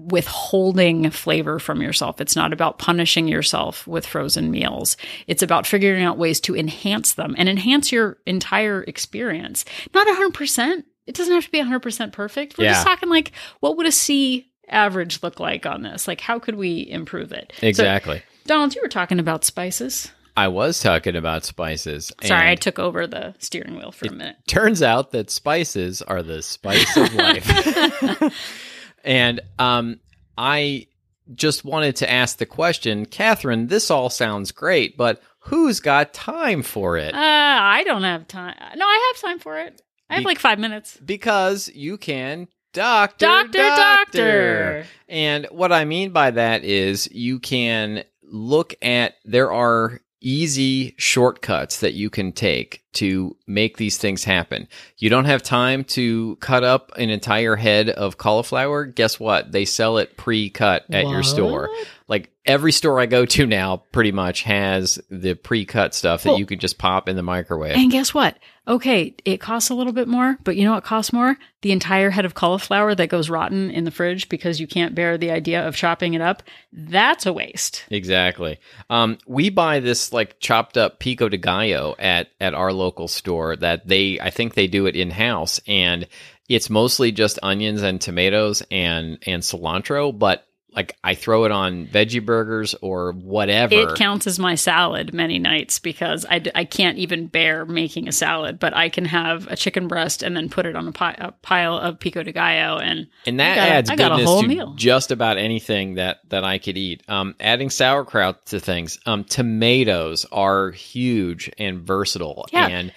withholding 0.05 1.09
flavor 1.09 1.59
from 1.59 1.81
yourself. 1.81 2.21
It's 2.21 2.35
not 2.35 2.53
about 2.53 2.77
punishing 2.79 3.27
yourself 3.27 3.85
with 3.87 4.05
frozen 4.05 4.51
meals. 4.51 4.97
It's 5.27 5.43
about 5.43 5.65
figuring 5.67 6.03
out 6.03 6.17
ways 6.17 6.39
to 6.41 6.55
enhance 6.55 7.13
them 7.13 7.35
and 7.37 7.49
enhance 7.49 7.91
your 7.91 8.17
entire 8.25 8.83
experience. 8.83 9.65
Not 9.93 10.07
100%. 10.07 10.83
It 11.05 11.15
doesn't 11.15 11.33
have 11.33 11.45
to 11.45 11.51
be 11.51 11.59
100% 11.59 12.11
perfect. 12.11 12.57
We're 12.57 12.65
Yeah. 12.65 12.73
just 12.73 12.85
talking 12.85 13.09
like, 13.09 13.31
what 13.59 13.77
would 13.77 13.85
a 13.87 13.91
C 13.91 14.51
average 14.69 15.23
look 15.23 15.39
like 15.39 15.65
on 15.65 15.81
this? 15.83 16.07
Like, 16.07 16.19
how 16.21 16.39
could 16.39 16.55
we 16.55 16.87
improve 16.89 17.31
it? 17.31 17.53
So, 17.61 17.67
Exactly. 17.67 18.21
Donald, 18.45 18.75
you 18.75 18.81
were 18.81 18.89
talking 18.89 19.19
about 19.19 19.43
spices. 19.45 20.11
I 20.35 20.49
was 20.49 20.79
talking 20.79 21.15
about 21.15 21.45
spices. 21.45 22.11
Sorry, 22.23 22.51
I 22.51 22.55
took 22.55 22.77
over 22.77 23.07
the 23.07 23.33
steering 23.39 23.75
wheel 23.75 23.91
for 23.91 24.05
a 24.07 24.11
minute. 24.11 24.35
turns 24.47 24.83
out 24.83 25.11
that 25.11 25.31
spices 25.31 26.01
are 26.03 26.21
the 26.21 26.43
spice 26.43 26.95
of 26.95 27.11
life. 27.15 28.33
and 29.07 29.39
um, 29.57 29.99
I 30.37 30.87
just 31.33 31.65
wanted 31.65 31.95
to 31.97 32.09
ask 32.11 32.37
the 32.37 32.45
question, 32.45 33.05
Catherine, 33.05 33.67
this 33.67 33.89
all 33.89 34.09
sounds 34.09 34.51
great, 34.51 34.95
but 34.97 35.21
who's 35.39 35.79
got 35.79 36.13
time 36.13 36.61
for 36.61 36.97
it? 36.97 37.13
Uh, 37.13 37.17
I 37.19 37.83
don't 37.85 38.03
have 38.03 38.27
time. 38.27 38.55
No, 38.75 38.85
I 38.85 39.13
have 39.13 39.21
time 39.21 39.39
for 39.39 39.57
it. 39.59 39.81
I 40.09 40.15
have 40.15 40.21
Be- 40.23 40.27
like 40.27 40.39
five 40.39 40.59
minutes. 40.59 40.97
because 41.03 41.69
you 41.69 41.97
can 41.97 42.47
doctor, 42.73 43.25
Doctor, 43.25 43.57
doctor. 43.57 44.85
And 45.09 45.47
what 45.51 45.71
I 45.71 45.85
mean 45.85 46.11
by 46.11 46.31
that 46.31 46.63
is 46.63 47.09
you 47.11 47.39
can 47.39 48.03
look 48.23 48.75
at 48.81 49.15
there 49.25 49.51
are 49.51 49.99
easy 50.21 50.95
shortcuts 50.97 51.79
that 51.79 51.93
you 51.93 52.09
can 52.09 52.31
take 52.31 52.83
to 52.93 53.35
make 53.45 53.77
these 53.77 53.97
things 53.97 54.23
happen. 54.23 54.67
You 54.97 55.09
don't 55.09 55.25
have 55.25 55.43
time 55.43 55.83
to 55.85 56.35
cut 56.37 56.63
up 56.63 56.91
an 56.97 57.09
entire 57.09 57.55
head 57.55 57.89
of 57.89 58.17
cauliflower. 58.17 58.85
Guess 58.85 59.19
what? 59.19 59.51
They 59.51 59.65
sell 59.65 59.97
it 59.97 60.17
pre-cut 60.17 60.85
at 60.89 61.07
your 61.07 61.23
store. 61.23 61.69
Like 62.07 62.31
every 62.45 62.71
store 62.71 62.99
I 63.01 63.05
go 63.05 63.25
to 63.25 63.45
now 63.45 63.83
pretty 63.91 64.13
much 64.13 64.43
has 64.43 64.97
the 65.09 65.33
pre-cut 65.33 65.93
stuff 65.93 66.23
that 66.23 66.29
Well- 66.29 66.39
you 66.39 66.45
can 66.45 66.59
just 66.59 66.77
pop 66.77 67.09
in 67.09 67.17
the 67.17 67.23
microwave. 67.23 67.75
And 67.75 67.91
guess 67.91 68.13
what? 68.13 68.37
Okay, 68.65 69.15
it 69.25 69.37
costs 69.39 69.69
a 69.69 69.73
little 69.73 69.93
bit 69.93 70.07
more, 70.07 70.37
but 70.43 70.55
you 70.55 70.63
know 70.65 70.73
what 70.73 70.83
costs 70.83 71.11
more? 71.13 71.37
The 71.61 71.71
entire 71.71 72.09
head 72.09 72.25
of 72.25 72.33
cauliflower 72.33 72.95
that 72.95 73.07
goes 73.07 73.29
rotten 73.29 73.71
in 73.71 73.83
the 73.83 73.91
fridge 73.91 74.29
because 74.29 74.59
you 74.59 74.67
can't 74.67 74.95
bear 74.95 75.17
the 75.17 75.31
idea 75.31 75.67
of 75.67 75.75
chopping 75.75 76.13
it 76.13 76.21
up. 76.21 76.43
That's 76.71 77.25
a 77.25 77.33
waste. 77.33 77.85
Exactly. 77.89 78.59
Um, 78.89 79.17
we 79.27 79.49
buy 79.49 79.79
this 79.81 80.13
like 80.13 80.39
chopped 80.39 80.77
up 80.77 80.99
pico 80.99 81.27
de 81.29 81.37
gallo 81.37 81.95
at 81.99 82.29
at 82.39 82.53
our 82.53 82.71
local 82.71 83.07
store 83.09 83.55
that 83.57 83.87
they 83.87 84.19
I 84.19 84.29
think 84.29 84.53
they 84.53 84.67
do 84.67 84.85
it 84.85 84.95
in 84.95 85.11
house 85.11 85.59
and 85.67 86.07
it's 86.49 86.69
mostly 86.69 87.11
just 87.11 87.39
onions 87.43 87.81
and 87.81 87.99
tomatoes 87.99 88.63
and 88.71 89.17
and 89.25 89.43
cilantro, 89.43 90.17
but 90.17 90.46
like 90.75 90.95
I 91.03 91.15
throw 91.15 91.45
it 91.45 91.51
on 91.51 91.87
veggie 91.87 92.23
burgers 92.23 92.75
or 92.81 93.13
whatever. 93.13 93.73
It 93.73 93.95
counts 93.95 94.27
as 94.27 94.37
my 94.37 94.53
salad 94.55 95.13
many 95.13 95.39
nights 95.39 95.79
because 95.79 96.25
I, 96.29 96.39
d- 96.39 96.51
I 96.53 96.65
can't 96.65 96.97
even 96.99 97.27
bear 97.27 97.65
making 97.65 98.07
a 98.07 98.11
salad, 98.11 98.59
but 98.59 98.75
I 98.75 98.89
can 98.89 99.05
have 99.05 99.47
a 99.47 99.55
chicken 99.55 99.87
breast 99.87 100.21
and 100.21 100.37
then 100.37 100.49
put 100.49 100.65
it 100.67 100.75
on 100.75 100.87
a, 100.87 100.91
pi- 100.91 101.15
a 101.17 101.31
pile 101.31 101.77
of 101.77 101.99
pico 101.99 102.21
de 102.21 102.31
gallo 102.31 102.79
and 102.79 103.07
and 103.25 103.39
that 103.39 103.53
I 103.53 103.55
got 103.55 103.69
adds 103.69 103.89
I 103.89 103.95
got 103.95 104.19
a 104.21 104.23
whole 104.25 104.41
to 104.43 104.47
meal. 104.47 104.73
just 104.75 105.09
about 105.11 105.37
anything 105.37 105.95
that 105.95 106.19
that 106.29 106.43
I 106.43 106.59
could 106.59 106.77
eat. 106.77 107.01
Um, 107.07 107.33
adding 107.39 107.69
sauerkraut 107.71 108.45
to 108.47 108.59
things. 108.59 108.99
Um, 109.07 109.23
tomatoes 109.23 110.25
are 110.31 110.69
huge 110.71 111.49
and 111.57 111.79
versatile, 111.81 112.45
Yeah. 112.51 112.67
and 112.67 112.93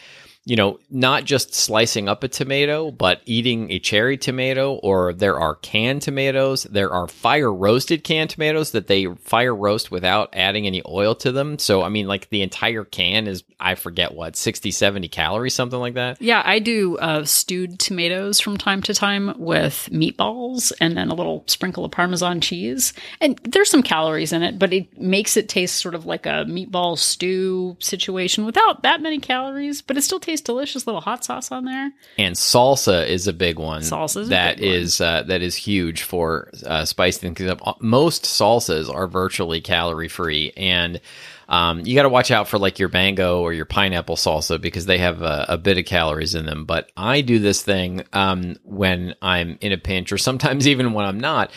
you 0.47 0.57
know, 0.57 0.79
not 0.91 1.25
just 1.25 1.55
slicing 1.55 2.09
up 2.09 2.25
a 2.25 2.29
tomato, 2.29 2.91
but 2.91 3.21
eating 3.27 3.71
a 3.71 3.79
cherry 3.79 4.17
tomato, 4.17 4.75
or 4.77 5.13
there 5.13 5.39
are 5.39 5.55
canned 5.57 6.01
tomatoes. 6.01 6.65
There 6.65 6.91
are 6.91 7.07
fire 7.07 7.53
roasted 7.53 8.05
canned 8.05 8.31
tomatoes 8.31 8.71
that 8.71 8.87
they 8.87 9.07
fire 9.17 9.55
roast 9.55 9.91
without 9.91 10.31
adding 10.33 10.67
any 10.67 10.83
oil 10.89 11.15
to 11.17 11.31
them. 11.31 11.59
So, 11.59 11.83
I 11.83 11.91
mean, 11.91 12.09
like 12.09 12.31
the 12.31 12.41
entire 12.41 12.85
can 12.85 13.27
is, 13.27 13.45
I 13.61 13.75
forget 13.75 14.15
what, 14.15 14.35
60, 14.35 14.71
70 14.71 15.09
calories, 15.09 15.55
something 15.55 15.79
like 15.79 15.95
that. 15.95 16.23
Yeah, 16.23 16.43
I 16.43 16.59
do 16.59 16.97
uh, 16.97 17.27
stewed 17.27 17.79
tomatoes 17.79 18.41
from 18.41 18.57
time 18.57 18.83
to 18.85 18.95
time 18.95 19.35
with 19.37 19.91
meatballs 19.93 20.73
and 20.81 20.97
then 20.97 21.11
a 21.11 21.15
little 21.15 21.45
sprinkle 21.49 21.85
of 21.85 21.91
Parmesan 21.91 22.41
cheese. 22.41 22.95
And 23.21 23.39
there's 23.45 23.71
some 23.71 23.83
calories 23.83 24.33
in 24.33 24.43
it, 24.43 24.59
but 24.59 24.73
it 24.73 24.99
makes 24.99 25.37
it 25.37 25.51
taste 25.51 25.77
sort 25.77 25.95
of 25.95 26.07
like 26.07 26.25
a 26.25 26.47
meatball 26.49 26.97
stew 26.99 27.77
situation 27.79 28.47
without 28.47 28.83
that 28.85 29.03
many 29.03 29.19
calories, 29.19 29.83
but 29.83 29.99
it 29.99 30.03
still 30.03 30.19
tastes 30.19 30.30
delicious. 30.41 30.87
Little 30.87 31.01
hot 31.01 31.25
sauce 31.25 31.51
on 31.51 31.65
there. 31.65 31.93
and 32.19 32.35
salsa 32.37 33.09
is 33.09 33.27
a 33.27 33.33
big 33.33 33.59
one. 33.59 33.83
Salsa's 33.83 34.29
a 34.29 34.31
that 34.31 34.59
big 34.59 34.67
one. 34.67 34.75
is 34.75 35.01
uh, 35.01 35.23
that 35.25 35.41
is 35.43 35.57
huge 35.57 36.03
for 36.03 36.51
uh, 36.67 36.85
spicing 36.85 37.35
things 37.35 37.51
up. 37.51 37.81
Most 37.83 38.25
salsas 38.25 38.93
are 38.93 39.07
virtually 39.07 39.61
calorie 39.63 40.09
free, 40.09 40.53
and 40.57 41.01
um, 41.49 41.81
you 41.85 41.97
got 41.97 42.03
to 42.03 42.09
watch 42.09 42.31
out 42.31 42.47
for 42.47 42.59
like 42.59 42.79
your 42.79 42.91
mango 42.91 43.41
or 43.41 43.53
your 43.53 43.65
pineapple 43.65 44.15
salsa 44.17 44.61
because 44.61 44.87
they 44.87 44.99
have 44.99 45.23
a, 45.23 45.47
a 45.49 45.59
bit 45.59 45.79
of 45.79 45.85
calories 45.85 46.35
in 46.37 46.47
them. 46.47 46.65
But 46.65 46.93
I 46.97 47.23
do 47.23 47.41
this 47.41 47.63
thing 47.63 48.05
um, 48.13 48.57
when 48.63 49.17
I'm 49.21 49.59
in 49.61 49.73
a 49.73 49.79
pinch, 49.79 50.13
or 50.13 50.19
sometimes 50.19 50.69
even 50.69 50.93
when 50.93 51.07
I'm 51.07 51.19
not. 51.19 51.51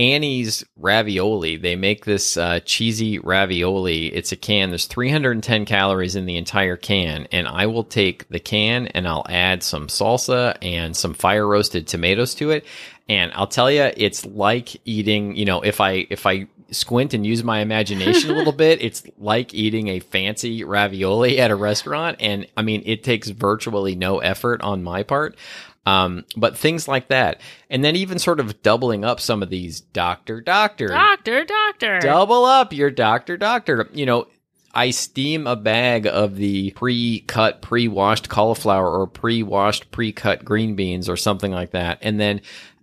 Annie's 0.00 0.64
ravioli. 0.76 1.58
They 1.58 1.76
make 1.76 2.06
this 2.06 2.38
uh, 2.38 2.60
cheesy 2.64 3.18
ravioli. 3.18 4.06
It's 4.06 4.32
a 4.32 4.36
can. 4.36 4.70
There's 4.70 4.86
310 4.86 5.66
calories 5.66 6.16
in 6.16 6.24
the 6.24 6.38
entire 6.38 6.78
can, 6.78 7.28
and 7.30 7.46
I 7.46 7.66
will 7.66 7.84
take 7.84 8.26
the 8.30 8.40
can 8.40 8.86
and 8.86 9.06
I'll 9.06 9.26
add 9.28 9.62
some 9.62 9.88
salsa 9.88 10.56
and 10.62 10.96
some 10.96 11.12
fire 11.12 11.46
roasted 11.46 11.86
tomatoes 11.86 12.34
to 12.36 12.50
it. 12.50 12.64
And 13.10 13.30
I'll 13.34 13.46
tell 13.46 13.70
you, 13.70 13.90
it's 13.94 14.24
like 14.24 14.74
eating. 14.86 15.36
You 15.36 15.44
know, 15.44 15.60
if 15.60 15.82
I 15.82 16.06
if 16.08 16.24
I 16.24 16.46
squint 16.70 17.12
and 17.12 17.26
use 17.26 17.44
my 17.44 17.58
imagination 17.58 18.30
a 18.30 18.34
little 18.34 18.52
bit, 18.56 18.82
it's 18.82 19.02
like 19.18 19.52
eating 19.52 19.88
a 19.88 20.00
fancy 20.00 20.64
ravioli 20.64 21.38
at 21.38 21.50
a 21.50 21.56
restaurant. 21.56 22.16
And 22.20 22.46
I 22.56 22.62
mean, 22.62 22.82
it 22.86 23.04
takes 23.04 23.28
virtually 23.28 23.96
no 23.96 24.20
effort 24.20 24.62
on 24.62 24.82
my 24.82 25.02
part. 25.02 25.36
Um, 25.86 26.24
but 26.36 26.56
things 26.58 26.86
like 26.86 27.08
that. 27.08 27.40
And 27.70 27.82
then 27.82 27.96
even 27.96 28.18
sort 28.18 28.38
of 28.38 28.62
doubling 28.62 29.04
up 29.04 29.18
some 29.20 29.42
of 29.42 29.48
these 29.50 29.80
doctor, 29.80 30.40
doctor, 30.40 30.88
Doctor, 30.88 31.44
doctor. 31.44 32.00
double 32.00 32.44
up 32.44 32.72
your 32.72 32.90
doctor, 32.90 33.36
doctor. 33.36 33.88
You 33.92 34.06
know, 34.06 34.26
I 34.74 34.90
steam 34.90 35.46
a 35.46 35.56
bag 35.56 36.06
of 36.06 36.36
the 36.36 36.70
pre-cut, 36.72 37.62
pre-washed 37.62 38.28
cauliflower 38.28 39.00
or 39.00 39.06
pre-washed, 39.06 39.90
pre-cut 39.90 40.44
green 40.44 40.76
beans 40.76 41.08
or 41.08 41.16
something 41.16 41.50
like 41.50 41.70
that. 41.72 41.98
And 42.02 42.20
then 42.20 42.42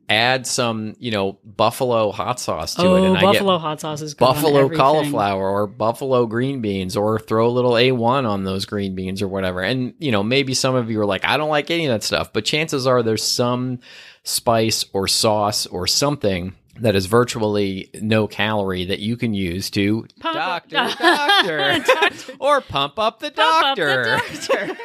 add 0.10 0.47
some, 0.47 0.95
you 0.99 1.12
know, 1.12 1.38
buffalo 1.43 2.12
hot 2.12 2.39
sauce 2.39 2.76
to 2.76 2.82
it. 2.82 2.86
oh, 2.86 2.95
And 2.95 3.18
I 3.18 3.22
get 3.22 3.34
buffalo 3.34 3.58
hot 3.58 3.82
sauce 3.82 4.01
is 4.01 4.14
good 4.14 4.26
buffalo 4.26 4.70
cauliflower 4.70 5.49
or 5.49 5.68
buffalo 5.68 6.26
green 6.26 6.62
beans 6.62 6.95
or 6.95 7.20
throw 7.20 7.47
a 7.47 7.49
little 7.51 7.74
A1 7.74 8.28
on 8.28 8.43
those 8.43 8.66
green 8.66 8.95
beans 8.95 9.22
or 9.22 9.28
whatever. 9.28 9.62
And, 9.62 9.93
you 9.99 10.12
know, 10.12 10.24
maybe 10.24 10.53
some 10.53 10.76
of 10.76 10.89
you 10.89 11.01
are 11.01 11.05
like, 11.05 11.26
I 11.26 11.36
don't 11.38 11.49
like 11.49 11.70
any 11.72 11.86
of 11.88 11.91
that 11.91 12.03
stuff, 12.03 12.32
but 12.32 12.45
chances 12.45 12.88
are 12.88 13.03
there's 13.03 13.24
some 13.24 13.80
spice 14.24 14.86
or 14.93 15.08
sauce 15.08 15.66
or 15.68 15.88
something 15.88 16.55
that 16.82 16.95
is 16.95 17.05
virtually 17.07 17.89
no 18.01 18.28
calorie 18.28 18.86
that 18.86 18.99
you 18.99 19.17
can 19.17 19.34
use 19.34 19.69
to 19.71 20.05
Pump 20.19 20.36
up- 20.38 20.67
doctor, 20.69 20.95
doctor, 21.03 21.84
Doctor. 21.86 22.34
or 22.39 22.61
pump 22.61 22.99
up 22.99 23.19
the 23.19 23.32
Pump 23.32 23.65
up 23.65 23.75
doctor. 23.78 24.19
the 24.30 24.75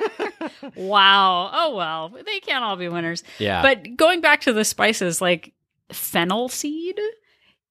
doctor. 0.51 0.72
wow. 0.80 1.51
Oh 1.53 1.74
well, 1.76 2.09
they 2.24 2.40
can't 2.40 2.64
all 2.64 2.76
be 2.76 2.88
winners. 2.88 3.22
Yeah. 3.38 3.62
But 3.62 3.97
going 3.97 4.20
back 4.20 4.43
to 4.43 4.53
the 4.53 4.64
spices, 4.64 5.20
like 5.20 5.53
fennel 5.90 6.49
seed 6.49 6.99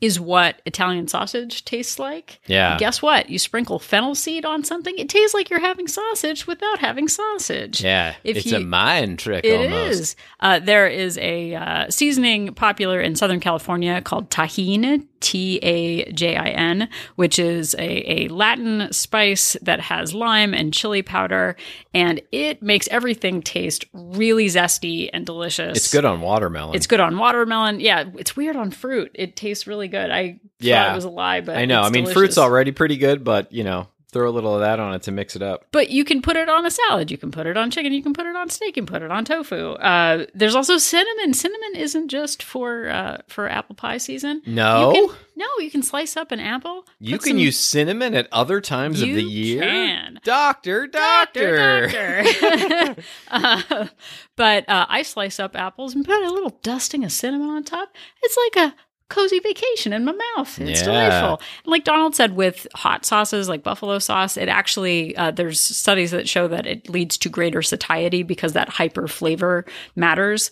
is 0.02 0.20
what 0.20 0.62
Italian 0.66 1.08
sausage 1.08 1.64
tastes 1.64 2.00
like. 2.00 2.40
yeah. 2.48 2.78
Guess 2.78 3.02
what? 3.02 3.30
You 3.30 3.38
sprinkle 3.40 3.78
fennel 3.80 4.16
seed 4.16 4.44
on 4.46 4.64
something, 4.64 4.98
it 4.98 5.08
tastes 5.10 5.34
like 5.36 5.50
you're 5.50 5.60
having 5.60 5.88
sausage 5.88 6.48
without 6.48 6.80
having 6.80 7.08
sausage. 7.08 7.84
Yeah. 7.84 8.16
If 8.24 8.38
it's 8.38 8.48
you- 8.48 8.58
a 8.58 8.60
mind 8.62 9.20
trick 9.20 9.46
It 9.46 9.72
almost. 9.72 10.00
is. 10.00 10.16
Uh, 10.40 10.60
there 10.60 10.88
is 10.88 11.18
a 11.20 11.54
uh, 11.56 11.90
seasoning 11.92 12.54
popular 12.56 13.00
in 13.00 13.16
Southern 13.16 13.40
California 13.40 14.02
called 14.02 14.30
Tajin, 14.32 15.06
T 15.20 15.60
A 15.62 16.12
J 16.12 16.36
I 16.36 16.50
N, 16.50 16.90
which 17.16 17.38
is 17.38 17.76
a, 17.76 18.24
a 18.24 18.28
Latin 18.30 18.92
spice 18.92 19.56
that 19.62 19.80
has 19.82 20.16
lime 20.16 20.56
and 20.56 20.74
chili 20.74 21.04
powder, 21.04 21.56
and 21.94 22.20
it 22.32 22.64
makes 22.64 22.88
everything 22.88 23.44
taste 23.44 23.86
really 23.94 24.48
zesty 24.48 25.12
and 25.14 25.24
delicious. 25.24 25.78
It's 25.78 25.92
good 25.94 26.06
on 26.06 26.22
watermelon. 26.22 26.76
It's 26.76 26.88
good 26.88 27.00
on 27.00 27.20
watermelon. 27.20 27.80
Yeah, 27.80 28.06
it's 28.18 28.36
weird 28.36 28.56
on 28.56 28.72
fruit. 28.72 29.12
It 29.14 29.36
tastes 29.36 29.68
really 29.68 29.88
good. 29.92 30.10
I 30.10 30.40
Yeah. 30.60 30.86
thought 30.86 30.92
it 30.94 30.96
was 30.96 31.06
a 31.06 31.10
lie, 31.10 31.42
but 31.42 31.58
I 31.58 31.66
know. 31.66 31.82
I 31.82 31.86
mean, 31.90 32.04
delicious. 32.06 32.14
fruit's 32.14 32.38
already 32.40 32.72
pretty 32.72 32.98
good, 32.98 33.24
but 33.24 33.52
you 33.52 33.64
know, 33.64 33.88
Throw 34.14 34.30
a 34.30 34.30
little 34.30 34.54
of 34.56 34.60
that 34.60 34.78
on 34.78 34.94
it 34.94 35.04
to 35.04 35.12
mix 35.14 35.38
it 35.38 35.42
up. 35.42 35.68
But 35.72 35.90
you 35.90 36.04
can 36.04 36.22
put 36.22 36.36
it 36.36 36.50
on 36.50 36.66
a 36.66 36.70
salad. 36.70 37.10
You 37.12 37.18
can 37.18 37.32
put 37.32 37.48
it 37.48 37.56
on 37.56 37.72
chicken. 37.72 37.94
You 37.94 38.04
can 38.04 38.12
put 38.12 38.26
it 38.26 38.36
on 38.36 38.50
steak. 38.50 38.76
You 38.76 38.84
can 38.84 38.86
put 38.86 39.02
it 39.04 39.10
on 39.10 39.24
tofu. 39.24 39.70
Uh, 39.76 40.26
there's 40.36 40.54
also 40.54 40.78
cinnamon. 40.78 41.34
Cinnamon 41.34 41.78
isn't 41.78 42.10
just 42.10 42.44
for 42.44 42.90
uh, 42.90 43.20
for 43.30 43.48
apple 43.48 43.74
pie 43.74 43.98
season. 44.00 44.42
No, 44.46 44.92
You 44.94 45.08
can, 45.08 45.16
no, 45.38 45.46
you 45.60 45.72
can 45.72 45.82
slice 45.82 46.18
up 46.18 46.34
an 46.34 46.42
apple. 46.42 46.86
you 47.00 47.18
can 47.20 47.30
some- 47.30 47.38
use 47.38 47.58
cinnamon 47.58 48.14
at 48.14 48.28
other 48.34 48.60
times 48.60 49.02
of 49.02 49.08
the 49.08 49.24
year. 49.24 49.62
can. 49.62 50.20
Doctor, 50.26 50.88
doctor. 50.88 51.88
doctor. 51.88 52.96
uh, 53.32 53.88
but 54.36 54.68
uh, 54.68 54.88
I 54.90 55.04
slice 55.04 55.40
up 55.40 55.56
apples 55.56 55.96
and 55.96 56.04
put 56.04 56.22
a 56.22 56.30
little 56.34 56.60
dusting 56.64 57.06
of 57.06 57.14
cinnamon 57.14 57.48
on 57.50 57.64
top. 57.64 57.96
It's 58.22 58.38
like 58.54 58.72
a 58.72 58.76
cozy 59.12 59.40
vacation 59.40 59.94
in 59.94 60.04
my 60.06 60.14
mouth. 60.36 60.60
It's 60.60 60.80
Yeah. 60.82 60.86
delightful. 60.86 61.42
And 61.64 61.72
like 61.72 61.84
Donald 61.84 62.16
said, 62.16 62.36
with 62.36 62.66
hot 62.74 63.06
sauces 63.06 63.48
like 63.48 63.62
buffalo 63.62 64.00
sauce, 64.00 64.38
it 64.38 64.50
actually 64.50 65.16
uh, 65.18 65.30
there's 65.30 65.60
studies 65.62 66.10
that 66.12 66.28
show 66.28 66.48
that 66.48 66.66
it 66.66 66.90
leads 66.90 67.18
to 67.20 67.30
greater 67.30 67.62
satiety 67.62 68.24
because 68.24 68.54
that 68.54 68.70
hyper 68.70 69.08
flavor 69.08 69.66
matters. 69.96 70.50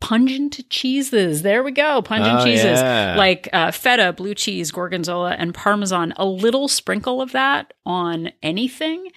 Pungent 0.00 0.68
cheeses. 0.70 1.42
There 1.42 1.62
we 1.62 1.72
go. 1.72 2.00
Pungent 2.02 2.40
Oh, 2.40 2.44
cheeses 2.44 2.80
yeah. 2.80 3.14
like 3.18 3.48
uh, 3.52 3.70
feta, 3.70 4.12
blue 4.14 4.34
cheese, 4.34 4.70
gorgonzola, 4.70 5.32
and 5.32 5.52
parmesan. 5.54 6.14
A 6.16 6.24
little 6.24 6.68
sprinkle 6.68 7.20
of 7.20 7.32
that 7.32 7.74
on 7.84 8.30
anything 8.42 9.08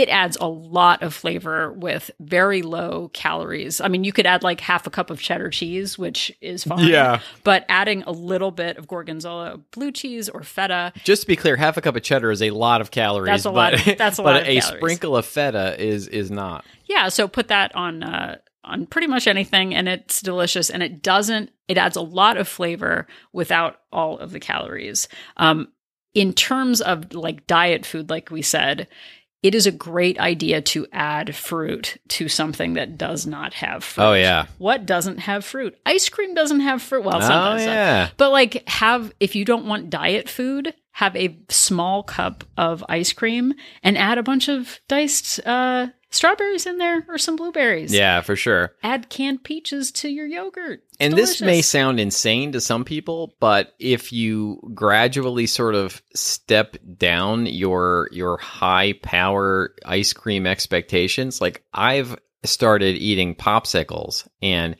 it 0.00 0.08
adds 0.10 0.36
a 0.40 0.46
lot 0.48 1.02
of 1.02 1.14
flavor 1.14 1.72
with 1.72 2.10
very 2.20 2.60
low 2.60 3.08
calories. 3.14 3.80
I 3.80 3.88
mean, 3.88 4.04
you 4.04 4.12
could 4.12 4.26
add 4.26 4.42
like 4.42 4.60
half 4.60 4.86
a 4.86 4.90
cup 4.90 5.08
of 5.08 5.20
cheddar 5.20 5.48
cheese, 5.48 5.96
which 5.98 6.30
is 6.42 6.64
fine. 6.64 6.86
Yeah. 6.86 7.20
But 7.44 7.64
adding 7.68 8.02
a 8.02 8.10
little 8.12 8.50
bit 8.50 8.76
of 8.76 8.86
gorgonzola, 8.88 9.58
blue 9.70 9.90
cheese, 9.92 10.28
or 10.28 10.42
feta, 10.42 10.92
Just 11.04 11.22
to 11.22 11.26
be 11.28 11.36
clear, 11.36 11.56
half 11.56 11.76
a 11.78 11.80
cup 11.80 11.96
of 11.96 12.02
cheddar 12.02 12.30
is 12.30 12.42
a 12.42 12.50
lot 12.50 12.80
of 12.82 12.90
calories. 12.90 13.26
That's 13.28 13.44
a 13.46 13.48
but, 13.48 13.54
lot 13.54 13.74
of- 13.74 13.84
that's 13.98 14.18
a 14.18 14.22
but 14.22 14.34
lot 14.34 14.42
of 14.42 14.48
a 14.48 14.60
calories. 14.60 14.64
sprinkle 14.78 15.16
of 15.16 15.24
feta 15.24 15.82
is 15.82 16.08
is 16.08 16.30
not. 16.30 16.64
yeah. 16.84 17.08
So 17.08 17.26
put 17.26 17.48
that 17.48 17.74
on 17.74 18.02
uh, 18.02 18.36
on 18.64 18.84
pretty 18.86 19.06
much 19.06 19.26
anything, 19.26 19.74
and 19.74 19.88
it's 19.88 20.20
delicious. 20.20 20.68
And 20.68 20.82
it 20.82 21.02
doesn't. 21.02 21.50
It 21.68 21.78
adds 21.78 21.96
a 21.96 22.02
lot 22.02 22.36
of 22.36 22.46
flavor 22.48 23.06
without 23.32 23.80
all 23.92 24.18
of 24.18 24.30
the 24.32 24.40
calories. 24.40 25.08
Um, 25.38 25.68
in 26.14 26.32
terms 26.32 26.80
of 26.80 27.12
like 27.14 27.46
diet 27.46 27.86
food, 27.86 28.10
like 28.10 28.30
we 28.30 28.42
said. 28.42 28.88
It 29.46 29.54
is 29.54 29.64
a 29.64 29.70
great 29.70 30.18
idea 30.18 30.60
to 30.60 30.88
add 30.92 31.36
fruit 31.36 31.98
to 32.08 32.28
something 32.28 32.74
that 32.74 32.98
does 32.98 33.28
not 33.28 33.54
have 33.54 33.84
fruit. 33.84 34.02
Oh 34.02 34.12
yeah. 34.14 34.46
What 34.58 34.86
doesn't 34.86 35.18
have 35.18 35.44
fruit? 35.44 35.78
Ice 35.86 36.08
cream 36.08 36.34
doesn't 36.34 36.58
have 36.58 36.82
fruit. 36.82 37.04
Well, 37.04 37.18
oh, 37.18 37.20
sometimes. 37.20 37.62
Oh 37.62 37.66
yeah. 37.66 38.08
But 38.16 38.32
like 38.32 38.68
have 38.68 39.12
if 39.20 39.36
you 39.36 39.44
don't 39.44 39.66
want 39.66 39.88
diet 39.88 40.28
food, 40.28 40.74
have 40.96 41.14
a 41.14 41.38
small 41.50 42.02
cup 42.02 42.42
of 42.56 42.82
ice 42.88 43.12
cream 43.12 43.52
and 43.82 43.98
add 43.98 44.16
a 44.16 44.22
bunch 44.22 44.48
of 44.48 44.80
diced 44.88 45.46
uh, 45.46 45.88
strawberries 46.08 46.64
in 46.64 46.78
there 46.78 47.04
or 47.06 47.18
some 47.18 47.36
blueberries. 47.36 47.92
Yeah, 47.92 48.22
for 48.22 48.34
sure. 48.34 48.72
Add 48.82 49.10
canned 49.10 49.44
peaches 49.44 49.92
to 49.92 50.08
your 50.08 50.26
yogurt. 50.26 50.80
It's 50.92 50.96
And 51.00 51.12
this 51.12 51.42
may 51.42 51.60
sound 51.60 52.00
insane 52.00 52.52
to 52.52 52.62
some 52.62 52.82
people, 52.82 53.34
but 53.40 53.74
if 53.78 54.10
you 54.10 54.58
gradually 54.72 55.46
sort 55.46 55.74
of 55.74 56.00
step 56.14 56.78
down 56.96 57.44
your 57.44 58.08
your 58.10 58.38
high 58.38 58.94
power 59.02 59.74
ice 59.84 60.14
cream 60.14 60.46
expectations, 60.46 61.42
like 61.42 61.62
I've 61.74 62.16
started 62.42 62.96
eating 62.96 63.34
popsicles 63.34 64.26
and 64.40 64.76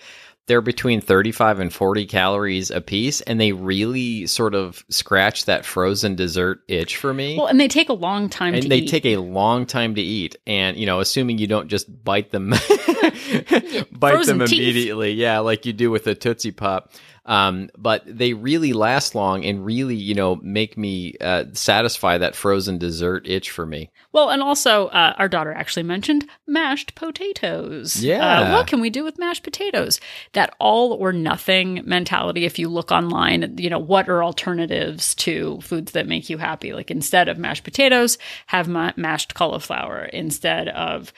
they're 0.46 0.60
between 0.60 1.00
35 1.00 1.58
and 1.60 1.72
40 1.72 2.06
calories 2.06 2.70
a 2.70 2.80
piece 2.80 3.20
and 3.22 3.40
they 3.40 3.52
really 3.52 4.26
sort 4.26 4.54
of 4.54 4.84
scratch 4.88 5.46
that 5.46 5.64
frozen 5.64 6.14
dessert 6.14 6.60
itch 6.68 6.96
for 6.96 7.12
me. 7.12 7.36
Well, 7.36 7.46
and 7.46 7.58
they 7.58 7.68
take 7.68 7.88
a 7.88 7.92
long 7.94 8.28
time 8.28 8.52
to 8.52 8.60
and 8.60 8.70
they 8.70 8.78
eat. 8.78 8.88
take 8.88 9.06
a 9.06 9.16
long 9.16 9.66
time 9.66 9.94
to 9.96 10.00
eat 10.02 10.36
and 10.46 10.76
you 10.76 10.86
know 10.86 11.00
assuming 11.00 11.38
you 11.38 11.46
don't 11.46 11.68
just 11.68 11.86
bite 12.04 12.30
them 12.30 12.50
bite 13.92 14.14
frozen 14.14 14.38
them 14.38 14.46
teeth. 14.46 14.60
immediately 14.60 15.12
yeah 15.12 15.38
like 15.40 15.66
you 15.66 15.72
do 15.72 15.90
with 15.90 16.06
a 16.06 16.14
tootsie 16.14 16.52
pop 16.52 16.92
um, 17.26 17.68
but 17.76 18.02
they 18.06 18.32
really 18.32 18.72
last 18.72 19.14
long 19.14 19.44
and 19.44 19.64
really 19.64 19.94
you 19.94 20.14
know 20.14 20.36
make 20.42 20.76
me 20.76 21.14
uh, 21.20 21.44
satisfy 21.52 22.16
that 22.18 22.34
frozen 22.34 22.78
dessert 22.78 23.26
itch 23.26 23.50
for 23.50 23.66
me 23.66 23.90
Well, 24.12 24.30
and 24.30 24.42
also, 24.42 24.86
uh, 24.88 25.14
our 25.18 25.28
daughter 25.28 25.52
actually 25.52 25.82
mentioned 25.82 26.26
mashed 26.46 26.94
potatoes. 26.94 28.02
Yeah. 28.02 28.40
Uh, 28.40 28.52
what 28.54 28.66
can 28.66 28.80
we 28.80 28.88
do 28.88 29.04
with 29.04 29.18
mashed 29.18 29.42
potatoes? 29.42 30.00
That 30.32 30.54
all 30.58 30.92
or 30.92 31.12
nothing 31.12 31.82
mentality, 31.84 32.44
if 32.44 32.58
you 32.58 32.68
look 32.68 32.90
online, 32.90 33.56
you 33.58 33.68
know, 33.68 33.78
what 33.78 34.08
are 34.08 34.24
alternatives 34.24 35.14
to 35.16 35.60
foods 35.60 35.92
that 35.92 36.06
make 36.06 36.30
you 36.30 36.38
happy? 36.38 36.72
Like 36.72 36.90
instead 36.90 37.28
of 37.28 37.38
mashed 37.38 37.64
potatoes, 37.64 38.16
have 38.46 38.68
ma- 38.68 38.92
mashed 38.96 39.34
cauliflower. 39.34 40.04
Instead 40.04 40.68
of 40.68 41.12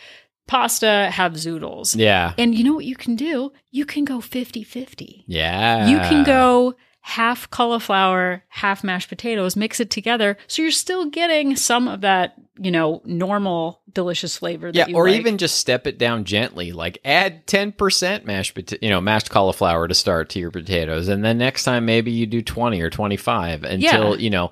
pasta, 0.49 1.09
have 1.13 1.35
zoodles. 1.35 1.95
yeah 1.97 2.33
And 2.37 2.55
you 2.55 2.65
know 2.65 2.75
what 2.75 2.85
you 2.85 2.97
can 2.97 3.15
do? 3.15 3.53
You 3.71 3.85
can 3.87 4.05
go 4.05 4.21
50 4.21 4.65
50. 4.65 5.25
yeah 5.29 5.87
You 5.89 5.99
can 5.99 6.25
go 6.25 6.75
half 7.01 7.49
cauliflower, 7.49 8.43
half 8.49 8.85
mashed 8.85 9.09
potatoes, 9.09 9.57
mix 9.57 9.81
it 9.81 9.89
together. 9.89 10.37
So 10.47 10.61
you're 10.63 10.71
still 10.71 11.07
getting 11.07 11.57
some 11.57 11.89
of 11.89 12.03
that, 12.03 12.35
you 12.59 12.71
know, 12.71 13.01
normal 13.05 13.81
delicious 13.95 14.37
flavor 14.37 14.71
that 14.71 14.79
yeah, 14.79 14.87
you 14.89 14.95
or 14.97 15.09
like. 15.09 15.19
even 15.19 15.39
just 15.39 15.55
step 15.59 15.87
it 15.87 15.97
down 15.97 16.25
gently. 16.25 16.73
Like 16.73 16.99
add 17.07 17.47
ten 17.47 17.73
percent 17.73 18.27
mashed, 18.27 18.55
pota- 18.55 18.79
you 18.83 18.91
know, 18.91 19.01
mashed 19.01 19.31
cauliflower 19.31 19.89
to 19.89 19.95
start 19.95 20.29
to 20.31 20.39
your 20.39 20.51
potatoes, 20.51 21.09
and 21.09 21.25
then 21.25 21.39
next 21.39 21.65
time 21.65 21.87
maybe 21.87 22.11
you 22.11 22.27
do 22.27 22.43
twenty 22.43 22.83
or 22.83 22.91
twenty 22.91 23.17
five 23.17 23.63
until 23.65 24.11
Yeah. 24.11 24.17
you 24.23 24.29
know, 24.31 24.51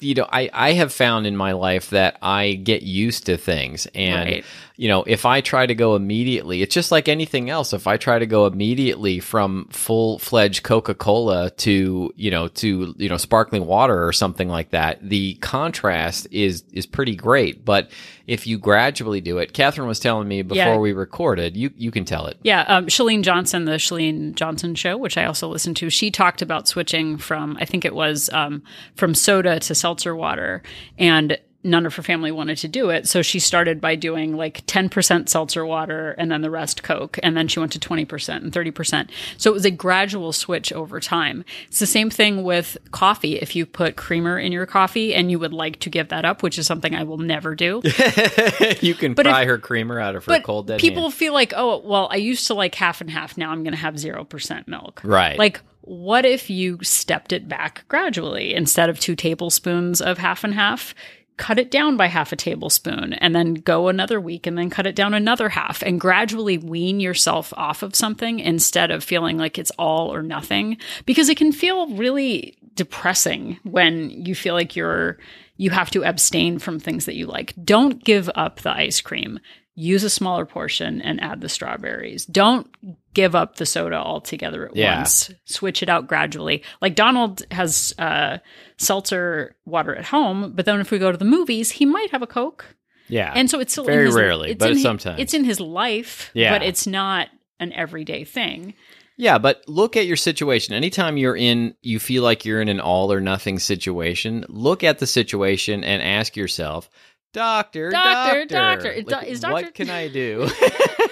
you 0.00 0.14
know. 0.14 0.26
I 0.32 0.48
I 0.54 0.72
have 0.72 0.92
found 0.94 1.26
in 1.26 1.36
my 1.36 1.52
life 1.52 1.90
that 1.90 2.16
I 2.22 2.54
get 2.54 2.82
used 2.84 3.26
to 3.26 3.36
things, 3.36 3.86
and 3.94 4.30
Right. 4.30 4.44
You 4.80 4.86
know, 4.86 5.02
if 5.08 5.26
I 5.26 5.40
try 5.40 5.66
to 5.66 5.74
go 5.74 5.96
immediately, 5.96 6.62
it's 6.62 6.72
just 6.72 6.92
like 6.92 7.08
anything 7.08 7.50
else. 7.50 7.72
If 7.72 7.88
I 7.88 7.96
try 7.96 8.20
to 8.20 8.26
go 8.26 8.46
immediately 8.46 9.18
from 9.18 9.66
full 9.70 10.20
fledged 10.20 10.62
Coca 10.62 10.94
Cola 10.94 11.50
to 11.50 12.12
you 12.14 12.30
know 12.30 12.46
to 12.46 12.94
you 12.96 13.08
know 13.08 13.16
sparkling 13.16 13.66
water 13.66 14.06
or 14.06 14.12
something 14.12 14.48
like 14.48 14.70
that, 14.70 15.00
the 15.02 15.34
contrast 15.40 16.28
is 16.30 16.62
is 16.72 16.86
pretty 16.86 17.16
great. 17.16 17.64
But 17.64 17.90
if 18.28 18.46
you 18.46 18.56
gradually 18.56 19.20
do 19.20 19.38
it, 19.38 19.52
Catherine 19.52 19.88
was 19.88 19.98
telling 19.98 20.28
me 20.28 20.42
before 20.42 20.56
Yeah. 20.64 20.76
we 20.78 20.92
recorded, 20.92 21.56
you 21.56 21.72
you 21.76 21.90
can 21.90 22.04
tell 22.04 22.26
it. 22.26 22.38
Yeah, 22.42 22.60
um, 22.68 22.86
Shalene 22.86 23.22
Johnson, 23.22 23.64
the 23.64 23.72
Shalene 23.72 24.36
Johnson 24.36 24.76
show, 24.76 24.96
which 24.96 25.16
I 25.18 25.24
also 25.24 25.48
listened 25.48 25.76
to, 25.78 25.90
she 25.90 26.12
talked 26.12 26.40
about 26.40 26.68
switching 26.68 27.18
from, 27.18 27.56
I 27.60 27.64
think 27.64 27.84
it 27.84 27.94
was 27.96 28.30
um, 28.30 28.62
from 28.94 29.16
soda 29.16 29.58
to 29.58 29.74
seltzer 29.74 30.14
water. 30.14 30.62
And 30.98 31.36
none 31.64 31.84
of 31.86 31.94
her 31.96 32.02
family 32.02 32.30
wanted 32.30 32.56
to 32.58 32.68
do 32.68 32.88
it. 32.90 33.08
So 33.08 33.20
she 33.20 33.40
started 33.40 33.80
by 33.80 33.96
doing 33.96 34.36
like 34.36 34.64
10% 34.66 35.28
seltzer 35.28 35.66
water 35.66 36.12
and 36.16 36.30
then 36.30 36.40
the 36.40 36.50
rest 36.50 36.84
Coke. 36.84 37.18
And 37.22 37.36
then 37.36 37.48
she 37.48 37.58
went 37.58 37.72
to 37.72 37.80
20% 37.80 38.36
and 38.36 38.52
30%. 38.52 39.10
So 39.38 39.50
it 39.50 39.54
was 39.54 39.64
a 39.64 39.70
gradual 39.72 40.32
switch 40.32 40.72
over 40.72 41.00
time. 41.00 41.44
It's 41.66 41.80
the 41.80 41.86
same 41.86 42.10
thing 42.10 42.44
with 42.44 42.78
coffee. 42.92 43.36
If 43.40 43.56
you 43.56 43.66
put 43.66 43.96
creamer 43.96 44.38
in 44.38 44.52
your 44.52 44.66
coffee 44.66 45.14
and 45.14 45.30
you 45.32 45.38
would 45.40 45.52
like 45.52 45.80
to 45.80 45.90
give 45.90 46.08
that 46.10 46.24
up, 46.24 46.44
which 46.44 46.58
is 46.58 46.66
something 46.66 46.94
I 46.94 47.02
will 47.02 47.18
never 47.18 47.56
do. 47.56 47.82
you 48.80 48.94
can 48.94 49.14
But 49.14 49.26
pry 49.26 49.42
if- 49.42 49.48
her 49.48 49.58
creamer 49.58 49.98
out 49.98 50.14
of 50.14 50.24
her 50.26 50.40
cold 50.40 50.68
dead 50.68 50.78
people 50.80 51.02
hand. 51.02 51.14
feel 51.14 51.32
like, 51.32 51.52
oh, 51.56 51.78
well, 51.84 52.08
I 52.10 52.16
used 52.16 52.46
to 52.46 52.54
like 52.54 52.76
half 52.76 53.00
and 53.00 53.10
half. 53.10 53.36
Now 53.36 53.50
I'm 53.50 53.64
going 53.64 53.72
to 53.74 53.78
have 53.80 53.94
0% 53.94 54.68
milk. 54.68 55.00
Right. 55.02 55.36
Like, 55.38 55.60
what 55.82 56.24
if 56.26 56.50
you 56.50 56.78
stepped 56.82 57.32
it 57.32 57.48
back 57.48 57.84
gradually 57.88 58.54
instead 58.54 58.90
of 58.90 59.00
two 59.00 59.16
tablespoons 59.16 60.00
of 60.00 60.18
half 60.18 60.44
and 60.44 60.54
half? 60.54 60.94
Cut 61.38 61.58
it 61.58 61.70
down 61.70 61.96
by 61.96 62.06
half 62.06 62.32
a 62.32 62.36
tablespoon 62.36 63.14
and 63.14 63.34
then 63.34 63.54
go 63.54 63.88
another 63.88 64.20
week 64.20 64.46
and 64.46 64.58
then 64.58 64.68
cut 64.68 64.86
it 64.86 64.94
down 64.94 65.14
another 65.14 65.48
half 65.48 65.82
and 65.82 66.00
gradually 66.00 66.58
wean 66.58 67.00
yourself 67.00 67.54
off 67.56 67.82
of 67.82 67.94
something 67.94 68.40
instead 68.40 68.90
of 68.90 69.02
feeling 69.02 69.38
like 69.38 69.58
it's 69.58 69.72
all 69.78 70.12
or 70.12 70.22
nothing 70.22 70.76
because 71.06 71.28
it 71.28 71.38
can 71.38 71.52
feel 71.52 71.88
really 71.94 72.58
depressing 72.74 73.58
when 73.62 74.10
you 74.10 74.34
feel 74.34 74.54
like 74.54 74.76
you're 74.76 75.18
you 75.56 75.70
have 75.70 75.90
to 75.90 76.04
abstain 76.04 76.58
from 76.58 76.78
things 76.78 77.04
that 77.06 77.16
you 77.16 77.26
like. 77.26 77.52
Don't 77.64 78.02
give 78.04 78.30
up 78.34 78.60
the 78.60 78.70
ice 78.70 79.00
cream. 79.00 79.40
Use 79.80 80.02
a 80.02 80.10
smaller 80.10 80.44
portion 80.44 81.00
and 81.00 81.22
add 81.22 81.40
the 81.40 81.48
strawberries. 81.48 82.26
Don't 82.26 82.66
give 83.14 83.36
up 83.36 83.56
the 83.56 83.64
soda 83.66 83.94
altogether 83.96 84.66
at 84.66 84.74
Yeah. 84.76 84.96
once. 84.98 85.30
Switch 85.44 85.84
it 85.84 85.88
out 85.88 86.08
gradually. 86.08 86.64
Like 86.82 86.96
Donald 86.96 87.42
has 87.52 87.94
uh, 87.96 88.38
seltzer 88.76 89.54
water 89.66 89.94
at 89.94 90.04
home, 90.06 90.52
but 90.54 90.64
then 90.66 90.80
if 90.80 90.90
we 90.90 90.98
go 90.98 91.12
to 91.12 91.18
the 91.18 91.24
movies, 91.24 91.70
he 91.70 91.84
might 91.86 92.10
have 92.10 92.22
a 92.22 92.26
Coke. 92.26 92.64
yeah. 93.08 93.32
And 93.34 93.48
so 93.50 93.60
it's 93.60 93.72
still 93.72 93.84
Very 93.84 94.06
his, 94.06 94.14
rarely, 94.14 94.50
it's 94.50 94.58
but 94.58 94.76
sometimes. 94.78 95.20
it's 95.20 95.34
in 95.34 95.44
his 95.44 95.60
life. 95.60 96.30
Yeah. 96.34 96.52
but 96.58 96.62
it's 96.66 96.86
not 96.86 97.28
an 97.60 97.72
everyday 97.72 98.24
thing. 98.24 98.74
Yeah, 99.16 99.38
but 99.38 99.62
look 99.66 99.96
at 99.96 100.06
your 100.06 100.16
situation. 100.16 100.74
Anytime 100.74 101.16
you're 101.16 101.36
in, 101.36 101.74
you 101.82 101.98
feel 101.98 102.22
like 102.22 102.44
you're 102.44 102.60
in 102.60 102.68
an 102.68 102.78
all 102.78 103.12
or 103.12 103.20
nothing 103.20 103.58
situation, 103.58 104.44
look 104.48 104.84
at 104.84 105.00
the 105.00 105.08
situation 105.08 105.82
and 105.82 106.00
ask 106.00 106.36
yourself, 106.36 106.88
Doctor, 107.32 107.90
Doctor, 107.90 108.46
doctor, 108.46 108.94
doctor, 108.94 108.94
like, 109.10 109.24
do- 109.24 109.30
is 109.30 109.40
doctor- 109.40 109.52
what 109.52 109.74
can 109.74 109.90
I 109.90 110.08
do? 110.08 110.48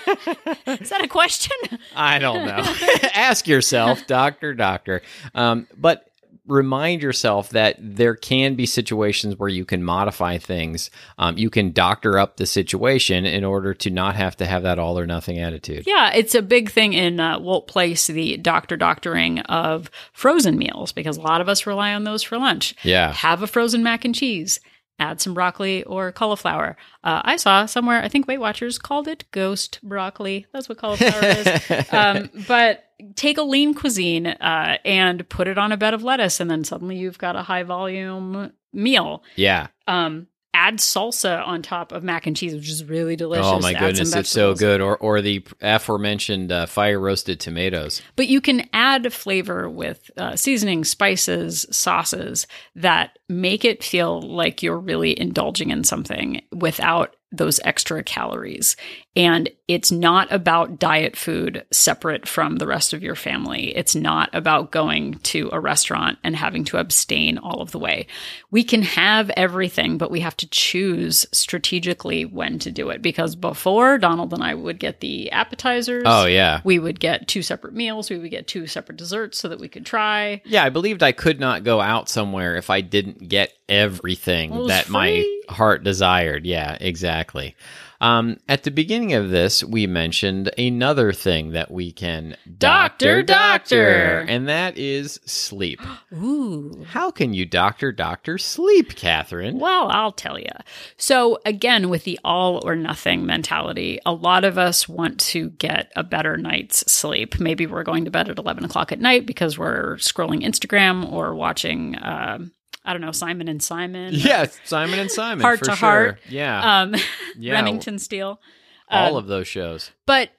Is 0.67 0.89
that 0.91 1.03
a 1.03 1.09
question? 1.09 1.57
I 1.95 2.19
don't 2.19 2.47
know. 2.47 2.65
ask 3.15 3.47
yourself, 3.47 4.07
Doctor, 4.07 4.55
doctor. 4.55 5.03
Um, 5.35 5.67
but 5.77 6.09
remind 6.47 7.03
yourself 7.03 7.51
that 7.51 7.77
there 7.81 8.15
can 8.15 8.55
be 8.55 8.67
situations 8.67 9.37
where 9.37 9.49
you 9.49 9.65
can 9.65 9.83
modify 9.83 10.39
things. 10.39 10.91
Um, 11.19 11.37
you 11.37 11.51
can 11.51 11.73
doctor 11.73 12.19
up 12.19 12.37
the 12.37 12.47
situation 12.47 13.27
in 13.27 13.43
order 13.45 13.75
to 13.75 13.91
not 13.91 14.15
have 14.15 14.37
to 14.37 14.47
have 14.47 14.63
that 14.63 14.79
all 14.79 14.99
or 14.99 15.07
nothing 15.07 15.39
attitude. 15.39 15.85
Yeah, 15.87 16.13
it's 16.15 16.35
a 16.35 16.43
big 16.43 16.71
thing 16.71 16.93
in 16.93 17.19
uh, 17.19 17.41
Wolt 17.41 17.67
Place, 17.67 18.07
the 18.07 18.37
doctor 18.37 18.77
doctoring 18.77 19.41
of 19.41 19.91
frozen 20.13 20.57
meals, 20.57 20.93
because 20.93 21.17
a 21.17 21.23
lot 21.23 21.41
of 21.41 21.49
us 21.49 21.67
rely 21.67 21.95
on 21.95 22.05
those 22.05 22.23
for 22.23 22.39
lunch. 22.39 22.75
Yeah. 22.85 23.13
Have 23.13 23.43
a 23.43 23.47
frozen 23.49 23.83
mac 23.83 24.05
and 24.05 24.15
cheese. 24.15 24.61
Add 24.99 25.21
some 25.21 25.35
broccoli 25.35 25.85
or 25.85 26.11
cauliflower. 26.11 26.77
Uh, 27.05 27.21
I 27.25 27.37
saw 27.37 27.67
somewhere, 27.67 28.03
I 28.03 28.09
think 28.09 28.27
Weight 28.27 28.39
Watchers 28.41 28.79
called 28.79 29.07
it 29.09 29.25
ghost 29.31 29.79
broccoli. 29.83 30.47
That's 30.53 30.69
what 30.69 30.79
cauliflower 30.79 31.23
is. 31.23 31.87
Um, 31.93 32.31
but 32.49 32.85
take 33.15 33.39
a 33.39 33.43
lean 33.43 33.75
cuisine 33.75 34.27
uh, 34.27 34.79
and 34.85 35.29
put 35.29 35.49
it 35.49 35.59
on 35.59 35.73
a 35.73 35.77
bed 35.77 35.95
of 35.95 36.03
lettuce, 36.03 36.41
and 36.41 36.51
then 36.51 36.65
suddenly 36.65 36.97
you've 36.97 37.19
got 37.19 37.37
a 37.37 37.43
high 37.43 37.63
volume 37.63 38.53
meal. 38.73 39.23
Yeah. 39.37 39.69
Um, 39.87 40.29
add 40.67 40.79
salsa 40.79 41.47
on 41.47 41.63
top 41.63 41.93
of 41.93 42.03
mac 42.03 42.27
and 42.27 42.37
cheese, 42.37 42.55
which 42.55 42.69
is 42.69 42.85
really 42.85 43.17
delicious. 43.17 43.47
Oh 43.47 43.61
my 43.61 43.73
Add 43.73 43.81
goodness, 43.81 44.15
it's 44.15 44.31
so 44.31 44.55
good. 44.55 44.81
Or 44.81 44.97
or 44.99 45.21
the 45.21 45.45
aforementioned 45.61 46.51
uh, 46.51 46.67
fire 46.67 46.99
roasted 46.99 47.41
tomatoes. 47.41 48.03
But 48.17 48.27
you 48.27 48.41
can 48.41 48.69
add 48.73 49.13
flavor 49.13 49.71
with 49.71 50.11
uh, 50.17 50.37
seasoning, 50.37 50.85
spices, 50.85 51.67
sauces 51.71 52.47
that 52.75 53.19
make 53.29 53.65
it 53.65 53.85
feel 53.85 54.21
like 54.21 54.63
you're 54.63 54.79
really 54.79 55.19
indulging 55.19 55.71
in 55.71 55.85
something 55.85 56.43
without 56.53 57.15
those 57.33 57.61
extra 57.65 58.03
calories. 58.03 58.77
And 59.15 59.51
it's 59.69 59.91
not 59.91 60.33
about 60.33 60.79
diet 60.79 61.17
food 61.17 61.65
separate 61.73 62.29
from 62.29 62.57
the 62.57 62.69
rest 62.69 62.93
of 62.93 63.03
your 63.03 63.17
family. 63.17 63.77
It's 63.77 63.97
not 63.97 64.31
about 64.33 64.71
going 64.71 65.15
to 65.15 65.51
a 65.53 65.59
restaurant 65.59 66.19
and 66.23 66.37
having 66.37 66.65
to 66.67 66.77
abstain 66.77 67.37
all 67.39 67.61
of 67.61 67.73
the 67.73 67.79
way. 67.81 68.07
We 68.53 68.63
can 68.63 68.83
have 68.83 69.29
everything, 69.31 69.99
but 69.99 70.11
we 70.11 70.21
have 70.21 70.37
to 70.37 70.49
choose 70.49 71.27
strategically 71.33 72.25
when 72.25 72.61
to 72.61 72.71
do 72.71 72.91
it. 72.91 73.03
Because 73.03 73.35
before, 73.35 73.99
Donald 73.99 74.33
and 74.33 74.43
I 74.43 74.55
would 74.55 74.79
get 74.79 75.01
the 75.01 75.33
appetizers. 75.33 76.05
Oh 76.07 76.27
yeah. 76.27 76.61
We 76.63 76.79
would 76.79 77.01
get 77.01 77.27
two 77.27 77.43
separate 77.43 77.75
meals. 77.75 78.09
We 78.09 78.19
would 78.19 78.31
get 78.31 78.47
two 78.47 78.69
separate 78.69 78.99
desserts 78.99 79.37
so 79.37 79.49
that 79.49 79.59
we 79.59 79.69
could 79.69 79.85
try. 79.85 80.43
Yeah, 80.45 80.63
I 80.63 80.71
believed 80.71 81.03
I 81.03 81.11
could 81.13 81.41
not 81.41 81.65
go 81.65 81.81
out 81.81 82.09
somewhere 82.09 82.55
if 82.55 82.71
I 82.71 82.83
didn't 82.83 83.29
get 83.29 83.53
everything 83.69 84.51
Well, 84.51 84.61
it 84.61 84.63
was 84.63 84.71
that 84.71 84.89
my 84.91 85.41
heart 85.49 85.83
desired. 85.83 86.47
Yeah, 86.47 86.77
exactly. 86.81 87.57
Um, 88.01 88.39
at 88.49 88.65
the 88.65 88.71
beginning 88.71 89.13
of 89.15 89.31
this, 89.31 89.65
we 89.65 89.87
mentioned 89.87 90.51
another 90.59 91.13
thing 91.13 91.53
that 91.53 91.71
we 91.71 91.93
can 91.93 92.37
Doctor, 92.59 93.23
doctor. 93.23 93.85
doctor, 93.85 94.19
and 94.29 94.49
that 94.49 94.77
is 94.77 95.21
sleep. 95.25 95.81
Ooh. 96.13 96.85
How 96.89 97.11
can 97.11 97.35
you 97.35 97.47
doctor 97.47 97.93
doctor 97.93 98.39
sleep, 98.39 98.97
Catherine? 98.97 99.59
Well, 99.59 99.89
I'll 99.89 100.13
tell 100.13 100.39
you. 100.39 100.51
So, 100.97 101.39
again, 101.45 101.89
with 101.89 102.05
the 102.05 102.19
all 102.25 102.67
or 102.67 102.77
nothing 102.77 103.27
mentality, 103.27 103.99
a 104.05 104.13
lot 104.13 104.45
of 104.45 104.59
us 104.59 104.89
want 104.89 105.19
to 105.21 105.51
get 105.51 105.93
a 105.97 106.03
better 106.03 106.37
night's 106.37 106.91
sleep. 106.91 107.41
Maybe 107.41 107.67
we're 107.67 107.83
going 107.85 108.05
to 108.05 108.11
bed 108.11 108.29
at 108.29 108.39
11 108.39 108.65
o'clock 108.65 108.93
at 108.93 109.01
night 109.01 109.27
because 109.27 109.59
we're 109.59 109.97
scrolling 109.97 110.45
Instagram 110.45 111.11
or 111.11 111.35
watching, 111.35 111.97
um, 112.03 112.53
I 112.87 112.93
don't 112.93 113.03
know, 113.03 113.13
Simon 113.13 113.49
and 113.49 113.63
Simon. 113.63 114.15
Yes, 114.15 114.59
Simon 114.65 114.99
and 114.99 115.11
Simon. 115.11 115.43
Heart 115.43 115.59
to 115.65 115.65
sure. 115.67 115.75
heart. 115.77 116.19
Yeah, 116.29 116.81
Um, 116.83 116.95
yeah. 117.39 117.53
Remington 117.55 117.99
Steele. 117.99 118.41
all 118.89 119.11
Um, 119.11 119.17
of 119.17 119.27
those 119.27 119.49
shows. 119.49 119.91
but 120.07 120.31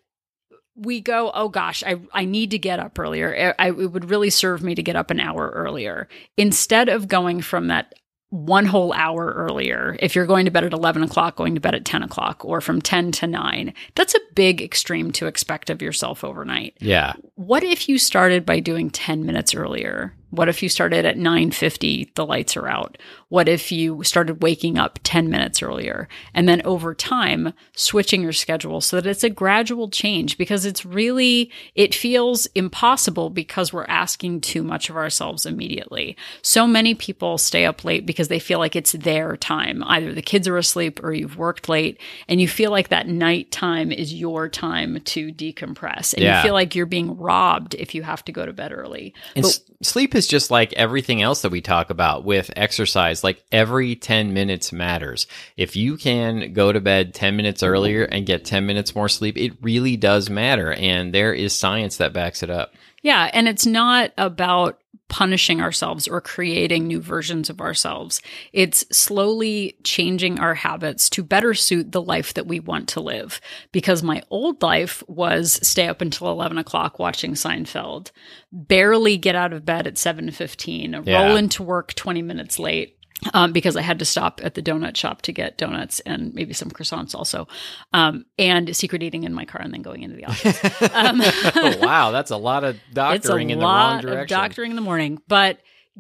we 0.79 1.01
go 1.01 1.31
oh 1.33 1.49
gosh 1.49 1.83
i 1.87 1.99
i 2.13 2.23
need 2.23 2.51
to 2.51 2.59
get 2.59 2.79
up 2.79 2.99
earlier 2.99 3.55
I, 3.57 3.69
it 3.69 3.91
would 3.91 4.11
really 4.11 4.29
serve 4.29 4.61
me 4.61 4.75
to 4.75 4.83
get 4.83 4.95
up 4.95 5.09
an 5.09 5.19
hour 5.19 5.49
earlier 5.55 6.07
instead 6.37 6.87
of 6.87 7.07
going 7.07 7.41
from 7.41 7.67
that 7.69 7.95
one 8.29 8.67
whole 8.67 8.93
hour 8.93 9.33
earlier 9.35 9.95
if 9.99 10.13
you're 10.13 10.27
going 10.27 10.45
to 10.45 10.51
bed 10.51 10.65
at 10.65 10.73
11 10.73 11.01
o'clock 11.01 11.35
going 11.35 11.55
to 11.55 11.61
bed 11.61 11.73
at 11.73 11.83
10 11.83 12.03
o'clock 12.03 12.45
or 12.45 12.61
from 12.61 12.79
10 12.79 13.11
to 13.13 13.25
9 13.25 13.73
that's 13.95 14.13
a 14.13 14.19
big 14.35 14.61
extreme 14.61 15.11
to 15.13 15.25
expect 15.25 15.71
of 15.71 15.81
yourself 15.81 16.23
overnight 16.23 16.77
Yeah, 16.79 17.13
what 17.33 17.63
if 17.63 17.89
you 17.89 17.97
started 17.97 18.45
by 18.45 18.59
doing 18.59 18.91
10 18.91 19.25
minutes 19.25 19.55
earlier 19.55 20.13
what 20.29 20.49
if 20.49 20.61
you 20.61 20.67
started 20.69 21.05
at 21.05 21.17
9:50 21.17 22.13
the 22.15 22.25
lights 22.25 22.57
are 22.57 22.67
out 22.67 22.97
what 23.29 23.47
if 23.49 23.71
you 23.71 24.03
started 24.03 24.41
waking 24.41 24.77
up 24.77 24.99
10 25.03 25.29
minutes 25.29 25.61
earlier 25.61 26.07
and 26.33 26.47
then 26.47 26.61
over 26.65 26.93
time 26.93 27.53
switching 27.75 28.21
your 28.21 28.31
schedule 28.33 28.79
so 28.81 28.95
that 28.99 29.09
it's 29.09 29.23
a 29.23 29.29
gradual 29.29 29.89
change 29.89 30.37
because 30.37 30.65
it's 30.65 30.85
really 30.85 31.49
it 31.75 31.93
feels 31.95 32.45
impossible 32.55 33.29
because 33.29 33.71
we're 33.73 33.85
asking 33.85 34.39
too 34.41 34.63
much 34.63 34.89
of 34.89 34.95
ourselves 34.97 35.45
immediately 35.45 36.15
so 36.41 36.67
many 36.67 36.93
people 36.93 37.37
stay 37.37 37.65
up 37.65 37.83
late 37.85 38.05
because 38.05 38.27
they 38.27 38.39
feel 38.39 38.59
like 38.59 38.75
it's 38.75 38.91
their 38.93 39.37
time 39.37 39.83
either 39.87 40.13
the 40.13 40.21
kids 40.21 40.47
are 40.47 40.57
asleep 40.57 41.01
or 41.03 41.13
you've 41.13 41.37
worked 41.37 41.69
late 41.69 41.99
and 42.27 42.41
you 42.41 42.47
feel 42.47 42.71
like 42.71 42.89
that 42.89 43.07
night 43.07 43.49
time 43.51 43.91
is 43.91 44.13
your 44.13 44.49
time 44.49 44.99
to 45.01 45.31
decompress 45.31 46.13
and 46.13 46.23
Yeah. 46.23 46.37
you 46.37 46.43
feel 46.43 46.53
like 46.53 46.75
you're 46.75 46.85
being 46.85 47.17
robbed 47.17 47.73
if 47.75 47.93
you 47.95 48.03
have 48.03 48.23
to 48.25 48.31
go 48.31 48.45
to 48.45 48.53
bed 48.53 48.71
early. 48.73 49.13
And 49.35 49.43
But- 49.43 49.49
s- 49.49 49.61
sleep 49.81 50.15
is 50.17 50.27
just 50.27 50.51
like 50.51 50.73
everything 50.73 51.21
else 51.21 51.43
that 51.43 51.51
we 51.51 51.61
talk 51.61 51.89
about 51.89 52.25
with 52.25 52.51
exercise. 52.55 53.23
Like 53.23 53.43
every 53.51 53.95
10 53.95 54.33
minutes 54.33 54.73
matters. 54.73 55.27
If 55.55 55.75
you 55.75 55.95
can 55.95 56.51
go 56.51 56.73
to 56.73 56.81
bed 56.81 57.13
10 57.13 57.37
minutes 57.37 57.61
mm-hmm. 57.61 57.71
earlier 57.71 58.03
and 58.03 58.25
get 58.25 58.43
10 58.43 58.65
minutes 58.65 58.95
more 58.95 59.07
sleep, 59.07 59.37
it 59.37 59.53
really 59.61 59.95
does 59.95 60.29
matter. 60.29 60.73
And 60.73 61.13
there 61.13 61.33
is 61.33 61.57
science 61.57 61.97
that 61.97 62.11
backs 62.11 62.43
it 62.43 62.49
up. 62.49 62.73
Yeah, 63.01 63.29
and 63.31 63.47
it's 63.47 63.65
not 63.65 64.11
about 64.17 64.79
punishing 65.09 65.61
ourselves 65.61 66.07
or 66.07 66.19
creating 66.19 66.85
new 66.85 66.99
versions 66.99 67.49
of 67.49 67.61
ourselves. 67.61 68.21
It's 68.51 68.85
slowly 68.95 69.77
changing 69.83 70.39
our 70.39 70.53
habits 70.55 71.09
to 71.11 71.23
better 71.23 71.53
suit 71.53 71.91
the 71.91 72.01
life 72.01 72.33
that 72.33 72.47
we 72.47 72.59
want 72.59 72.89
to 72.89 72.99
live. 72.99 73.39
Because 73.71 74.03
my 74.03 74.21
old 74.29 74.61
life 74.61 75.03
was 75.07 75.59
stay 75.65 75.87
up 75.87 76.01
until 76.01 76.29
11 76.29 76.57
o'clock 76.57 76.99
watching 76.99 77.33
Seinfeld, 77.33 78.11
barely 78.51 79.17
get 79.17 79.35
out 79.35 79.53
of 79.53 79.65
bed 79.65 79.87
at 79.87 79.95
7.15, 79.95 81.03
Yeah. 81.05 81.27
roll 81.27 81.37
into 81.37 81.63
work 81.63 81.93
20 81.93 82.21
minutes 82.21 82.59
late. 82.59 82.96
Um, 83.33 83.51
because 83.51 83.75
I 83.75 83.81
had 83.81 83.97
to 83.97 84.05
stop 84.05 84.41
at 84.43 84.53
the 84.53 84.61
donut 84.61 84.95
shop 84.95 85.23
to 85.23 85.31
get 85.31 85.57
donuts 85.57 85.99
and 86.01 86.35
maybe 86.35 86.53
some 86.53 86.69
croissants 86.69 87.15
also, 87.15 87.47
um, 87.91 88.25
and 88.37 88.75
secret 88.75 89.01
eating 89.01 89.23
in 89.23 89.33
my 89.33 89.43
car 89.43 89.59
and 89.59 89.73
then 89.73 89.81
going 89.81 90.03
into 90.03 90.15
the 90.15 90.25
office. 90.25 90.61
Um, 90.93 91.21
oh, 91.23 91.77
wow. 91.81 92.11
That's 92.11 92.29
a 92.29 92.37
lot 92.37 92.63
of 92.63 92.77
doctoring 92.93 93.49
in 93.49 93.57
the 93.57 93.65
wrong 93.65 94.01
direction. 94.01 94.21
of 94.21 94.27
doctoring 94.27 94.69
in 94.69 94.75
the 94.75 94.83
morning, 94.83 95.19
but 95.27 95.57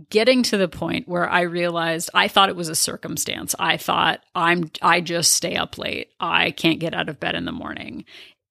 getting 0.09 0.43
to 0.43 0.57
the 0.57 0.67
point 0.67 1.07
where 1.07 1.27
I 1.27 1.41
realized 1.41 2.09
I 2.13 2.27
thought 2.27 2.49
it 2.49 2.55
was 2.55 2.69
a 2.69 2.75
circumstance. 2.75 3.55
I 3.57 3.77
thought 3.77 4.21
I'm 4.35 4.69
I 4.81 5.01
just 5.01 5.31
stay 5.33 5.55
up 5.55 5.77
late. 5.77 6.09
I 6.19 6.51
can't 6.51 6.79
get 6.79 6.93
out 6.93 7.09
of 7.09 7.19
bed 7.19 7.33
in 7.35 7.45
the 7.45 7.51
morning. 7.51 8.05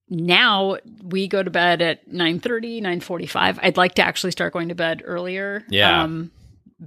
Now 0.08 0.78
we 1.02 1.28
go 1.28 1.42
to 1.42 1.50
bed 1.50 1.82
at 1.82 2.08
9:30, 2.08 2.80
9:45. 2.82 3.58
I'd 3.62 3.76
like 3.76 3.94
to 3.94 4.02
actually 4.02 4.32
start 4.32 4.52
going 4.52 4.68
to 4.68 4.74
bed 4.74 5.02
earlier. 5.04 5.64
Yeah. 5.68 6.02
Um 6.02 6.32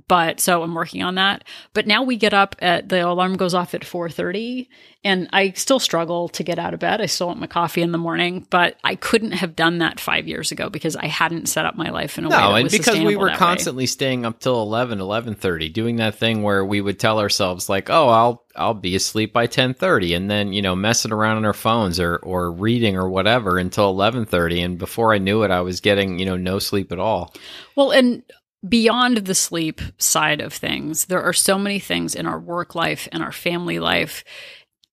but 0.07 0.39
so 0.39 0.61
I'm 0.61 0.75
working 0.75 1.01
on 1.01 1.15
that. 1.15 1.43
But 1.73 1.87
now 1.87 2.03
we 2.03 2.15
get 2.15 2.33
up 2.33 2.55
at 2.59 2.89
the 2.89 3.07
alarm 3.07 3.37
goes 3.37 3.53
off 3.53 3.73
at 3.73 3.81
4:30 3.81 4.67
and 5.03 5.29
I 5.31 5.51
still 5.51 5.79
struggle 5.79 6.27
to 6.29 6.43
get 6.43 6.59
out 6.59 6.73
of 6.73 6.81
bed. 6.81 6.99
I 7.01 7.05
still 7.05 7.27
want 7.27 7.39
my 7.39 7.47
coffee 7.47 7.81
in 7.81 7.91
the 7.93 7.97
morning, 7.97 8.45
but 8.49 8.75
I 8.83 8.95
couldn't 8.95 9.31
have 9.31 9.55
done 9.55 9.77
that 9.77 9.99
5 9.99 10.27
years 10.27 10.51
ago 10.51 10.69
because 10.69 10.95
I 10.95 11.05
hadn't 11.07 11.47
set 11.47 11.65
up 11.65 11.75
my 11.75 11.89
life 11.89 12.17
in 12.17 12.25
a 12.25 12.29
way 12.29 12.35
No, 12.35 12.53
that 12.53 12.61
and 12.61 12.69
because 12.69 12.99
we 12.99 13.15
were 13.15 13.27
that 13.27 13.31
way. 13.33 13.37
constantly 13.37 13.85
staying 13.85 14.25
up 14.25 14.39
till 14.39 14.61
11, 14.61 14.99
11.30, 14.99 15.71
doing 15.73 15.95
that 15.95 16.15
thing 16.15 16.43
where 16.43 16.63
we 16.65 16.81
would 16.81 16.99
tell 16.99 17.19
ourselves 17.19 17.69
like, 17.69 17.89
oh, 17.89 18.09
I'll 18.09 18.43
I'll 18.55 18.73
be 18.73 18.93
asleep 18.95 19.31
by 19.31 19.47
10.30 19.47 20.17
and 20.17 20.29
then, 20.29 20.51
you 20.51 20.61
know, 20.61 20.75
messing 20.75 21.13
around 21.13 21.37
on 21.37 21.45
our 21.45 21.53
phones 21.53 21.97
or, 21.97 22.17
or 22.17 22.51
reading 22.51 22.97
or 22.97 23.07
whatever 23.09 23.57
until 23.57 23.95
11.30. 23.95 24.65
And 24.65 24.77
before 24.77 25.13
I 25.13 25.17
knew 25.17 25.43
it, 25.43 25.51
I 25.51 25.61
was 25.61 25.79
getting, 25.79 26.19
you 26.19 26.25
know, 26.25 26.35
no 26.35 26.59
sleep 26.59 26.91
at 26.91 26.99
all. 26.99 27.33
Well, 27.77 27.91
and 27.91 28.21
beyond 28.67 29.17
the 29.17 29.35
sleep 29.35 29.81
side 29.97 30.41
of 30.41 30.53
things, 30.53 31.05
there 31.05 31.23
are 31.23 31.33
so 31.33 31.57
many 31.57 31.79
things 31.79 32.15
in 32.15 32.25
our 32.25 32.39
work 32.39 32.75
life 32.75 33.07
and 33.11 33.23
our 33.23 33.31
family 33.31 33.79
life, 33.79 34.23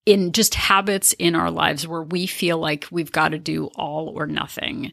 in 0.04 0.30
just 0.30 0.54
habits 0.54 1.12
in 1.14 1.34
our 1.34 1.50
lives 1.50 1.86
where 1.86 2.02
we 2.02 2.26
feel 2.26 2.58
like 2.58 2.86
we've 2.92 3.10
got 3.10 3.30
to 3.30 3.38
do 3.38 3.66
all 3.74 4.12
or 4.16 4.26
nothing. 4.26 4.92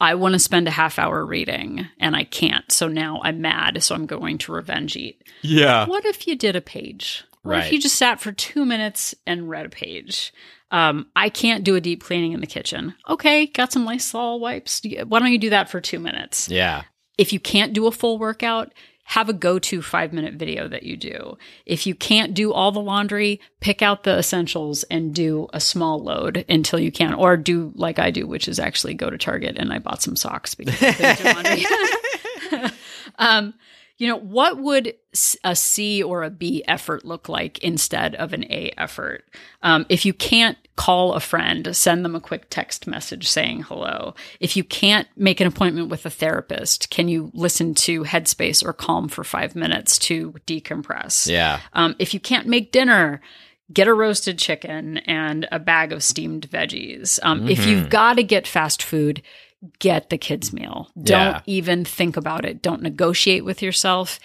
I 0.00 0.14
want 0.16 0.32
to 0.32 0.38
spend 0.40 0.66
a 0.66 0.72
half 0.72 0.98
hour 0.98 1.24
reading 1.24 1.86
and 2.00 2.16
I 2.16 2.24
can't. 2.24 2.70
So 2.72 2.88
now 2.88 3.20
I'm 3.22 3.40
mad. 3.40 3.82
So 3.82 3.94
I'm 3.94 4.06
going 4.06 4.38
to 4.38 4.52
revenge 4.52 4.96
eat. 4.96 5.22
Yeah. 5.42 5.86
What 5.86 6.04
if 6.04 6.26
you 6.26 6.34
did 6.36 6.56
a 6.56 6.60
page? 6.60 7.22
What 7.42 7.52
Right. 7.52 7.66
if 7.66 7.72
you 7.72 7.80
just 7.80 7.96
sat 7.96 8.20
for 8.20 8.32
two 8.32 8.64
minutes 8.64 9.14
and 9.26 9.48
read 9.48 9.66
a 9.66 9.70
page? 9.70 10.32
Um, 10.72 11.06
I 11.14 11.28
can't 11.28 11.64
do 11.64 11.76
a 11.76 11.80
deep 11.80 12.02
cleaning 12.02 12.32
in 12.32 12.40
the 12.40 12.46
kitchen. 12.46 12.94
Okay, 13.08 13.46
got 13.46 13.72
some 13.72 13.84
Lysol 13.84 14.40
wipes. 14.40 14.82
Why 15.06 15.18
don't 15.18 15.32
you 15.32 15.38
do 15.38 15.50
that 15.50 15.68
for 15.68 15.80
two 15.80 15.98
minutes? 15.98 16.48
Yeah. 16.48 16.82
If 17.20 17.34
you 17.34 17.38
can't 17.38 17.74
do 17.74 17.86
a 17.86 17.92
full 17.92 18.16
workout, 18.16 18.72
have 19.04 19.28
a 19.28 19.34
go 19.34 19.58
to 19.58 19.82
five 19.82 20.10
minute 20.10 20.32
video 20.34 20.68
that 20.68 20.84
you 20.84 20.96
do. 20.96 21.36
If 21.66 21.86
you 21.86 21.94
can't 21.94 22.32
do 22.32 22.50
all 22.50 22.72
the 22.72 22.80
laundry, 22.80 23.42
pick 23.60 23.82
out 23.82 24.04
the 24.04 24.16
essentials 24.16 24.84
and 24.84 25.14
do 25.14 25.46
a 25.52 25.60
small 25.60 26.02
load 26.02 26.46
until 26.48 26.78
you 26.78 26.90
can, 26.90 27.12
or 27.12 27.36
do 27.36 27.72
like 27.74 27.98
I 27.98 28.10
do, 28.10 28.26
which 28.26 28.48
is 28.48 28.58
actually 28.58 28.94
go 28.94 29.10
to 29.10 29.18
Target 29.18 29.58
and 29.58 29.70
I 29.70 29.80
bought 29.80 30.02
some 30.02 30.16
socks 30.16 30.54
because 30.54 30.80
um, 33.18 33.52
you 33.98 34.08
know, 34.08 34.16
what 34.16 34.56
would 34.56 34.94
a 35.44 35.54
C 35.54 36.02
or 36.02 36.22
a 36.22 36.30
B 36.30 36.64
effort 36.66 37.04
look 37.04 37.28
like 37.28 37.58
instead 37.58 38.14
of 38.14 38.32
an 38.32 38.50
A 38.50 38.72
effort? 38.78 39.24
Um, 39.62 39.84
if 39.90 40.06
you 40.06 40.14
can't 40.14 40.56
call 40.80 41.12
a 41.12 41.20
friend, 41.20 41.76
send 41.76 42.06
them 42.06 42.16
a 42.16 42.20
quick 42.20 42.48
text 42.48 42.86
message 42.86 43.28
saying 43.28 43.64
hello. 43.64 44.14
If 44.40 44.56
you 44.56 44.64
can't 44.64 45.06
make 45.14 45.38
an 45.38 45.46
appointment 45.46 45.90
with 45.90 46.06
a 46.06 46.10
therapist, 46.10 46.88
can 46.88 47.06
you 47.06 47.30
listen 47.34 47.74
to 47.74 48.02
Headspace 48.04 48.64
or 48.64 48.72
Calm 48.72 49.08
for 49.08 49.22
five 49.22 49.54
minutes 49.54 49.98
to 49.98 50.32
decompress? 50.46 51.30
Yeah. 51.30 51.60
Um, 51.74 51.96
if 51.98 52.14
you 52.14 52.20
can't 52.20 52.46
make 52.46 52.72
dinner, 52.72 53.20
get 53.70 53.88
a 53.88 53.94
roasted 53.94 54.38
chicken 54.38 54.96
and 54.98 55.46
a 55.52 55.58
bag 55.58 55.92
of 55.92 56.02
steamed 56.02 56.48
veggies. 56.48 57.20
Um, 57.22 57.46
If 57.46 57.66
you've 57.66 57.90
got 57.90 58.14
to 58.14 58.22
get 58.22 58.46
fast 58.46 58.82
food, 58.82 59.20
get 59.78 60.08
the 60.10 60.18
kids' 60.18 60.52
meal. 60.52 60.88
Don't 60.96 61.20
Yeah. 61.20 61.40
even 61.46 61.84
think 61.84 62.16
about 62.16 62.44
it. 62.44 62.62
Don't 62.62 62.82
negotiate 62.82 63.44
with 63.44 63.60
yourself. 63.62 64.18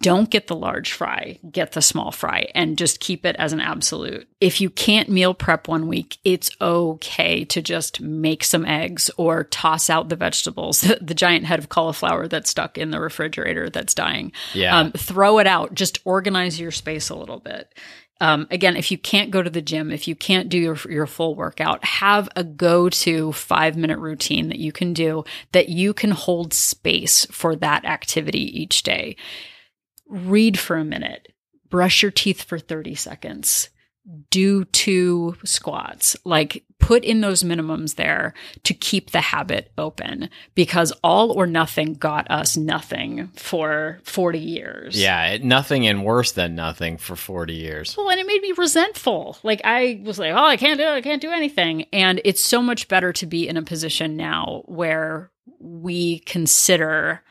Don't 0.00 0.30
get 0.30 0.46
the 0.46 0.54
large 0.54 0.92
fry, 0.92 1.38
get 1.50 1.72
the 1.72 1.82
small 1.82 2.12
fry, 2.12 2.46
and 2.54 2.78
just 2.78 3.00
keep 3.00 3.26
it 3.26 3.34
as 3.40 3.52
an 3.52 3.60
absolute. 3.60 4.28
If 4.40 4.60
you 4.60 4.70
can't 4.70 5.08
meal 5.08 5.34
prep 5.34 5.66
one 5.66 5.88
week, 5.88 6.18
it's 6.24 6.50
okay 6.60 7.44
to 7.46 7.60
just 7.60 8.00
make 8.00 8.44
some 8.44 8.64
eggs 8.64 9.10
or 9.16 9.42
toss 9.44 9.90
out 9.90 10.08
the 10.08 10.14
vegetables, 10.16 10.82
the, 10.82 10.96
the 11.02 11.14
giant 11.14 11.46
head 11.46 11.58
of 11.58 11.68
cauliflower 11.70 12.28
that's 12.28 12.50
stuck 12.50 12.78
in 12.78 12.90
the 12.92 13.00
refrigerator 13.00 13.68
that's 13.68 13.94
dying. 13.94 14.30
Yeah. 14.54 14.78
Um, 14.78 14.92
throw 14.92 15.38
it 15.40 15.48
out. 15.48 15.74
Just 15.74 15.98
organize 16.04 16.60
your 16.60 16.70
space 16.70 17.10
a 17.10 17.16
little 17.16 17.40
bit. 17.40 17.74
Um, 18.20 18.46
again, 18.50 18.76
if 18.76 18.90
you 18.90 18.98
can't 18.98 19.30
go 19.30 19.42
to 19.42 19.48
the 19.48 19.62
gym, 19.62 19.90
if 19.90 20.06
you 20.06 20.14
can't 20.14 20.50
do 20.50 20.58
your, 20.58 20.76
your 20.88 21.06
full 21.06 21.34
workout, 21.34 21.84
have 21.84 22.28
a 22.36 22.44
go 22.44 22.90
to 22.90 23.32
five 23.32 23.76
minute 23.76 23.98
routine 23.98 24.48
that 24.48 24.58
you 24.58 24.72
can 24.72 24.92
do 24.92 25.24
that 25.52 25.70
you 25.70 25.94
can 25.94 26.10
hold 26.10 26.52
space 26.52 27.24
for 27.26 27.56
that 27.56 27.84
activity 27.84 28.60
each 28.60 28.82
day. 28.82 29.16
Read 30.06 30.58
for 30.58 30.76
a 30.76 30.84
minute, 30.84 31.32
brush 31.70 32.02
your 32.02 32.10
teeth 32.10 32.42
for 32.42 32.58
30 32.58 32.94
seconds, 32.94 33.70
do 34.30 34.64
two 34.66 35.36
squats, 35.44 36.16
like 36.24 36.64
put 36.78 37.04
in 37.04 37.20
those 37.20 37.42
minimums 37.42 37.96
there 37.96 38.34
to 38.64 38.74
keep 38.74 39.10
the 39.10 39.20
habit 39.20 39.70
open 39.78 40.30
because 40.54 40.92
all 41.04 41.30
or 41.30 41.46
nothing 41.46 41.94
got 41.94 42.28
us 42.30 42.56
nothing 42.56 43.28
for 43.36 44.00
40 44.02 44.38
years. 44.38 45.00
Yeah. 45.00 45.28
It, 45.28 45.44
nothing 45.44 45.86
and 45.86 46.04
worse 46.04 46.32
than 46.32 46.54
nothing 46.54 46.96
for 46.96 47.14
40 47.14 47.52
years. 47.52 47.96
Well, 47.96 48.10
and 48.10 48.18
it 48.18 48.26
made 48.26 48.42
me 48.42 48.52
resentful. 48.56 49.36
Like 49.42 49.60
I 49.64 50.00
was 50.04 50.18
like, 50.18 50.32
oh, 50.32 50.44
I 50.44 50.56
can't 50.56 50.78
do 50.78 50.86
it. 50.86 50.92
I 50.92 51.02
can't 51.02 51.22
do 51.22 51.30
anything. 51.30 51.84
And 51.92 52.20
it's 52.24 52.42
so 52.42 52.62
much 52.62 52.88
better 52.88 53.12
to 53.12 53.26
be 53.26 53.46
in 53.46 53.56
a 53.56 53.62
position 53.62 54.16
now 54.16 54.62
where 54.64 55.30
we 55.60 56.20
consider 56.20 57.22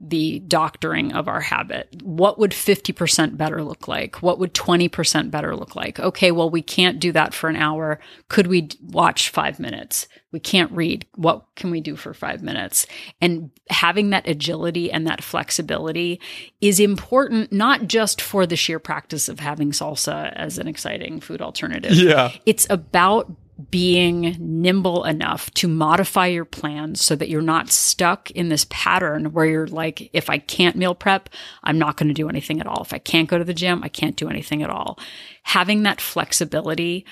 the 0.00 0.38
doctoring 0.40 1.12
of 1.12 1.26
our 1.26 1.40
habit. 1.40 1.88
What 2.02 2.38
would 2.38 2.52
50% 2.52 3.36
better 3.36 3.62
look 3.64 3.88
like? 3.88 4.22
What 4.22 4.38
would 4.38 4.54
20% 4.54 5.30
better 5.30 5.56
look 5.56 5.74
like? 5.74 5.98
Okay, 5.98 6.30
well, 6.30 6.50
we 6.50 6.62
can't 6.62 7.00
do 7.00 7.10
that 7.12 7.34
for 7.34 7.48
an 7.48 7.56
hour. 7.56 7.98
Could 8.28 8.46
we 8.46 8.68
watch 8.80 9.30
five 9.30 9.58
minutes? 9.58 10.06
We 10.30 10.38
can't 10.38 10.70
read. 10.72 11.06
What 11.16 11.46
can 11.56 11.70
we 11.70 11.80
do 11.80 11.96
for 11.96 12.14
five 12.14 12.42
minutes? 12.42 12.86
And 13.20 13.50
having 13.70 14.10
that 14.10 14.28
agility 14.28 14.92
and 14.92 15.06
that 15.06 15.24
flexibility 15.24 16.20
is 16.60 16.78
important, 16.78 17.52
not 17.52 17.88
just 17.88 18.20
for 18.20 18.46
the 18.46 18.56
sheer 18.56 18.78
practice 18.78 19.28
of 19.28 19.40
having 19.40 19.72
salsa 19.72 20.32
as 20.36 20.58
an 20.58 20.68
exciting 20.68 21.20
food 21.20 21.42
alternative. 21.42 21.92
Yeah. 21.94 22.32
It's 22.46 22.66
about 22.70 23.32
being 23.70 24.36
nimble 24.38 25.04
enough 25.04 25.50
to 25.52 25.66
modify 25.66 26.26
your 26.26 26.44
plans 26.44 27.04
so 27.04 27.16
that 27.16 27.28
you're 27.28 27.42
not 27.42 27.70
stuck 27.70 28.30
in 28.30 28.48
this 28.48 28.66
pattern 28.70 29.32
where 29.32 29.46
you're 29.46 29.66
like, 29.66 30.10
if 30.12 30.30
I 30.30 30.38
can't 30.38 30.76
meal 30.76 30.94
prep, 30.94 31.28
I'm 31.64 31.78
not 31.78 31.96
going 31.96 32.08
to 32.08 32.14
do 32.14 32.28
anything 32.28 32.60
at 32.60 32.66
all. 32.66 32.82
If 32.82 32.92
I 32.92 32.98
can't 32.98 33.28
go 33.28 33.36
to 33.36 33.44
the 33.44 33.54
gym, 33.54 33.82
I 33.82 33.88
can't 33.88 34.16
do 34.16 34.28
anything 34.28 34.62
at 34.62 34.70
all. 34.70 34.98
Having 35.42 35.82
that 35.82 36.00
flexibility 36.00 37.04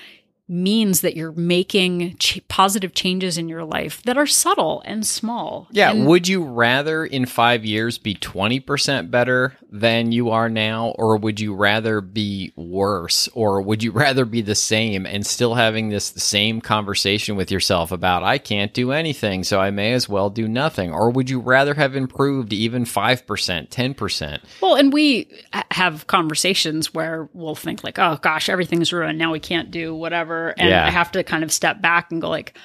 means 0.49 1.01
that 1.01 1.17
you're 1.17 1.33
making 1.33 2.17
ch- 2.19 2.41
positive 2.49 2.95
changes 2.95 3.37
in 3.37 3.49
your 3.49 3.65
life 3.65 4.03
that 4.05 4.17
are 4.17 4.27
subtle 4.27 4.83
and 4.85 5.05
small. 5.05 5.67
Yeah. 5.73 5.91
And 5.91 6.07
would 6.07 6.29
you 6.29 6.45
rather 6.45 7.05
in 7.05 7.27
five 7.27 7.65
years 7.65 7.99
be 7.99 8.15
20% 8.15 9.11
better 9.11 9.57
than 9.71 10.13
you 10.13 10.31
are 10.31 10.49
now? 10.49 10.95
Or 10.99 11.17
would 11.17 11.41
you 11.41 11.55
rather 11.55 12.01
be 12.01 12.53
worse? 12.55 13.29
Or 13.35 13.61
would 13.61 13.83
you 13.83 13.91
rather 14.07 14.25
be 14.25 14.41
the 14.41 14.55
same 14.55 15.05
and 15.05 15.27
still 15.27 15.55
having 15.55 15.89
this 15.89 16.07
same 16.17 16.61
conversation 16.61 17.35
with 17.37 17.51
yourself 17.51 17.91
about, 17.91 18.23
I 18.23 18.39
can't 18.39 18.73
do 18.73 18.93
anything, 18.93 19.43
so 19.43 19.61
I 19.61 19.71
may 19.71 19.93
as 19.95 20.09
well 20.09 20.31
do 20.31 20.47
nothing? 20.47 20.93
Or 20.93 21.11
would 21.11 21.29
you 21.29 21.41
rather 21.41 21.75
have 21.75 21.97
improved 21.97 22.53
even 22.53 22.85
5%, 22.85 23.69
10%? 23.69 24.41
Well, 24.61 24.77
and 24.77 24.93
we 24.93 25.29
have 25.73 26.07
conversations 26.07 26.95
where 26.95 27.29
we'll 27.33 27.55
think 27.55 27.83
like, 27.83 27.99
"Oh 27.99 28.19
gosh, 28.23 28.49
everything's 28.49 28.93
ruined. 28.93 29.19
Now 29.19 29.33
we 29.33 29.41
can't 29.41 29.71
do 29.71 29.95
whatever." 29.95 30.36
And 30.59 30.69
Yeah. 30.69 30.87
I 30.87 30.91
have 30.91 31.13
to 31.13 31.23
kind 31.25 31.45
of 31.45 31.53
step 31.53 31.81
back 31.81 32.11
and 32.11 32.21
go 32.21 32.29
like, 32.29 32.57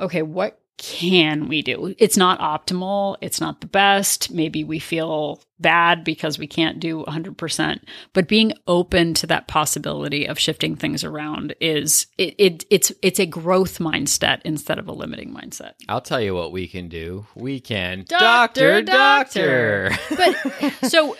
"Okay, 0.00 0.22
what 0.22 0.58
can 0.78 1.48
we 1.48 1.62
do? 1.62 1.94
It's 1.98 2.16
not 2.16 2.38
optimal. 2.38 3.16
It's 3.22 3.40
not 3.40 3.60
the 3.60 3.66
best. 3.66 4.30
Maybe 4.30 4.62
we 4.62 4.78
feel 4.78 5.40
bad 5.58 6.04
because 6.04 6.38
we 6.38 6.46
can't 6.46 6.78
do 6.78 7.02
100%, 7.04 7.80
but 8.12 8.28
being 8.28 8.52
open 8.66 9.14
to 9.14 9.26
that 9.26 9.48
possibility 9.48 10.26
of 10.26 10.38
shifting 10.38 10.76
things 10.76 11.02
around 11.02 11.54
is 11.60 12.06
it, 12.18 12.34
it 12.36 12.64
it's 12.68 12.92
it's 13.00 13.18
a 13.18 13.24
growth 13.24 13.78
mindset 13.78 14.42
instead 14.44 14.78
of 14.78 14.86
a 14.86 14.92
limiting 14.92 15.32
mindset. 15.32 15.72
I'll 15.88 16.02
tell 16.02 16.20
you 16.20 16.34
what 16.34 16.52
we 16.52 16.68
can 16.68 16.88
do. 16.88 17.26
We 17.34 17.58
can 17.58 18.04
Doctor, 18.06 18.82
doctor. 18.82 19.92
But 20.10 20.72
so 20.90 21.16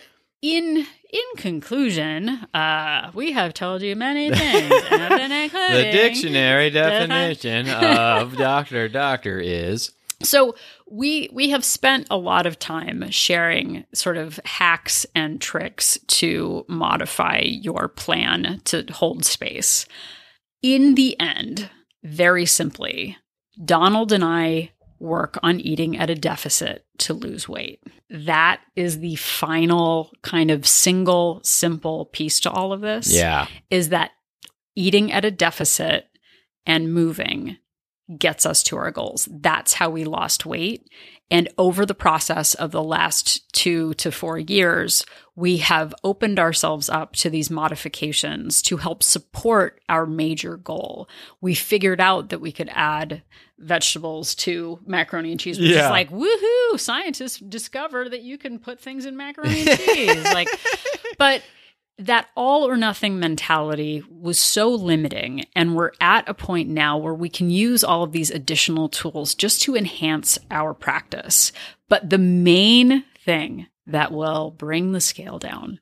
in 0.47 0.87
in 1.11 1.37
conclusion, 1.37 2.29
uh, 2.53 3.11
we 3.15 3.33
have 3.33 3.55
told 3.55 3.83
you 3.83 3.97
many 3.97 4.31
things. 4.31 4.69
the 4.69 5.51
the 5.73 5.91
dictionary 5.93 6.71
definition 6.71 7.69
of 7.69 8.37
doctor 8.37 8.89
doctor 8.89 9.41
is 9.41 9.93
So 10.23 10.55
we 10.91 11.29
we 11.33 11.51
have 11.51 11.65
spent 11.65 12.07
a 12.11 12.17
lot 12.17 12.47
of 12.47 12.59
time 12.59 13.11
sharing 13.11 13.85
sort 13.93 14.17
of 14.17 14.41
hacks 14.45 15.07
and 15.15 15.41
tricks 15.41 15.99
to 16.09 16.65
modify 16.69 17.39
your 17.39 17.89
plan 17.89 18.61
to 18.65 18.85
hold 18.93 19.25
space. 19.25 19.87
In 20.63 20.95
the 20.95 21.19
end, 21.21 21.71
very 22.03 22.47
simply, 22.47 23.17
Donald 23.63 24.13
and 24.13 24.25
I 24.25 24.71
work 24.99 25.39
on 25.43 25.61
eating 25.61 25.97
at 25.99 26.11
a 26.11 26.15
deficit 26.15 26.87
to 26.99 27.15
lose 27.15 27.49
weight. 27.49 27.83
That 28.11 28.61
is 28.75 29.01
the 29.01 29.17
final 29.17 30.13
kind 30.23 30.51
of 30.51 30.67
single 30.67 31.41
simple 31.43 32.07
piece 32.07 32.41
to 32.41 32.51
all 32.51 32.73
of 32.73 32.81
this 32.81 33.13
yeah. 33.13 33.47
is 33.71 33.91
that 33.91 34.13
eating 34.75 35.13
at 35.13 35.25
a 35.25 35.31
deficit 35.31 36.07
and 36.65 36.93
moving 36.93 37.57
gets 38.19 38.47
us 38.47 38.63
to 38.65 38.77
our 38.77 38.91
goals. 38.91 39.29
That's 39.31 39.75
how 39.75 39.91
we 39.91 40.05
lost 40.05 40.47
weight. 40.47 40.89
And 41.31 41.49
over 41.59 41.85
the 41.85 41.95
process 41.95 42.55
of 42.55 42.71
the 42.71 42.83
last 42.83 43.53
two 43.53 43.95
to 43.95 44.13
four 44.13 44.39
years, 44.39 45.05
we 45.35 45.57
have 45.59 45.93
opened 46.05 46.39
ourselves 46.39 46.89
up 46.89 47.15
to 47.17 47.29
these 47.31 47.51
modifications 47.51 48.63
to 48.63 48.77
help 48.77 49.03
support 49.03 49.81
our 49.89 50.07
major 50.07 50.57
goal. 50.57 51.09
We 51.41 51.55
figured 51.57 52.01
out 52.01 52.29
that 52.29 52.41
we 52.41 52.53
could 52.53 52.71
add 52.73 53.23
vegetables 53.59 54.35
to 54.37 54.79
macaroni 54.87 55.33
and 55.33 55.41
cheese, 55.41 55.59
which 55.59 55.71
Yeah. 55.71 55.87
is 55.87 55.91
like, 55.91 56.11
woohoo, 56.11 56.79
scientists 56.79 57.39
discover 57.41 58.09
that 58.09 58.23
you 58.23 58.39
can 58.39 58.59
put 58.59 58.79
things 58.81 59.05
in 59.05 59.17
macaroni 59.17 59.67
and 59.69 59.81
cheese. 59.81 60.25
like, 60.33 60.49
but 61.19 61.43
that 61.99 62.29
all 62.37 62.69
or 62.69 62.77
nothing 62.77 63.19
mentality 63.19 64.03
was 64.11 64.39
so 64.39 64.69
limiting. 64.69 65.45
And 65.55 65.75
we're 65.75 65.93
at 66.01 66.29
a 66.29 66.35
point 66.35 66.69
now 66.69 66.99
where 66.99 67.15
we 67.15 67.29
can 67.29 67.49
use 67.51 67.83
all 67.83 68.03
of 68.03 68.13
these 68.13 68.31
additional 68.31 68.89
tools 68.89 69.35
just 69.35 69.63
to 69.63 69.75
enhance 69.77 70.39
our 70.51 70.75
practice. 70.75 71.53
But 71.89 72.11
the 72.11 72.19
main 72.19 73.05
thing 73.25 73.67
that 73.87 74.13
will 74.13 74.51
bring 74.51 74.93
the 74.93 75.01
scale 75.01 75.39
down 75.39 75.81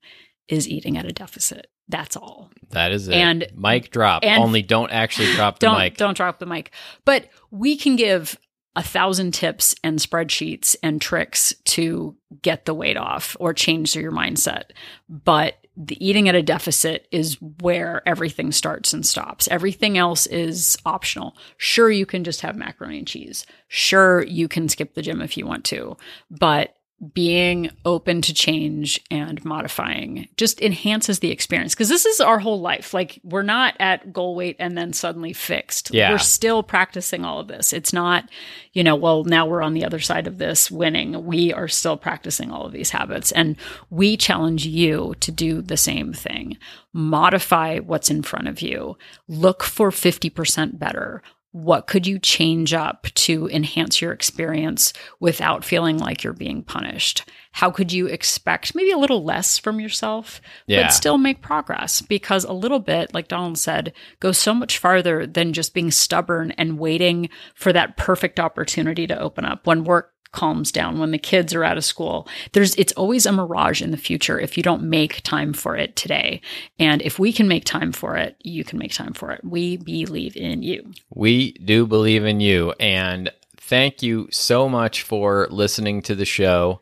is 0.49 0.69
eating 0.69 0.97
at 0.97 1.07
a 1.07 1.13
deficit. 1.13 1.67
That's 1.89 2.17
all. 2.17 2.51
That 2.71 2.93
is 2.93 3.09
it. 3.09 3.15
And- 3.15 3.47
mic 3.57 3.91
drop. 3.91 4.25
and- 4.25 4.43
Only 4.43 4.63
don't 4.63 4.91
actually 4.91 5.33
drop 5.35 5.59
the 5.59 5.67
don't 5.67 5.79
mic. 5.79 5.97
don't 5.97 6.17
drop 6.17 6.39
the 6.39 6.47
mic. 6.47 6.71
But 7.05 7.29
we 7.51 7.77
can 7.77 7.97
give 7.97 8.39
a 8.77 8.83
thousand 8.83 9.33
tips 9.33 9.75
and 9.85 9.99
spreadsheets 9.99 10.77
and 10.83 11.01
tricks 11.01 11.55
to 11.65 12.17
get 12.43 12.65
the 12.65 12.75
weight 12.75 12.97
off 12.97 13.37
or 13.41 13.53
change 13.55 13.95
your 13.97 14.13
mindset. 14.13 14.71
But 15.09 15.55
the 15.77 16.05
eating 16.05 16.29
at 16.29 16.35
a 16.35 16.43
deficit 16.43 17.09
is 17.11 17.37
where 17.61 18.03
everything 18.07 18.53
starts 18.53 18.93
and 18.93 19.05
stops. 19.05 19.49
Everything 19.49 19.99
else 19.99 20.27
is 20.27 20.77
optional. 20.87 21.37
Sure, 21.57 21.91
you 21.91 22.07
can 22.07 22.23
just 22.23 22.43
have 22.43 22.57
macaroni 22.57 22.99
and 22.99 23.07
cheese. 23.07 23.45
Sure, 23.69 24.23
you 24.25 24.47
can 24.47 24.69
skip 24.69 24.95
the 24.95 25.03
gym 25.03 25.21
if 25.21 25.37
you 25.37 25.47
want 25.47 25.65
to, 25.65 25.97
but 26.31 26.77
being 27.13 27.71
open 27.85 28.23
to 28.23 28.33
change 28.33 29.01
and 29.11 29.45
modifying 29.45 30.29
just 30.37 30.61
enhances 30.61 31.19
the 31.19 31.31
experience 31.31 31.75
because 31.75 31.89
this 31.89 32.07
is 32.07 32.21
our 32.21 32.39
whole 32.39 32.61
life. 32.61 32.95
Like 32.95 33.21
we're 33.25 33.43
not 33.43 33.75
at 33.81 34.13
goal 34.13 34.35
weight 34.35 34.57
and 34.59 34.79
then 34.79 34.93
suddenly 34.93 35.33
fixed. 35.33 35.93
Yeah. 35.93 36.13
We're 36.13 36.19
still 36.19 36.63
practicing 36.63 37.25
all 37.25 37.41
of 37.41 37.49
this. 37.49 37.73
It's 37.73 37.93
not, 37.93 38.29
you 38.73 38.85
know, 38.85 38.97
well, 38.97 39.25
now 39.25 39.47
we're 39.47 39.63
on 39.63 39.75
the 39.75 39.85
other 39.85 39.99
side 39.99 40.27
of 40.27 40.39
this 40.39 40.71
winning. 40.71 41.25
We 41.25 41.53
are 41.53 41.69
still 41.69 41.97
practicing 41.97 42.51
all 42.51 42.65
of 42.65 42.73
these 42.73 42.91
habits 42.91 43.33
and 43.33 43.57
we 43.91 44.17
challenge 44.17 44.67
you 44.67 45.15
to 45.21 45.33
do 45.33 45.63
the 45.63 45.77
same 45.77 46.13
thing. 46.13 46.59
Modify 46.93 47.81
what's 47.81 48.11
in 48.11 48.23
front 48.23 48.49
of 48.49 48.63
you. 48.63 48.97
Look 49.29 49.65
for 49.65 49.91
50% 49.91 50.79
better 50.79 51.23
what 51.55 51.87
could 51.87 52.05
you 52.05 52.19
change 52.19 52.75
up 52.75 53.07
to 53.15 53.49
enhance 53.49 54.03
your 54.03 54.11
experience 54.11 54.93
without 55.21 55.65
feeling 55.65 55.99
like 55.99 56.25
you're 56.25 56.33
being 56.33 56.65
punished? 56.65 57.25
How 57.53 57.71
could 57.71 57.93
you 57.93 58.09
expect 58.09 58.75
maybe 58.75 58.91
a 58.91 58.99
little 58.99 59.23
less 59.23 59.57
from 59.57 59.79
yourself, 59.79 60.41
Yeah. 60.67 60.83
but 60.83 60.93
still 60.93 61.17
make 61.17 61.43
progress? 61.43 62.03
Because 62.03 62.43
a 62.43 62.53
little 62.53 62.81
bit, 62.81 63.15
like 63.15 63.29
Donald 63.29 63.57
said, 63.57 63.93
goes 64.19 64.37
so 64.37 64.53
much 64.53 64.79
farther 64.79 65.29
than 65.29 65.53
just 65.53 65.75
being 65.75 65.93
stubborn 65.93 66.51
and 66.59 66.77
waiting 66.81 67.29
for 67.55 67.73
that 67.73 67.97
perfect 67.97 68.41
opportunity 68.41 69.07
to 69.07 69.17
open 69.17 69.45
up 69.45 69.65
when 69.65 69.85
work 69.85 70.11
calms 70.35 70.71
down 70.73 70.99
when 70.99 71.13
the 71.13 71.19
kids 71.19 71.55
are 71.55 71.65
out 71.65 71.79
of 71.79 71.85
school 71.85 72.29
there's 72.53 72.75
it's 72.75 72.93
always 72.93 73.25
a 73.25 73.33
mirage 73.33 73.81
in 73.81 73.91
the 73.91 73.97
future 73.97 74.39
if 74.39 74.57
you 74.57 74.63
don't 74.63 74.83
make 74.83 75.23
time 75.23 75.53
for 75.53 75.77
it 75.77 75.95
today 75.97 76.41
and 76.79 77.01
if 77.03 77.19
we 77.19 77.33
can 77.33 77.49
make 77.49 77.65
time 77.65 77.93
for 77.93 78.17
it 78.17 78.37
you 78.43 78.65
can 78.65 78.79
make 78.79 78.93
time 78.93 79.13
for 79.13 79.31
it 79.31 79.43
we 79.45 79.77
believe 79.77 80.37
in 80.37 80.63
you 80.63 80.93
We 81.15 81.53
do 81.53 81.87
believe 81.87 82.25
in 82.25 82.41
you. 82.41 82.73
And 82.81 83.31
thank 83.57 84.03
you 84.03 84.29
so 84.31 84.69
much 84.69 85.03
for 85.03 85.49
listening 85.51 86.03
to 86.03 86.15
the 86.15 86.25
show. 86.25 86.81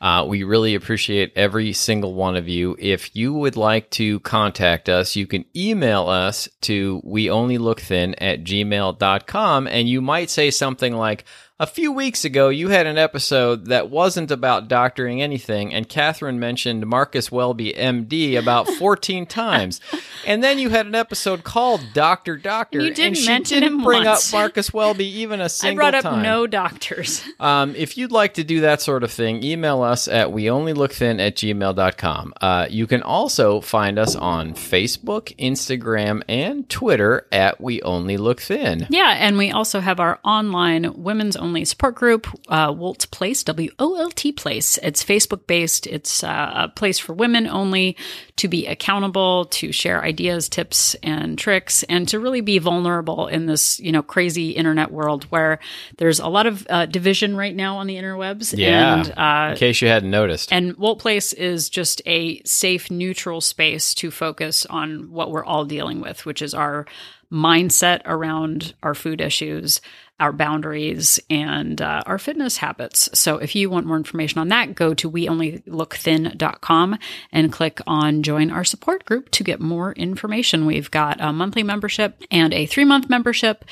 Uh, 0.00 0.24
we 0.26 0.42
really 0.42 0.74
appreciate 0.74 1.32
every 1.36 1.72
single 1.72 2.14
one 2.14 2.36
of 2.36 2.48
you. 2.48 2.76
If 2.78 3.14
you 3.14 3.32
would 3.34 3.56
like 3.56 3.90
to 3.90 4.18
contact 4.20 4.88
us, 4.88 5.14
you 5.14 5.26
can 5.26 5.44
email 5.54 6.08
us 6.08 6.48
to 6.62 7.00
weonlylookthin 7.04 8.14
at 8.18 8.42
gmail.com. 8.42 9.66
And 9.68 9.88
you 9.88 10.00
might 10.00 10.30
say 10.30 10.50
something 10.50 10.94
like, 10.94 11.24
a 11.62 11.66
few 11.66 11.92
weeks 11.92 12.24
ago, 12.24 12.48
you 12.48 12.70
had 12.70 12.88
an 12.88 12.98
episode 12.98 13.66
that 13.66 13.88
wasn't 13.88 14.32
about 14.32 14.66
doctoring 14.66 15.22
anything, 15.22 15.72
and 15.72 15.88
Catherine 15.88 16.40
mentioned 16.40 16.84
Marcus 16.88 17.30
Welby, 17.30 17.72
MD, 17.72 18.36
about 18.36 18.66
14 18.80 19.26
times. 19.26 19.80
And 20.26 20.42
then 20.42 20.58
you 20.58 20.70
had 20.70 20.86
an 20.86 20.96
episode 20.96 21.44
called 21.44 21.80
Doctor 21.94 22.36
Doctor, 22.36 22.80
You 22.82 22.92
didn't 22.92 23.18
she 23.18 23.26
mention 23.28 23.60
didn't 23.60 23.78
him 23.78 23.84
bring 23.84 24.04
once. 24.06 24.34
up 24.34 24.36
Marcus 24.40 24.72
Welby 24.74 25.06
even 25.20 25.40
a 25.40 25.48
single 25.48 25.76
time. 25.80 25.86
I 25.86 25.90
brought 25.90 26.04
up 26.04 26.12
time. 26.14 26.22
no 26.22 26.46
doctors. 26.48 27.22
Um, 27.42 27.74
if 27.74 27.96
you'd 27.98 28.12
like 28.12 28.34
to 28.34 28.44
do 28.44 28.60
that 28.60 28.80
sort 28.80 29.02
of 29.02 29.10
thing, 29.10 29.42
email 29.42 29.82
us 29.82 30.06
at 30.06 30.28
weonlylookthin 30.28 31.20
at 31.20 31.34
gmail.com. 31.36 32.34
Uh, 32.40 32.66
you 32.70 32.86
can 32.86 33.02
also 33.02 33.60
find 33.60 33.98
us 33.98 34.14
on 34.14 34.54
Facebook, 34.54 35.34
Instagram, 35.38 36.22
and 36.28 36.68
Twitter 36.68 37.26
at 37.32 37.60
We 37.60 37.82
Only 37.82 38.16
Look 38.16 38.40
Thin. 38.40 38.86
Yeah, 38.90 39.10
and 39.18 39.36
we 39.38 39.50
also 39.50 39.80
have 39.80 39.98
our 39.98 40.20
online 40.24 41.02
women's 41.02 41.36
only 41.36 41.51
support 41.64 41.94
group, 41.94 42.26
uh, 42.48 42.74
Wolt 42.76 43.10
Place, 43.10 43.42
W 43.44 43.70
O 43.78 43.94
L 43.96 44.10
T 44.10 44.32
Place. 44.32 44.78
It's 44.82 45.04
Facebook 45.04 45.46
based. 45.46 45.86
It's 45.86 46.24
uh, 46.24 46.52
a 46.54 46.68
place 46.68 46.98
for 46.98 47.12
women 47.12 47.46
only 47.46 47.96
to 48.36 48.48
be 48.48 48.66
accountable, 48.66 49.44
to 49.46 49.72
share 49.72 50.02
ideas, 50.02 50.48
tips, 50.48 50.94
and 51.02 51.38
tricks, 51.38 51.82
and 51.84 52.08
to 52.08 52.18
really 52.18 52.40
be 52.40 52.58
vulnerable 52.58 53.26
in 53.28 53.46
this 53.46 53.78
you 53.80 53.92
know 53.92 54.02
crazy 54.02 54.50
internet 54.50 54.90
world 54.90 55.24
where 55.24 55.58
there's 55.98 56.18
a 56.18 56.28
lot 56.28 56.46
of 56.46 56.66
uh, 56.70 56.86
division 56.86 57.36
right 57.36 57.54
now 57.54 57.76
on 57.76 57.86
the 57.86 57.96
interwebs. 57.96 58.56
Yeah. 58.56 59.02
and 59.02 59.12
uh, 59.16 59.52
In 59.52 59.58
case 59.58 59.80
you 59.82 59.88
hadn't 59.88 60.10
noticed. 60.10 60.52
and 60.52 60.76
Wolt 60.76 60.98
Place 60.98 61.32
is 61.32 61.68
just 61.68 62.02
a 62.06 62.42
safe, 62.44 62.90
neutral 62.90 63.40
space 63.40 63.94
to 63.94 64.10
focus 64.10 64.66
on 64.66 65.10
what 65.10 65.30
we're 65.30 65.44
all 65.44 65.64
dealing 65.64 66.00
with, 66.00 66.24
which 66.26 66.42
is 66.42 66.54
our 66.54 66.86
mindset 67.32 68.02
around 68.04 68.74
our 68.82 68.94
food 68.94 69.20
issues, 69.20 69.80
our 70.20 70.32
boundaries, 70.32 71.18
and 71.30 71.80
uh, 71.80 72.02
our 72.06 72.18
fitness 72.18 72.58
habits. 72.58 73.08
So 73.14 73.38
if 73.38 73.56
you 73.56 73.70
want 73.70 73.86
more 73.86 73.96
information 73.96 74.38
on 74.38 74.48
that, 74.48 74.74
go 74.74 74.92
to 74.94 75.10
weonlylookthin.com 75.10 76.98
and 77.32 77.52
click 77.52 77.80
on 77.86 78.22
join 78.22 78.50
our 78.50 78.64
support 78.64 79.04
group 79.04 79.30
to 79.30 79.44
get 79.44 79.60
more 79.60 79.92
information. 79.94 80.66
We've 80.66 80.90
got 80.90 81.20
a 81.20 81.32
monthly 81.32 81.62
membership 81.62 82.22
and 82.30 82.52
a 82.52 82.66
three 82.66 82.84
month 82.84 83.08
membership, 83.08 83.64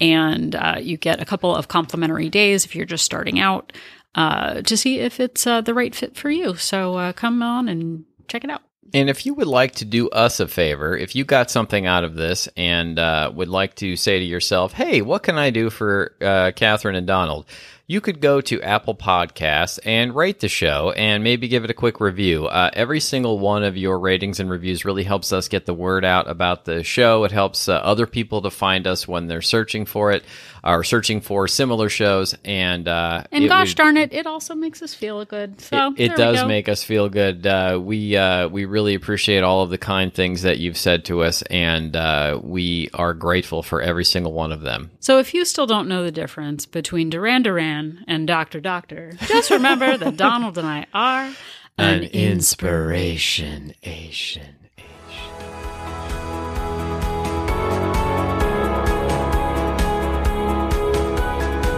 and 0.00 0.54
uh, 0.54 0.76
you 0.80 0.96
get 0.96 1.20
a 1.20 1.26
couple 1.26 1.54
of 1.54 1.68
complimentary 1.68 2.30
days 2.30 2.64
if 2.64 2.76
you're 2.76 2.86
just 2.86 3.04
starting 3.04 3.40
out 3.40 3.72
uh, 4.14 4.62
to 4.62 4.76
see 4.76 5.00
if 5.00 5.20
it's 5.20 5.46
uh, 5.46 5.60
the 5.60 5.74
right 5.74 5.94
fit 5.94 6.16
for 6.16 6.30
you. 6.30 6.54
So 6.54 6.94
uh, 6.94 7.12
come 7.12 7.42
on 7.42 7.68
and 7.68 8.04
check 8.28 8.44
it 8.44 8.50
out. 8.50 8.62
And 8.94 9.10
if 9.10 9.26
you 9.26 9.34
would 9.34 9.46
like 9.46 9.76
to 9.76 9.84
do 9.84 10.08
us 10.10 10.40
a 10.40 10.48
favor, 10.48 10.96
if 10.96 11.14
you 11.14 11.24
got 11.24 11.50
something 11.50 11.86
out 11.86 12.04
of 12.04 12.14
this 12.14 12.48
and 12.56 12.98
uh, 12.98 13.30
would 13.34 13.48
like 13.48 13.74
to 13.76 13.96
say 13.96 14.18
to 14.18 14.24
yourself, 14.24 14.72
hey, 14.72 15.02
what 15.02 15.22
can 15.22 15.36
I 15.36 15.50
do 15.50 15.70
for 15.70 16.14
uh, 16.20 16.52
Catherine 16.56 16.96
and 16.96 17.06
Donald? 17.06 17.46
You 17.90 18.02
could 18.02 18.20
go 18.20 18.42
to 18.42 18.60
Apple 18.60 18.94
Podcasts 18.94 19.78
and 19.82 20.14
rate 20.14 20.40
the 20.40 20.48
show 20.48 20.90
and 20.90 21.24
maybe 21.24 21.48
give 21.48 21.64
it 21.64 21.70
a 21.70 21.74
quick 21.74 22.00
review. 22.00 22.44
Uh, 22.44 22.68
every 22.74 23.00
single 23.00 23.38
one 23.38 23.64
of 23.64 23.78
your 23.78 23.98
ratings 23.98 24.40
and 24.40 24.50
reviews 24.50 24.84
really 24.84 25.04
helps 25.04 25.32
us 25.32 25.48
get 25.48 25.64
the 25.64 25.72
word 25.72 26.04
out 26.04 26.28
about 26.28 26.66
the 26.66 26.84
show. 26.84 27.24
It 27.24 27.32
helps 27.32 27.66
uh, 27.66 27.76
other 27.76 28.06
people 28.06 28.42
to 28.42 28.50
find 28.50 28.86
us 28.86 29.08
when 29.08 29.26
they're 29.26 29.40
searching 29.40 29.86
for 29.86 30.12
it 30.12 30.22
or 30.62 30.84
searching 30.84 31.22
for 31.22 31.48
similar 31.48 31.88
shows. 31.88 32.34
And, 32.44 32.86
uh, 32.86 33.24
And 33.32 33.48
gosh 33.48 33.70
would- 33.70 33.76
darn 33.78 33.96
it, 33.96 34.12
it 34.12 34.26
also 34.26 34.54
makes 34.54 34.82
us 34.82 34.92
feel 34.92 35.24
good. 35.24 35.58
So 35.58 35.94
it, 35.96 36.10
it 36.12 36.16
does 36.18 36.44
make 36.46 36.68
us 36.68 36.82
feel 36.82 37.08
good. 37.08 37.46
Uh, 37.46 37.80
we 37.82 38.14
uh, 38.18 38.48
we 38.48 38.66
really 38.66 38.96
appreciate 38.96 39.42
all 39.42 39.62
of 39.62 39.70
the 39.70 39.78
kind 39.78 40.12
things 40.12 40.42
that 40.42 40.58
you've 40.58 40.76
said 40.76 41.06
to 41.06 41.22
us, 41.22 41.40
and 41.40 41.96
uh, 41.96 42.38
we 42.42 42.90
are 42.92 43.14
grateful 43.14 43.62
for 43.62 43.80
every 43.80 44.04
single 44.04 44.34
one 44.34 44.52
of 44.52 44.60
them. 44.60 44.90
So 45.00 45.18
if 45.20 45.32
you 45.32 45.46
still 45.46 45.66
don't 45.66 45.88
know 45.88 46.02
the 46.04 46.12
difference 46.12 46.66
between 46.66 47.08
Duran 47.08 47.40
Duran 47.44 47.77
and 48.06 48.26
Doctor 48.26 48.60
Doctor, 48.60 49.12
just 49.26 49.50
remember 49.50 49.96
that 49.96 50.16
Donald 50.28 50.58
and 50.58 50.66
I 50.66 50.86
are 50.92 51.32
an, 51.78 52.02
inspiration, 52.04 53.72
Asian. 53.82 54.56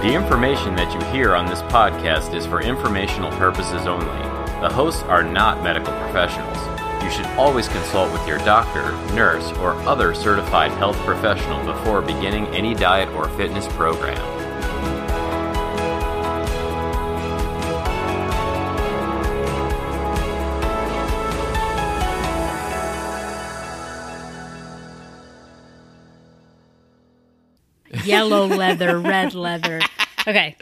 The 0.01 0.15
information 0.15 0.77
that 0.77 0.91
you 0.95 1.13
hear 1.13 1.35
on 1.35 1.45
this 1.45 1.61
podcast 1.63 2.35
is 2.35 2.47
for 2.47 2.63
informational 2.63 3.31
purposes 3.33 3.87
only. 3.87 4.07
The 4.63 4.71
hosts 4.73 5.03
are 5.03 5.23
not 5.23 5.63
medical 5.63 5.93
professionals. 6.01 6.57
You 7.05 7.11
should 7.11 7.27
always 7.37 7.69
consult 7.69 8.11
with 8.11 8.27
your 8.27 8.39
doctor, 8.39 8.93
nurse, 9.15 9.53
or 9.59 9.75
other 9.83 10.15
certified 10.15 10.71
health 10.73 10.97
professional 11.01 11.63
before 11.71 12.01
beginning 12.01 12.47
any 12.49 12.75
diet 12.75 13.11
or 13.11 13.29
fitness 13.37 13.69
program. 13.75 14.40
Yellow 28.05 28.47
leather, 28.47 28.99
red 28.99 29.35
leather. 29.35 29.81
Okay. 30.29 30.55